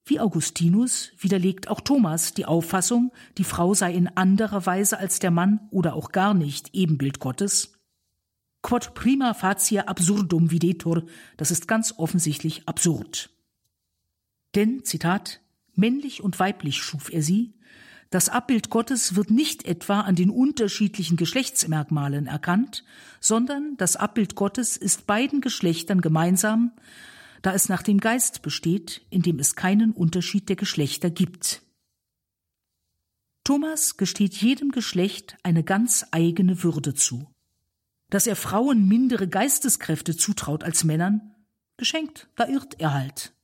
Wie 0.08 0.20
Augustinus 0.20 1.10
widerlegt 1.18 1.66
auch 1.68 1.80
Thomas 1.80 2.32
die 2.32 2.46
Auffassung, 2.46 3.12
die 3.38 3.44
Frau 3.44 3.74
sei 3.74 3.92
in 3.92 4.06
anderer 4.06 4.64
Weise 4.64 4.98
als 4.98 5.18
der 5.18 5.32
Mann 5.32 5.68
oder 5.72 5.94
auch 5.94 6.12
gar 6.12 6.32
nicht 6.32 6.74
Ebenbild 6.74 7.18
Gottes. 7.18 7.72
Quod 8.62 8.94
prima 8.94 9.34
facie 9.34 9.80
absurdum 9.80 10.52
videtur, 10.52 11.06
das 11.36 11.50
ist 11.50 11.66
ganz 11.66 11.94
offensichtlich 11.98 12.68
absurd. 12.68 13.30
Denn, 14.54 14.84
Zitat, 14.84 15.40
männlich 15.74 16.22
und 16.22 16.38
weiblich 16.38 16.82
schuf 16.82 17.12
er 17.12 17.22
sie, 17.22 17.55
das 18.10 18.28
Abbild 18.28 18.70
Gottes 18.70 19.16
wird 19.16 19.30
nicht 19.30 19.66
etwa 19.66 20.00
an 20.00 20.14
den 20.14 20.30
unterschiedlichen 20.30 21.16
Geschlechtsmerkmalen 21.16 22.26
erkannt, 22.26 22.84
sondern 23.20 23.76
das 23.78 23.96
Abbild 23.96 24.36
Gottes 24.36 24.76
ist 24.76 25.06
beiden 25.06 25.40
Geschlechtern 25.40 26.00
gemeinsam, 26.00 26.72
da 27.42 27.52
es 27.52 27.68
nach 27.68 27.82
dem 27.82 27.98
Geist 27.98 28.42
besteht, 28.42 29.02
in 29.10 29.22
dem 29.22 29.38
es 29.38 29.56
keinen 29.56 29.92
Unterschied 29.92 30.48
der 30.48 30.56
Geschlechter 30.56 31.10
gibt. 31.10 31.62
Thomas 33.44 33.96
gesteht 33.96 34.34
jedem 34.34 34.72
Geschlecht 34.72 35.36
eine 35.44 35.62
ganz 35.62 36.06
eigene 36.10 36.64
Würde 36.64 36.94
zu. 36.94 37.28
Dass 38.10 38.26
er 38.26 38.34
Frauen 38.34 38.88
mindere 38.88 39.28
Geisteskräfte 39.28 40.16
zutraut 40.16 40.64
als 40.64 40.82
Männern, 40.82 41.34
geschenkt, 41.76 42.28
da 42.34 42.48
irrt 42.48 42.80
er 42.80 42.94
halt. 42.94 43.35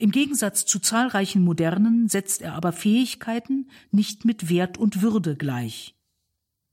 Im 0.00 0.12
Gegensatz 0.12 0.64
zu 0.64 0.78
zahlreichen 0.78 1.44
Modernen 1.44 2.08
setzt 2.08 2.40
er 2.40 2.54
aber 2.54 2.72
Fähigkeiten 2.72 3.68
nicht 3.90 4.24
mit 4.24 4.48
Wert 4.48 4.78
und 4.78 5.02
Würde 5.02 5.36
gleich. 5.36 5.94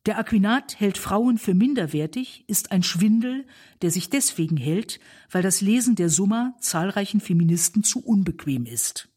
Der 0.05 0.17
Aquinat 0.17 0.80
hält 0.80 0.97
Frauen 0.97 1.38
für 1.38 1.53
minderwertig, 1.53 2.45
ist 2.47 2.71
ein 2.71 2.84
Schwindel, 2.84 3.45
der 3.82 3.91
sich 3.91 4.09
deswegen 4.09 4.55
hält, 4.55 5.01
weil 5.30 5.43
das 5.43 5.59
Lesen 5.59 5.95
der 5.95 6.07
Summa 6.07 6.55
zahlreichen 6.61 7.19
Feministen 7.19 7.84
zu 7.84 7.99
unbequem 7.99 8.65
ist. 8.65 9.09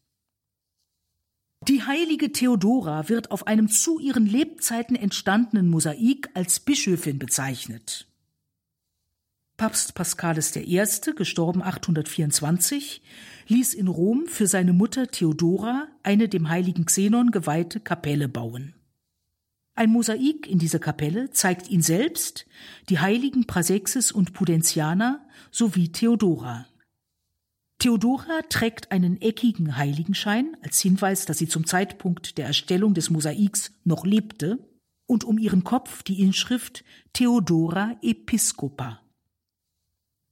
Die 1.69 1.83
heilige 1.83 2.33
Theodora 2.33 3.07
wird 3.07 3.31
auf 3.31 3.47
einem 3.47 3.69
zu 3.69 3.97
ihren 3.97 4.25
Lebzeiten 4.25 4.97
entstandenen 4.97 5.69
Mosaik 5.69 6.29
als 6.33 6.59
Bischöfin 6.59 7.17
bezeichnet. 7.17 8.09
Papst 9.55 9.93
Paschalis 9.93 10.53
I., 10.55 10.83
gestorben 11.15 11.61
824, 11.61 13.01
ließ 13.51 13.73
in 13.73 13.87
Rom 13.87 14.27
für 14.27 14.47
seine 14.47 14.71
Mutter 14.71 15.07
Theodora 15.07 15.89
eine 16.03 16.29
dem 16.29 16.49
heiligen 16.49 16.85
Xenon 16.85 17.31
geweihte 17.31 17.81
Kapelle 17.81 18.29
bauen. 18.29 18.75
Ein 19.75 19.91
Mosaik 19.91 20.47
in 20.47 20.57
dieser 20.57 20.79
Kapelle 20.79 21.31
zeigt 21.31 21.69
ihn 21.69 21.81
selbst, 21.81 22.45
die 22.89 22.99
heiligen 22.99 23.47
Prasexis 23.47 24.11
und 24.11 24.33
Pudentiana 24.33 25.25
sowie 25.51 25.91
Theodora. 25.91 26.65
Theodora 27.77 28.41
trägt 28.47 28.91
einen 28.91 29.21
eckigen 29.21 29.75
Heiligenschein 29.75 30.55
als 30.61 30.79
Hinweis, 30.79 31.25
dass 31.25 31.37
sie 31.37 31.47
zum 31.47 31.65
Zeitpunkt 31.65 32.37
der 32.37 32.45
Erstellung 32.45 32.93
des 32.93 33.09
Mosaiks 33.09 33.73
noch 33.83 34.05
lebte 34.05 34.59
und 35.07 35.25
um 35.25 35.37
ihren 35.37 35.65
Kopf 35.65 36.03
die 36.03 36.21
Inschrift 36.21 36.85
Theodora 37.11 37.97
Episcopa. 38.01 39.01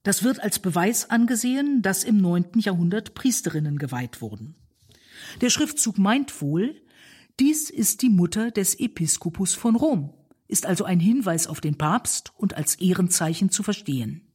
Das 0.02 0.22
wird 0.22 0.40
als 0.40 0.58
Beweis 0.58 1.10
angesehen, 1.10 1.82
dass 1.82 2.04
im 2.04 2.16
neunten 2.18 2.60
Jahrhundert 2.60 3.14
Priesterinnen 3.14 3.78
geweiht 3.78 4.22
wurden. 4.22 4.54
Der 5.40 5.50
Schriftzug 5.50 5.98
meint 5.98 6.40
wohl, 6.40 6.80
dies 7.38 7.70
ist 7.70 8.02
die 8.02 8.10
Mutter 8.10 8.50
des 8.50 8.78
Episkopus 8.78 9.54
von 9.54 9.76
Rom, 9.76 10.12
ist 10.48 10.66
also 10.66 10.84
ein 10.84 11.00
Hinweis 11.00 11.46
auf 11.46 11.60
den 11.60 11.76
Papst 11.76 12.32
und 12.36 12.54
als 12.56 12.76
Ehrenzeichen 12.76 13.50
zu 13.50 13.62
verstehen. 13.62 14.26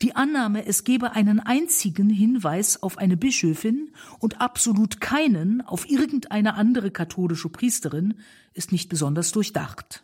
Die 0.00 0.16
Annahme, 0.16 0.66
es 0.66 0.82
gebe 0.84 1.12
einen 1.12 1.38
einzigen 1.38 2.10
Hinweis 2.10 2.82
auf 2.82 2.98
eine 2.98 3.16
Bischöfin 3.16 3.94
und 4.18 4.40
absolut 4.40 5.00
keinen 5.00 5.60
auf 5.60 5.88
irgendeine 5.88 6.54
andere 6.54 6.90
katholische 6.90 7.50
Priesterin, 7.50 8.18
ist 8.52 8.72
nicht 8.72 8.88
besonders 8.88 9.30
durchdacht. 9.30 10.02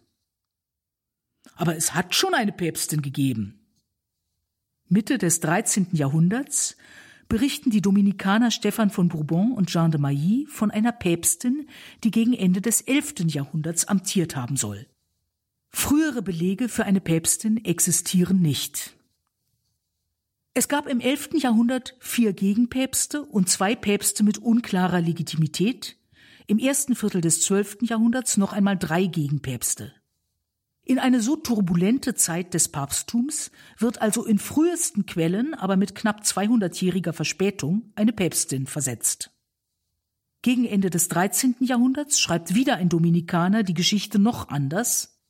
Aber 1.56 1.74
es 1.74 1.94
hat 1.94 2.14
schon 2.14 2.34
eine 2.34 2.52
Päpstin 2.52 3.02
gegeben. 3.02 3.57
Mitte 4.88 5.18
des 5.18 5.40
13. 5.40 5.88
Jahrhunderts 5.92 6.76
berichten 7.28 7.70
die 7.70 7.82
Dominikaner 7.82 8.50
Stephan 8.50 8.88
von 8.88 9.08
Bourbon 9.08 9.52
und 9.52 9.68
Jean 9.68 9.90
de 9.90 10.00
Mailly 10.00 10.46
von 10.48 10.70
einer 10.70 10.92
Päpstin, 10.92 11.68
die 12.04 12.10
gegen 12.10 12.32
Ende 12.32 12.62
des 12.62 12.80
11. 12.80 13.26
Jahrhunderts 13.26 13.86
amtiert 13.86 14.34
haben 14.34 14.56
soll. 14.56 14.86
Frühere 15.68 16.22
Belege 16.22 16.70
für 16.70 16.84
eine 16.84 17.00
Päpstin 17.00 17.62
existieren 17.64 18.40
nicht. 18.40 18.96
Es 20.54 20.68
gab 20.68 20.88
im 20.88 21.00
11. 21.00 21.34
Jahrhundert 21.34 21.94
vier 22.00 22.32
Gegenpäpste 22.32 23.22
und 23.22 23.50
zwei 23.50 23.76
Päpste 23.76 24.24
mit 24.24 24.38
unklarer 24.38 25.02
Legitimität, 25.02 25.96
im 26.46 26.58
ersten 26.58 26.94
Viertel 26.94 27.20
des 27.20 27.42
12. 27.42 27.82
Jahrhunderts 27.82 28.38
noch 28.38 28.54
einmal 28.54 28.78
drei 28.78 29.04
Gegenpäpste. 29.04 29.92
In 30.88 30.98
eine 30.98 31.20
so 31.20 31.36
turbulente 31.36 32.14
Zeit 32.14 32.54
des 32.54 32.68
Papsttums 32.68 33.50
wird 33.76 34.00
also 34.00 34.24
in 34.24 34.38
frühesten 34.38 35.04
Quellen, 35.04 35.52
aber 35.52 35.76
mit 35.76 35.94
knapp 35.94 36.22
200-jähriger 36.22 37.12
Verspätung, 37.12 37.92
eine 37.94 38.14
Päpstin 38.14 38.66
versetzt. 38.66 39.30
Gegen 40.40 40.64
Ende 40.64 40.88
des 40.88 41.08
13. 41.08 41.56
Jahrhunderts 41.60 42.18
schreibt 42.18 42.54
wieder 42.54 42.76
ein 42.76 42.88
Dominikaner 42.88 43.64
die 43.64 43.74
Geschichte 43.74 44.18
noch 44.18 44.48
anders. 44.48 45.20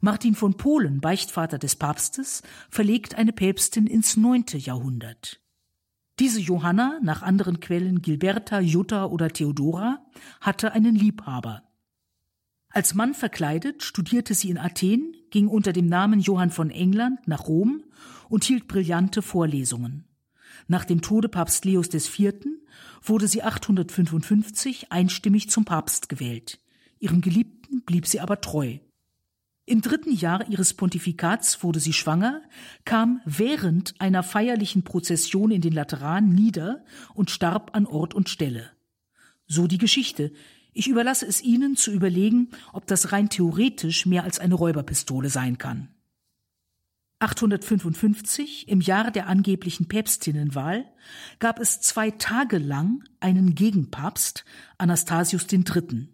Martin 0.00 0.34
von 0.34 0.58
Polen, 0.58 1.00
Beichtvater 1.00 1.56
des 1.56 1.76
Papstes, 1.76 2.42
verlegt 2.68 3.14
eine 3.14 3.32
Päpstin 3.32 3.86
ins 3.86 4.18
9. 4.18 4.44
Jahrhundert. 4.58 5.40
Diese 6.18 6.38
Johanna, 6.38 6.98
nach 7.02 7.22
anderen 7.22 7.60
Quellen 7.60 8.02
Gilberta, 8.02 8.60
Jutta 8.60 9.06
oder 9.06 9.30
Theodora, 9.30 10.04
hatte 10.42 10.72
einen 10.74 10.94
Liebhaber. 10.94 11.62
Als 12.72 12.94
Mann 12.94 13.14
verkleidet 13.14 13.82
studierte 13.82 14.34
sie 14.34 14.50
in 14.50 14.58
Athen, 14.58 15.14
ging 15.30 15.48
unter 15.48 15.72
dem 15.72 15.86
Namen 15.86 16.20
Johann 16.20 16.50
von 16.50 16.70
England 16.70 17.28
nach 17.28 17.46
Rom 17.46 17.84
und 18.28 18.44
hielt 18.44 18.66
brillante 18.66 19.20
Vorlesungen. 19.20 20.04
Nach 20.68 20.84
dem 20.84 21.02
Tode 21.02 21.28
Papst 21.28 21.64
Leos 21.64 21.92
IV. 21.92 22.32
wurde 23.02 23.28
sie 23.28 23.42
855 23.42 24.90
einstimmig 24.90 25.50
zum 25.50 25.64
Papst 25.64 26.08
gewählt. 26.08 26.60
Ihrem 26.98 27.20
Geliebten 27.20 27.82
blieb 27.82 28.06
sie 28.06 28.20
aber 28.20 28.40
treu. 28.40 28.78
Im 29.64 29.80
dritten 29.80 30.12
Jahr 30.12 30.48
ihres 30.48 30.74
Pontifikats 30.74 31.62
wurde 31.62 31.78
sie 31.78 31.92
schwanger, 31.92 32.42
kam 32.84 33.20
während 33.24 34.00
einer 34.00 34.22
feierlichen 34.22 34.82
Prozession 34.82 35.50
in 35.50 35.60
den 35.60 35.72
Lateran 35.72 36.30
nieder 36.30 36.84
und 37.14 37.30
starb 37.30 37.76
an 37.76 37.86
Ort 37.86 38.14
und 38.14 38.28
Stelle. 38.28 38.70
So 39.46 39.66
die 39.66 39.78
Geschichte. 39.78 40.32
Ich 40.72 40.88
überlasse 40.88 41.26
es 41.26 41.42
Ihnen 41.42 41.76
zu 41.76 41.92
überlegen, 41.92 42.50
ob 42.72 42.86
das 42.86 43.12
rein 43.12 43.28
theoretisch 43.28 44.06
mehr 44.06 44.24
als 44.24 44.38
eine 44.38 44.54
Räuberpistole 44.54 45.28
sein 45.28 45.58
kann. 45.58 45.88
855, 47.18 48.68
im 48.68 48.80
Jahr 48.80 49.12
der 49.12 49.28
angeblichen 49.28 49.86
Päpstinnenwahl, 49.86 50.84
gab 51.38 51.60
es 51.60 51.80
zwei 51.80 52.10
Tage 52.10 52.58
lang 52.58 53.04
einen 53.20 53.54
Gegenpapst, 53.54 54.44
Anastasius 54.76 55.46
III. 55.52 56.08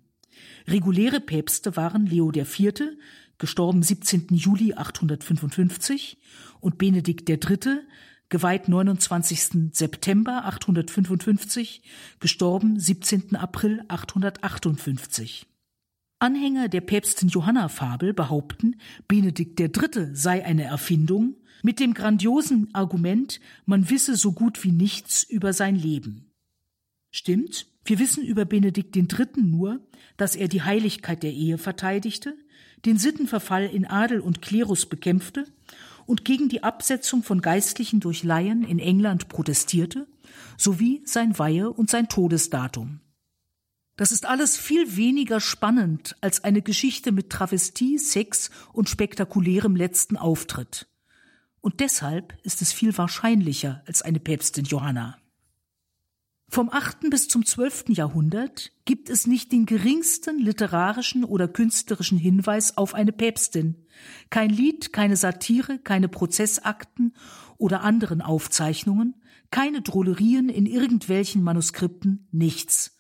Reguläre 0.67 1.21
Päpste 1.21 1.77
waren 1.77 2.05
Leo 2.05 2.31
IV., 2.31 2.99
gestorben 3.39 3.83
17. 3.83 4.27
Juli 4.33 4.75
855, 4.75 6.19
und 6.61 6.77
Benedikt 6.77 7.31
III., 7.31 7.81
geweiht 8.29 8.69
29. 8.69 9.73
September 9.73 10.45
855, 10.45 11.83
gestorben 12.21 12.79
17. 12.79 13.37
April 13.37 13.83
858. 13.89 15.47
Anhänger 16.21 16.69
der 16.69 16.81
Päpstin 16.81 17.29
Johanna-Fabel 17.29 18.13
behaupten, 18.13 18.77
Benedikt 19.07 19.61
III. 19.61 20.15
sei 20.15 20.45
eine 20.45 20.65
Erfindung, 20.65 21.37
mit 21.63 21.81
dem 21.81 21.95
grandiosen 21.95 22.73
Argument, 22.75 23.41
man 23.67 23.91
wisse 23.91 24.17
so 24.17 24.33
gut 24.33 24.63
wie 24.63 24.73
nichts 24.73 25.25
über 25.25 25.53
sein 25.53 25.77
Leben. 25.77 26.31
Stimmt, 27.11 27.67
wir 27.85 27.99
wissen 27.99 28.25
über 28.25 28.45
Benedikt 28.45 28.95
III. 28.97 29.27
nur, 29.37 29.81
dass 30.17 30.37
er 30.37 30.49
die 30.49 30.63
Heiligkeit 30.63 31.23
der 31.23 31.33
Ehe 31.33 31.59
verteidigte, 31.59 32.37
den 32.85 32.99
Sittenverfall 32.99 33.65
in 33.67 33.87
Adel 33.87 34.21
und 34.21 34.43
Klerus 34.43 34.87
bekämpfte 34.87 35.47
und 36.09 36.25
gegen 36.25 36.49
die 36.49 36.63
Absetzung 36.63 37.23
von 37.23 37.43
Geistlichen 37.43 38.01
durch 38.01 38.25
Laien 38.25 38.65
in 38.65 38.79
England 38.79 39.29
protestierte, 39.29 40.09
sowie 40.57 41.03
sein 41.05 41.39
Weihe 41.39 41.71
und 41.71 41.91
sein 41.91 42.09
Todesdatum. 42.09 43.01
Das 43.97 44.11
ist 44.11 44.25
alles 44.25 44.57
viel 44.57 44.97
weniger 44.97 45.39
spannend 45.39 46.17
als 46.23 46.43
eine 46.45 46.63
Geschichte 46.63 47.13
mit 47.13 47.29
Travestie, 47.29 47.99
Sex 47.99 48.51
und 48.73 48.89
spektakulärem 48.89 49.77
letzten 49.77 50.17
Auftritt. 50.17 50.89
Und 51.61 51.81
deshalb 51.81 52.39
ist 52.43 52.63
es 52.63 52.73
viel 52.73 52.97
wahrscheinlicher 52.97 53.83
als 53.87 54.01
eine 54.01 54.19
Päpstin 54.19 54.65
Johanna. 54.65 55.19
Vom 56.49 56.71
8. 56.71 57.11
bis 57.11 57.29
zum 57.29 57.45
12. 57.45 57.91
Jahrhundert 57.91 58.73
gibt 58.87 59.11
es 59.11 59.27
nicht 59.27 59.53
den 59.53 59.67
geringsten 59.67 60.39
literarischen 60.39 61.25
oder 61.25 61.49
künstlerischen 61.49 62.17
Hinweis 62.17 62.79
auf 62.79 62.95
eine 62.95 63.13
Päpstin. 63.13 63.85
Kein 64.31 64.51
Lied, 64.51 64.93
keine 64.93 65.17
Satire, 65.17 65.79
keine 65.79 66.09
Prozessakten 66.09 67.15
oder 67.57 67.83
anderen 67.83 68.23
Aufzeichnungen, 68.23 69.15
keine 69.51 69.83
Drollerien 69.83 70.49
in 70.49 70.67
irgendwelchen 70.67 71.43
Manuskripten, 71.43 72.29
nichts 72.31 72.99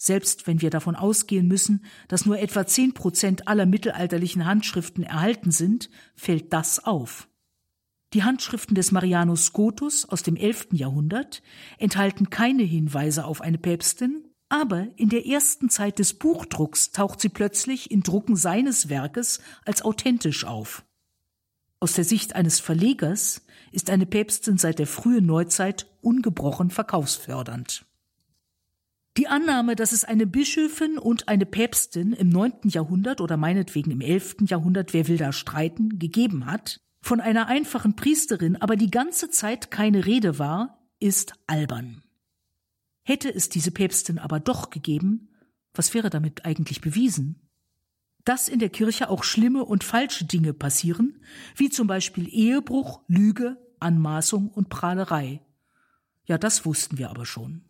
selbst 0.00 0.46
wenn 0.46 0.62
wir 0.62 0.70
davon 0.70 0.96
ausgehen 0.96 1.46
müssen, 1.46 1.84
dass 2.08 2.24
nur 2.24 2.38
etwa 2.38 2.66
zehn 2.66 2.94
Prozent 2.94 3.48
aller 3.48 3.66
mittelalterlichen 3.66 4.46
Handschriften 4.46 5.04
erhalten 5.04 5.50
sind, 5.50 5.90
fällt 6.14 6.54
das 6.54 6.82
auf. 6.82 7.28
Die 8.14 8.24
Handschriften 8.24 8.74
des 8.74 8.92
Marianus 8.92 9.44
Scotus 9.44 10.08
aus 10.08 10.22
dem 10.22 10.36
11. 10.36 10.68
Jahrhundert 10.72 11.42
enthalten 11.78 12.30
keine 12.30 12.62
Hinweise 12.62 13.26
auf 13.26 13.42
eine 13.42 13.58
Päpstin, 13.58 14.24
aber 14.50 14.88
in 14.96 15.08
der 15.08 15.26
ersten 15.26 15.70
Zeit 15.70 15.98
des 15.98 16.12
Buchdrucks 16.14 16.90
taucht 16.90 17.20
sie 17.20 17.30
plötzlich 17.30 17.90
in 17.90 18.02
Drucken 18.02 18.36
seines 18.36 18.90
Werkes 18.90 19.40
als 19.64 19.82
authentisch 19.82 20.44
auf. 20.44 20.84
Aus 21.78 21.94
der 21.94 22.04
Sicht 22.04 22.34
eines 22.34 22.60
Verlegers 22.60 23.46
ist 23.72 23.88
eine 23.88 24.04
Päpstin 24.04 24.58
seit 24.58 24.78
der 24.78 24.88
frühen 24.88 25.24
Neuzeit 25.24 25.86
ungebrochen 26.02 26.70
verkaufsfördernd. 26.70 27.86
Die 29.16 29.28
Annahme, 29.28 29.76
dass 29.76 29.92
es 29.92 30.04
eine 30.04 30.26
Bischöfin 30.26 30.98
und 30.98 31.28
eine 31.28 31.46
Päpstin 31.46 32.12
im 32.12 32.28
neunten 32.28 32.68
Jahrhundert 32.68 33.20
oder 33.20 33.36
meinetwegen 33.36 33.92
im 33.92 34.00
elften 34.00 34.46
Jahrhundert, 34.46 34.92
wer 34.92 35.08
will 35.08 35.16
da 35.16 35.32
streiten, 35.32 35.98
gegeben 35.98 36.46
hat, 36.46 36.80
von 37.00 37.20
einer 37.20 37.46
einfachen 37.46 37.96
Priesterin 37.96 38.56
aber 38.56 38.76
die 38.76 38.90
ganze 38.90 39.30
Zeit 39.30 39.70
keine 39.70 40.06
Rede 40.06 40.38
war, 40.38 40.78
ist 40.98 41.34
albern. 41.46 42.02
Hätte 43.10 43.34
es 43.34 43.48
diese 43.48 43.72
Päpstin 43.72 44.20
aber 44.20 44.38
doch 44.38 44.70
gegeben, 44.70 45.30
was 45.74 45.94
wäre 45.94 46.10
damit 46.10 46.44
eigentlich 46.44 46.80
bewiesen? 46.80 47.50
Dass 48.24 48.46
in 48.46 48.60
der 48.60 48.68
Kirche 48.68 49.10
auch 49.10 49.24
schlimme 49.24 49.64
und 49.64 49.82
falsche 49.82 50.26
Dinge 50.26 50.54
passieren, 50.54 51.18
wie 51.56 51.70
zum 51.70 51.88
Beispiel 51.88 52.28
Ehebruch, 52.28 53.02
Lüge, 53.08 53.56
Anmaßung 53.80 54.48
und 54.48 54.68
Prahlerei. 54.68 55.44
Ja, 56.26 56.38
das 56.38 56.64
wussten 56.64 56.98
wir 56.98 57.10
aber 57.10 57.26
schon. 57.26 57.64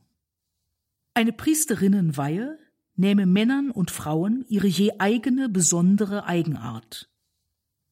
Eine 1.15 1.33
Priesterinnenweihe 1.33 2.59
nähme 2.95 3.25
Männern 3.25 3.71
und 3.71 3.91
Frauen 3.91 4.45
ihre 4.47 4.67
je 4.67 4.93
eigene 4.99 5.49
besondere 5.49 6.27
Eigenart. 6.27 7.09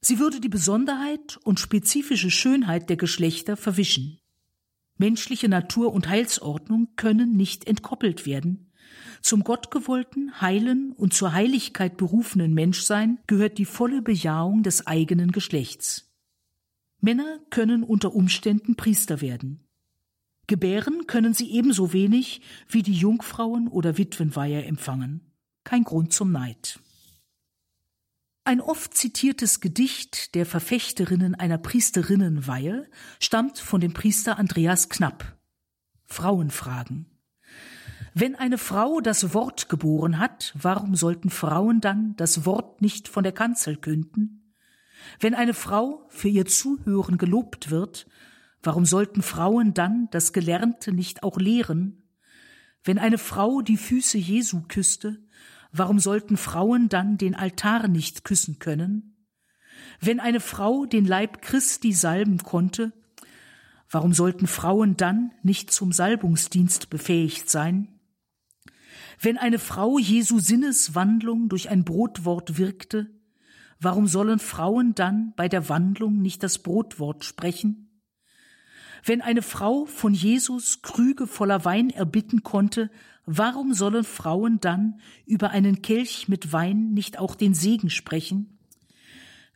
Sie 0.02 0.18
würde 0.18 0.40
die 0.40 0.50
Besonderheit 0.50 1.38
und 1.44 1.60
spezifische 1.60 2.30
Schönheit 2.30 2.90
der 2.90 2.98
Geschlechter 2.98 3.56
verwischen. 3.56 4.17
Menschliche 4.98 5.48
Natur 5.48 5.92
und 5.92 6.08
Heilsordnung 6.08 6.88
können 6.96 7.36
nicht 7.36 7.66
entkoppelt 7.66 8.26
werden. 8.26 8.72
Zum 9.22 9.44
gottgewollten, 9.44 10.40
heilen 10.40 10.92
und 10.92 11.14
zur 11.14 11.32
Heiligkeit 11.32 11.96
berufenen 11.96 12.54
Menschsein 12.54 13.18
gehört 13.26 13.58
die 13.58 13.64
volle 13.64 14.02
Bejahung 14.02 14.62
des 14.62 14.86
eigenen 14.86 15.32
Geschlechts. 15.32 16.12
Männer 17.00 17.38
können 17.50 17.84
unter 17.84 18.14
Umständen 18.14 18.74
Priester 18.74 19.20
werden. 19.20 19.64
Gebären 20.48 21.06
können 21.06 21.34
sie 21.34 21.52
ebenso 21.52 21.92
wenig 21.92 22.40
wie 22.68 22.82
die 22.82 22.94
Jungfrauen 22.94 23.68
oder 23.68 23.98
Witwenweihe 23.98 24.64
empfangen. 24.64 25.32
Kein 25.62 25.84
Grund 25.84 26.12
zum 26.12 26.32
Neid. 26.32 26.80
Ein 28.48 28.62
oft 28.62 28.94
zitiertes 28.94 29.60
Gedicht 29.60 30.34
der 30.34 30.46
Verfechterinnen 30.46 31.34
einer 31.34 31.58
Priesterinnenweihe 31.58 32.88
stammt 33.20 33.58
von 33.58 33.78
dem 33.78 33.92
Priester 33.92 34.38
Andreas 34.38 34.88
Knapp. 34.88 35.36
Frauenfragen. 36.06 37.04
Wenn 38.14 38.36
eine 38.36 38.56
Frau 38.56 39.02
das 39.02 39.34
Wort 39.34 39.68
geboren 39.68 40.18
hat, 40.18 40.54
warum 40.58 40.96
sollten 40.96 41.28
Frauen 41.28 41.82
dann 41.82 42.16
das 42.16 42.46
Wort 42.46 42.80
nicht 42.80 43.06
von 43.06 43.22
der 43.22 43.32
Kanzel 43.32 43.76
künden? 43.76 44.54
Wenn 45.20 45.34
eine 45.34 45.52
Frau 45.52 46.06
für 46.08 46.28
ihr 46.28 46.46
Zuhören 46.46 47.18
gelobt 47.18 47.70
wird, 47.70 48.06
Warum 48.62 48.86
sollten 48.86 49.22
Frauen 49.22 49.74
dann 49.74 50.08
das 50.10 50.32
Gelernte 50.32 50.92
nicht 50.92 51.22
auch 51.22 51.36
lehren? 51.36 52.02
Wenn 52.82 52.98
eine 52.98 53.18
Frau 53.18 53.60
die 53.60 53.76
Füße 53.76 54.18
Jesu 54.18 54.62
küsste, 54.62 55.22
warum 55.72 55.98
sollten 55.98 56.36
Frauen 56.36 56.88
dann 56.88 57.18
den 57.18 57.34
Altar 57.34 57.88
nicht 57.88 58.24
küssen 58.24 58.58
können? 58.58 59.16
Wenn 60.00 60.20
eine 60.20 60.40
Frau 60.40 60.86
den 60.86 61.04
Leib 61.04 61.42
Christi 61.42 61.92
salben 61.92 62.38
konnte, 62.38 62.92
warum 63.90 64.12
sollten 64.12 64.46
Frauen 64.46 64.96
dann 64.96 65.32
nicht 65.42 65.72
zum 65.72 65.92
Salbungsdienst 65.92 66.90
befähigt 66.90 67.50
sein? 67.50 67.88
Wenn 69.20 69.36
eine 69.36 69.58
Frau 69.58 69.98
Jesu 69.98 70.38
Sinneswandlung 70.38 71.48
durch 71.48 71.68
ein 71.70 71.84
Brotwort 71.84 72.58
wirkte, 72.58 73.10
warum 73.80 74.06
sollen 74.06 74.38
Frauen 74.38 74.94
dann 74.94 75.32
bei 75.36 75.48
der 75.48 75.68
Wandlung 75.68 76.20
nicht 76.20 76.42
das 76.42 76.60
Brotwort 76.60 77.24
sprechen? 77.24 78.02
Wenn 79.04 79.20
eine 79.20 79.42
Frau 79.42 79.86
von 79.86 80.14
Jesus 80.14 80.82
Krüge 80.82 81.26
voller 81.26 81.64
Wein 81.64 81.90
erbitten 81.90 82.42
konnte, 82.42 82.90
warum 83.30 83.74
sollen 83.74 84.04
Frauen 84.04 84.58
dann 84.58 85.00
über 85.26 85.50
einen 85.50 85.82
Kelch 85.82 86.28
mit 86.28 86.50
Wein 86.50 86.94
nicht 86.94 87.18
auch 87.18 87.34
den 87.34 87.52
Segen 87.52 87.90
sprechen? 87.90 88.58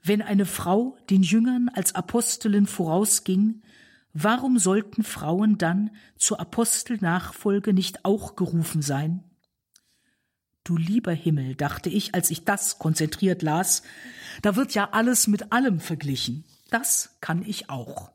Wenn 0.05 0.21
eine 0.21 0.45
Frau 0.45 0.99
den 1.09 1.23
Jüngern 1.23 1.71
als 1.73 1.95
Apostelin 1.95 2.67
vorausging, 2.67 3.63
warum 4.13 4.59
sollten 4.59 5.03
Frauen 5.05 5.57
dann 5.57 5.91
zur 6.19 6.39
Apostelnachfolge 6.39 7.73
nicht 7.73 8.05
auch 8.05 8.37
gerufen 8.37 8.83
sein? 8.83 9.25
Du 10.65 10.77
lieber 10.77 11.13
Himmel, 11.13 11.55
dachte 11.55 11.89
ich, 11.89 12.15
als 12.15 12.31
ich 12.31 12.45
das 12.45 12.79
konzentriert 12.79 13.41
las, 13.41 13.83
da 14.43 14.55
wird 14.55 14.75
ja 14.75 14.91
alles 14.93 15.29
mit 15.29 15.51
allem 15.51 15.81
verglichen. 15.81 16.45
Das 16.69 17.17
kann 17.23 17.43
ich 17.43 17.71
auch. 17.71 18.13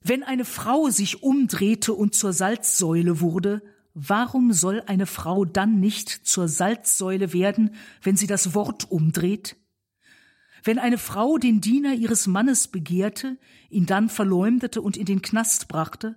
Wenn 0.00 0.22
eine 0.22 0.44
Frau 0.44 0.88
sich 0.88 1.24
umdrehte 1.24 1.94
und 1.94 2.14
zur 2.14 2.32
Salzsäule 2.32 3.20
wurde, 3.20 3.60
warum 3.94 4.52
soll 4.52 4.82
eine 4.86 5.06
Frau 5.06 5.44
dann 5.44 5.80
nicht 5.80 6.08
zur 6.08 6.48
Salzsäule 6.48 7.32
werden, 7.32 7.74
wenn 8.02 8.16
sie 8.16 8.26
das 8.26 8.54
Wort 8.54 8.90
umdreht? 8.90 9.56
Wenn 10.64 10.78
eine 10.78 10.98
Frau 10.98 11.38
den 11.38 11.60
Diener 11.60 11.94
ihres 11.94 12.26
Mannes 12.26 12.68
begehrte, 12.68 13.38
ihn 13.70 13.86
dann 13.86 14.08
verleumdete 14.08 14.82
und 14.82 14.96
in 14.96 15.06
den 15.06 15.22
Knast 15.22 15.68
brachte, 15.68 16.16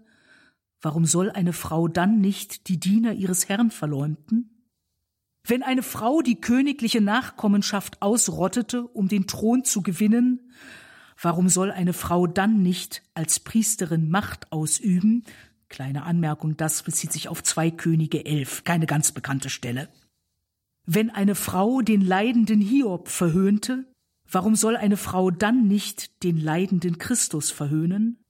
warum 0.81 1.05
soll 1.05 1.29
eine 1.31 1.53
Frau 1.53 1.87
dann 1.87 2.21
nicht 2.21 2.67
die 2.67 2.79
Diener 2.79 3.13
ihres 3.13 3.49
Herrn 3.49 3.71
verleumden? 3.71 4.51
Wenn 5.43 5.63
eine 5.63 5.83
Frau 5.83 6.21
die 6.21 6.39
königliche 6.39 7.01
Nachkommenschaft 7.01 8.01
ausrottete, 8.01 8.83
um 8.83 9.07
den 9.07 9.27
Thron 9.27 9.63
zu 9.63 9.81
gewinnen, 9.81 10.51
warum 11.19 11.49
soll 11.49 11.71
eine 11.71 11.93
Frau 11.93 12.27
dann 12.27 12.61
nicht 12.61 13.03
als 13.13 13.39
Priesterin 13.39 14.09
Macht 14.09 14.51
ausüben? 14.51 15.23
Kleine 15.71 16.03
Anmerkung, 16.03 16.55
das 16.55 16.83
bezieht 16.83 17.11
sich 17.11 17.27
auf 17.27 17.41
zwei 17.41 17.71
Könige 17.71 18.25
elf, 18.25 18.63
keine 18.63 18.85
ganz 18.85 19.11
bekannte 19.11 19.49
Stelle. 19.49 19.89
Wenn 20.85 21.09
eine 21.09 21.33
Frau 21.33 21.81
den 21.81 22.01
leidenden 22.01 22.61
Hiob 22.61 23.09
verhöhnte, 23.09 23.91
Warum 24.31 24.55
soll 24.55 24.77
eine 24.77 24.95
Frau 24.95 25.29
dann 25.29 25.67
nicht 25.67 26.23
den 26.23 26.37
leidenden 26.37 26.97
Christus 26.97 27.51
verhöhnen? 27.51 28.23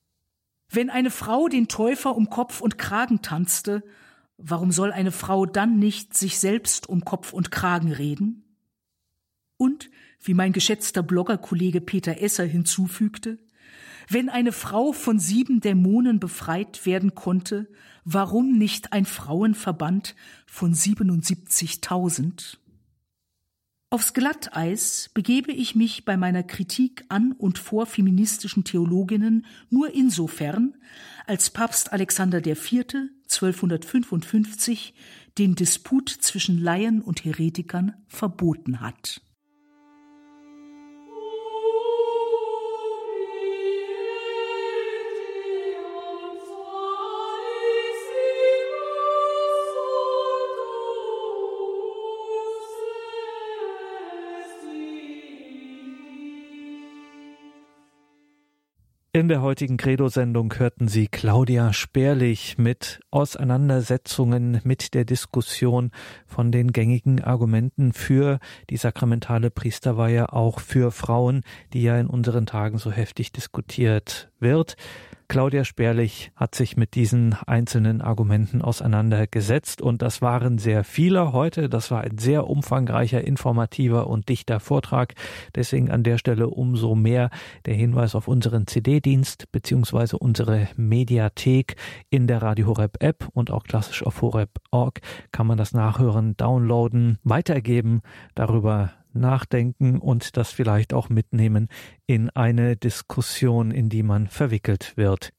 Wenn 0.67 0.89
eine 0.89 1.11
Frau 1.11 1.47
den 1.47 1.67
Täufer 1.67 2.15
um 2.15 2.31
Kopf 2.31 2.59
und 2.59 2.79
Kragen 2.79 3.21
tanzte, 3.21 3.83
warum 4.37 4.71
soll 4.71 4.91
eine 4.91 5.11
Frau 5.11 5.45
dann 5.45 5.77
nicht 5.77 6.17
sich 6.17 6.39
selbst 6.39 6.89
um 6.89 7.05
Kopf 7.05 7.33
und 7.33 7.51
Kragen 7.51 7.91
reden? 7.91 8.57
Und, 9.57 9.91
wie 10.23 10.33
mein 10.33 10.53
geschätzter 10.53 11.03
Bloggerkollege 11.03 11.81
Peter 11.81 12.19
Esser 12.19 12.45
hinzufügte, 12.45 13.37
wenn 14.13 14.29
eine 14.29 14.51
Frau 14.51 14.91
von 14.91 15.19
sieben 15.19 15.61
Dämonen 15.61 16.19
befreit 16.19 16.85
werden 16.85 17.15
konnte, 17.15 17.67
warum 18.03 18.57
nicht 18.57 18.93
ein 18.93 19.05
Frauenverband 19.05 20.15
von 20.45 20.73
77.000? 20.73 22.57
Aufs 23.89 24.13
Glatteis 24.13 25.09
begebe 25.13 25.51
ich 25.51 25.75
mich 25.75 26.05
bei 26.05 26.15
meiner 26.15 26.43
Kritik 26.43 27.03
an 27.09 27.33
und 27.33 27.59
vor 27.59 27.85
feministischen 27.85 28.63
Theologinnen 28.63 29.45
nur 29.69 29.93
insofern, 29.93 30.75
als 31.27 31.49
Papst 31.49 31.91
Alexander 31.91 32.45
IV. 32.45 32.85
1255 33.23 34.93
den 35.37 35.55
Disput 35.55 36.09
zwischen 36.09 36.57
Laien 36.61 37.01
und 37.01 37.23
Heretikern 37.23 37.93
verboten 38.07 38.81
hat. 38.81 39.21
In 59.21 59.27
der 59.27 59.43
heutigen 59.43 59.77
Credo-Sendung 59.77 60.51
hörten 60.57 60.87
Sie 60.87 61.07
Claudia 61.07 61.73
Sperlich 61.73 62.57
mit 62.57 63.01
Auseinandersetzungen 63.11 64.61
mit 64.63 64.95
der 64.95 65.05
Diskussion 65.05 65.91
von 66.25 66.51
den 66.51 66.71
gängigen 66.71 67.23
Argumenten 67.23 67.93
für 67.93 68.39
die 68.71 68.77
sakramentale 68.77 69.51
Priesterweihe, 69.51 70.33
auch 70.33 70.59
für 70.59 70.89
Frauen, 70.89 71.43
die 71.71 71.83
ja 71.83 71.99
in 71.99 72.07
unseren 72.07 72.47
Tagen 72.47 72.79
so 72.79 72.91
heftig 72.91 73.31
diskutiert 73.31 74.31
wird. 74.39 74.75
Claudia 75.31 75.63
Sperlich 75.63 76.33
hat 76.35 76.55
sich 76.55 76.75
mit 76.75 76.93
diesen 76.93 77.37
einzelnen 77.47 78.01
Argumenten 78.01 78.61
auseinandergesetzt 78.61 79.81
und 79.81 80.01
das 80.01 80.21
waren 80.21 80.57
sehr 80.57 80.83
viele 80.83 81.31
heute. 81.31 81.69
Das 81.69 81.89
war 81.89 82.01
ein 82.01 82.17
sehr 82.17 82.49
umfangreicher, 82.49 83.23
informativer 83.23 84.07
und 84.07 84.27
dichter 84.27 84.59
Vortrag. 84.59 85.13
Deswegen 85.55 85.89
an 85.89 86.03
der 86.03 86.17
Stelle 86.17 86.49
umso 86.49 86.95
mehr 86.95 87.29
der 87.65 87.75
Hinweis 87.75 88.13
auf 88.13 88.27
unseren 88.27 88.67
CD-Dienst 88.67 89.49
beziehungsweise 89.53 90.17
unsere 90.17 90.67
Mediathek 90.75 91.77
in 92.09 92.27
der 92.27 92.41
Radio 92.41 92.67
Horeb 92.67 93.01
App 93.01 93.29
und 93.31 93.51
auch 93.51 93.63
klassisch 93.63 94.05
auf 94.05 94.21
horeb.org 94.21 94.99
kann 95.31 95.47
man 95.47 95.57
das 95.57 95.71
nachhören, 95.71 96.35
downloaden, 96.35 97.19
weitergeben, 97.23 98.01
darüber 98.35 98.91
nachdenken 99.13 99.99
und 99.99 100.37
das 100.37 100.51
vielleicht 100.51 100.93
auch 100.93 101.09
mitnehmen 101.09 101.67
in 102.07 102.29
eine 102.29 102.75
Diskussion, 102.75 103.71
in 103.71 103.89
die 103.89 104.03
man 104.03 104.27
verwickelt 104.27 104.93
wird. 104.95 105.31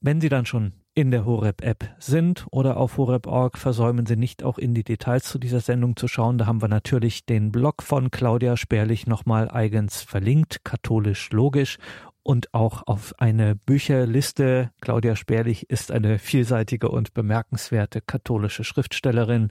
Wenn 0.00 0.20
Sie 0.20 0.28
dann 0.28 0.46
schon 0.46 0.72
in 0.94 1.10
der 1.10 1.24
Horeb-App 1.24 1.94
sind 1.98 2.46
oder 2.50 2.76
auf 2.76 2.96
horeb.org, 2.96 3.56
versäumen 3.58 4.06
Sie 4.06 4.16
nicht 4.16 4.42
auch 4.42 4.58
in 4.58 4.74
die 4.74 4.82
Details 4.82 5.24
zu 5.24 5.38
dieser 5.38 5.60
Sendung 5.60 5.96
zu 5.96 6.08
schauen. 6.08 6.36
Da 6.36 6.46
haben 6.46 6.62
wir 6.62 6.68
natürlich 6.68 7.24
den 7.26 7.52
Blog 7.52 7.82
von 7.82 8.10
Claudia 8.10 8.56
Sperlich 8.56 9.06
nochmal 9.06 9.50
eigens 9.50 10.02
verlinkt, 10.02 10.64
katholisch 10.64 11.30
logisch 11.30 11.78
und 12.22 12.52
auch 12.54 12.86
auf 12.86 13.14
eine 13.18 13.54
Bücherliste. 13.54 14.70
Claudia 14.80 15.16
Sperlich 15.16 15.70
ist 15.70 15.90
eine 15.90 16.18
vielseitige 16.18 16.88
und 16.88 17.14
bemerkenswerte 17.14 18.00
katholische 18.00 18.64
Schriftstellerin. 18.64 19.50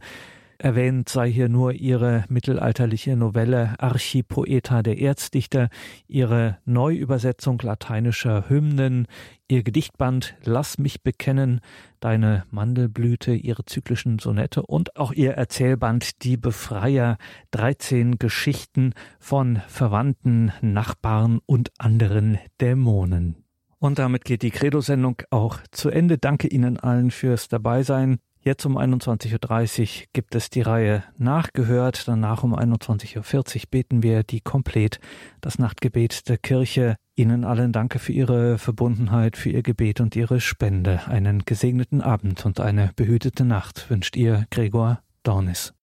Erwähnt 0.62 1.07
sei 1.07 1.32
hier 1.32 1.47
nur 1.47 1.72
ihre 1.72 2.26
mittelalterliche 2.28 3.16
Novelle 3.16 3.76
Archipoeta 3.80 4.84
der 4.84 4.99
Erzdichter, 4.99 5.70
ihre 6.05 6.57
Neuübersetzung 6.66 7.60
lateinischer 7.62 8.49
Hymnen, 8.49 9.07
ihr 9.47 9.64
Gedichtband 9.64 10.36
Lass 10.43 10.78
mich 10.78 11.01
bekennen, 11.01 11.62
Deine 12.01 12.43
Mandelblüte, 12.51 13.34
ihre 13.34 13.64
zyklischen 13.64 14.20
Sonette 14.20 14.64
und 14.64 14.97
auch 14.97 15.14
ihr 15.14 15.32
Erzählband 15.32 16.24
Die 16.24 16.36
Befreier, 16.36 17.18
13 17.51 18.20
Geschichten 18.20 18.91
von 19.18 19.62
Verwandten, 19.70 20.51
Nachbarn 20.60 21.39
und 21.45 21.72
anderen 21.78 22.38
Dämonen. 22.60 23.45
Und 23.78 23.97
damit 23.97 24.26
geht 24.26 24.41
die 24.41 24.51
Credo-Sendung 24.51 25.22
auch 25.30 25.60
zu 25.72 25.89
Ende. 25.89 26.18
Danke 26.18 26.49
Ihnen 26.49 26.78
allen 26.78 27.12
fürs 27.12 27.47
Dabeisein. 27.47 28.20
Jetzt 28.42 28.66
um 28.66 28.78
21.30 28.78 29.82
Uhr 29.82 30.08
gibt 30.14 30.34
es 30.34 30.50
die 30.50 30.62
Reihe 30.62 31.04
Nachgehört. 31.18 32.08
Danach 32.08 32.44
um 32.44 32.56
21.40 32.56 33.18
Uhr 33.18 33.62
beten 33.70 34.02
wir 34.02 34.24
die 34.24 34.40
Komplett, 34.40 35.00
das 35.42 35.60
Nachtgebet 35.60 36.30
der 36.30 36.38
Kirche. 36.38 36.96
Ihnen 37.16 37.44
allen 37.44 37.74
danke 37.74 38.00
für 38.00 38.14
Ihre 38.14 38.58
Verbundenheit, 38.58 39.36
für 39.36 39.50
Ihr 39.50 39.62
Gebet 39.62 40.00
und 40.00 40.16
Ihre 40.16 40.40
Spende. 40.40 41.02
Einen 41.08 41.44
gesegneten 41.44 42.02
Abend 42.02 42.46
und 42.46 42.62
eine 42.62 42.92
behütete 42.96 43.44
Nacht 43.44 43.90
wünscht 43.90 44.16
Ihr 44.16 44.46
Gregor 44.52 45.02
Dornis. 45.24 45.74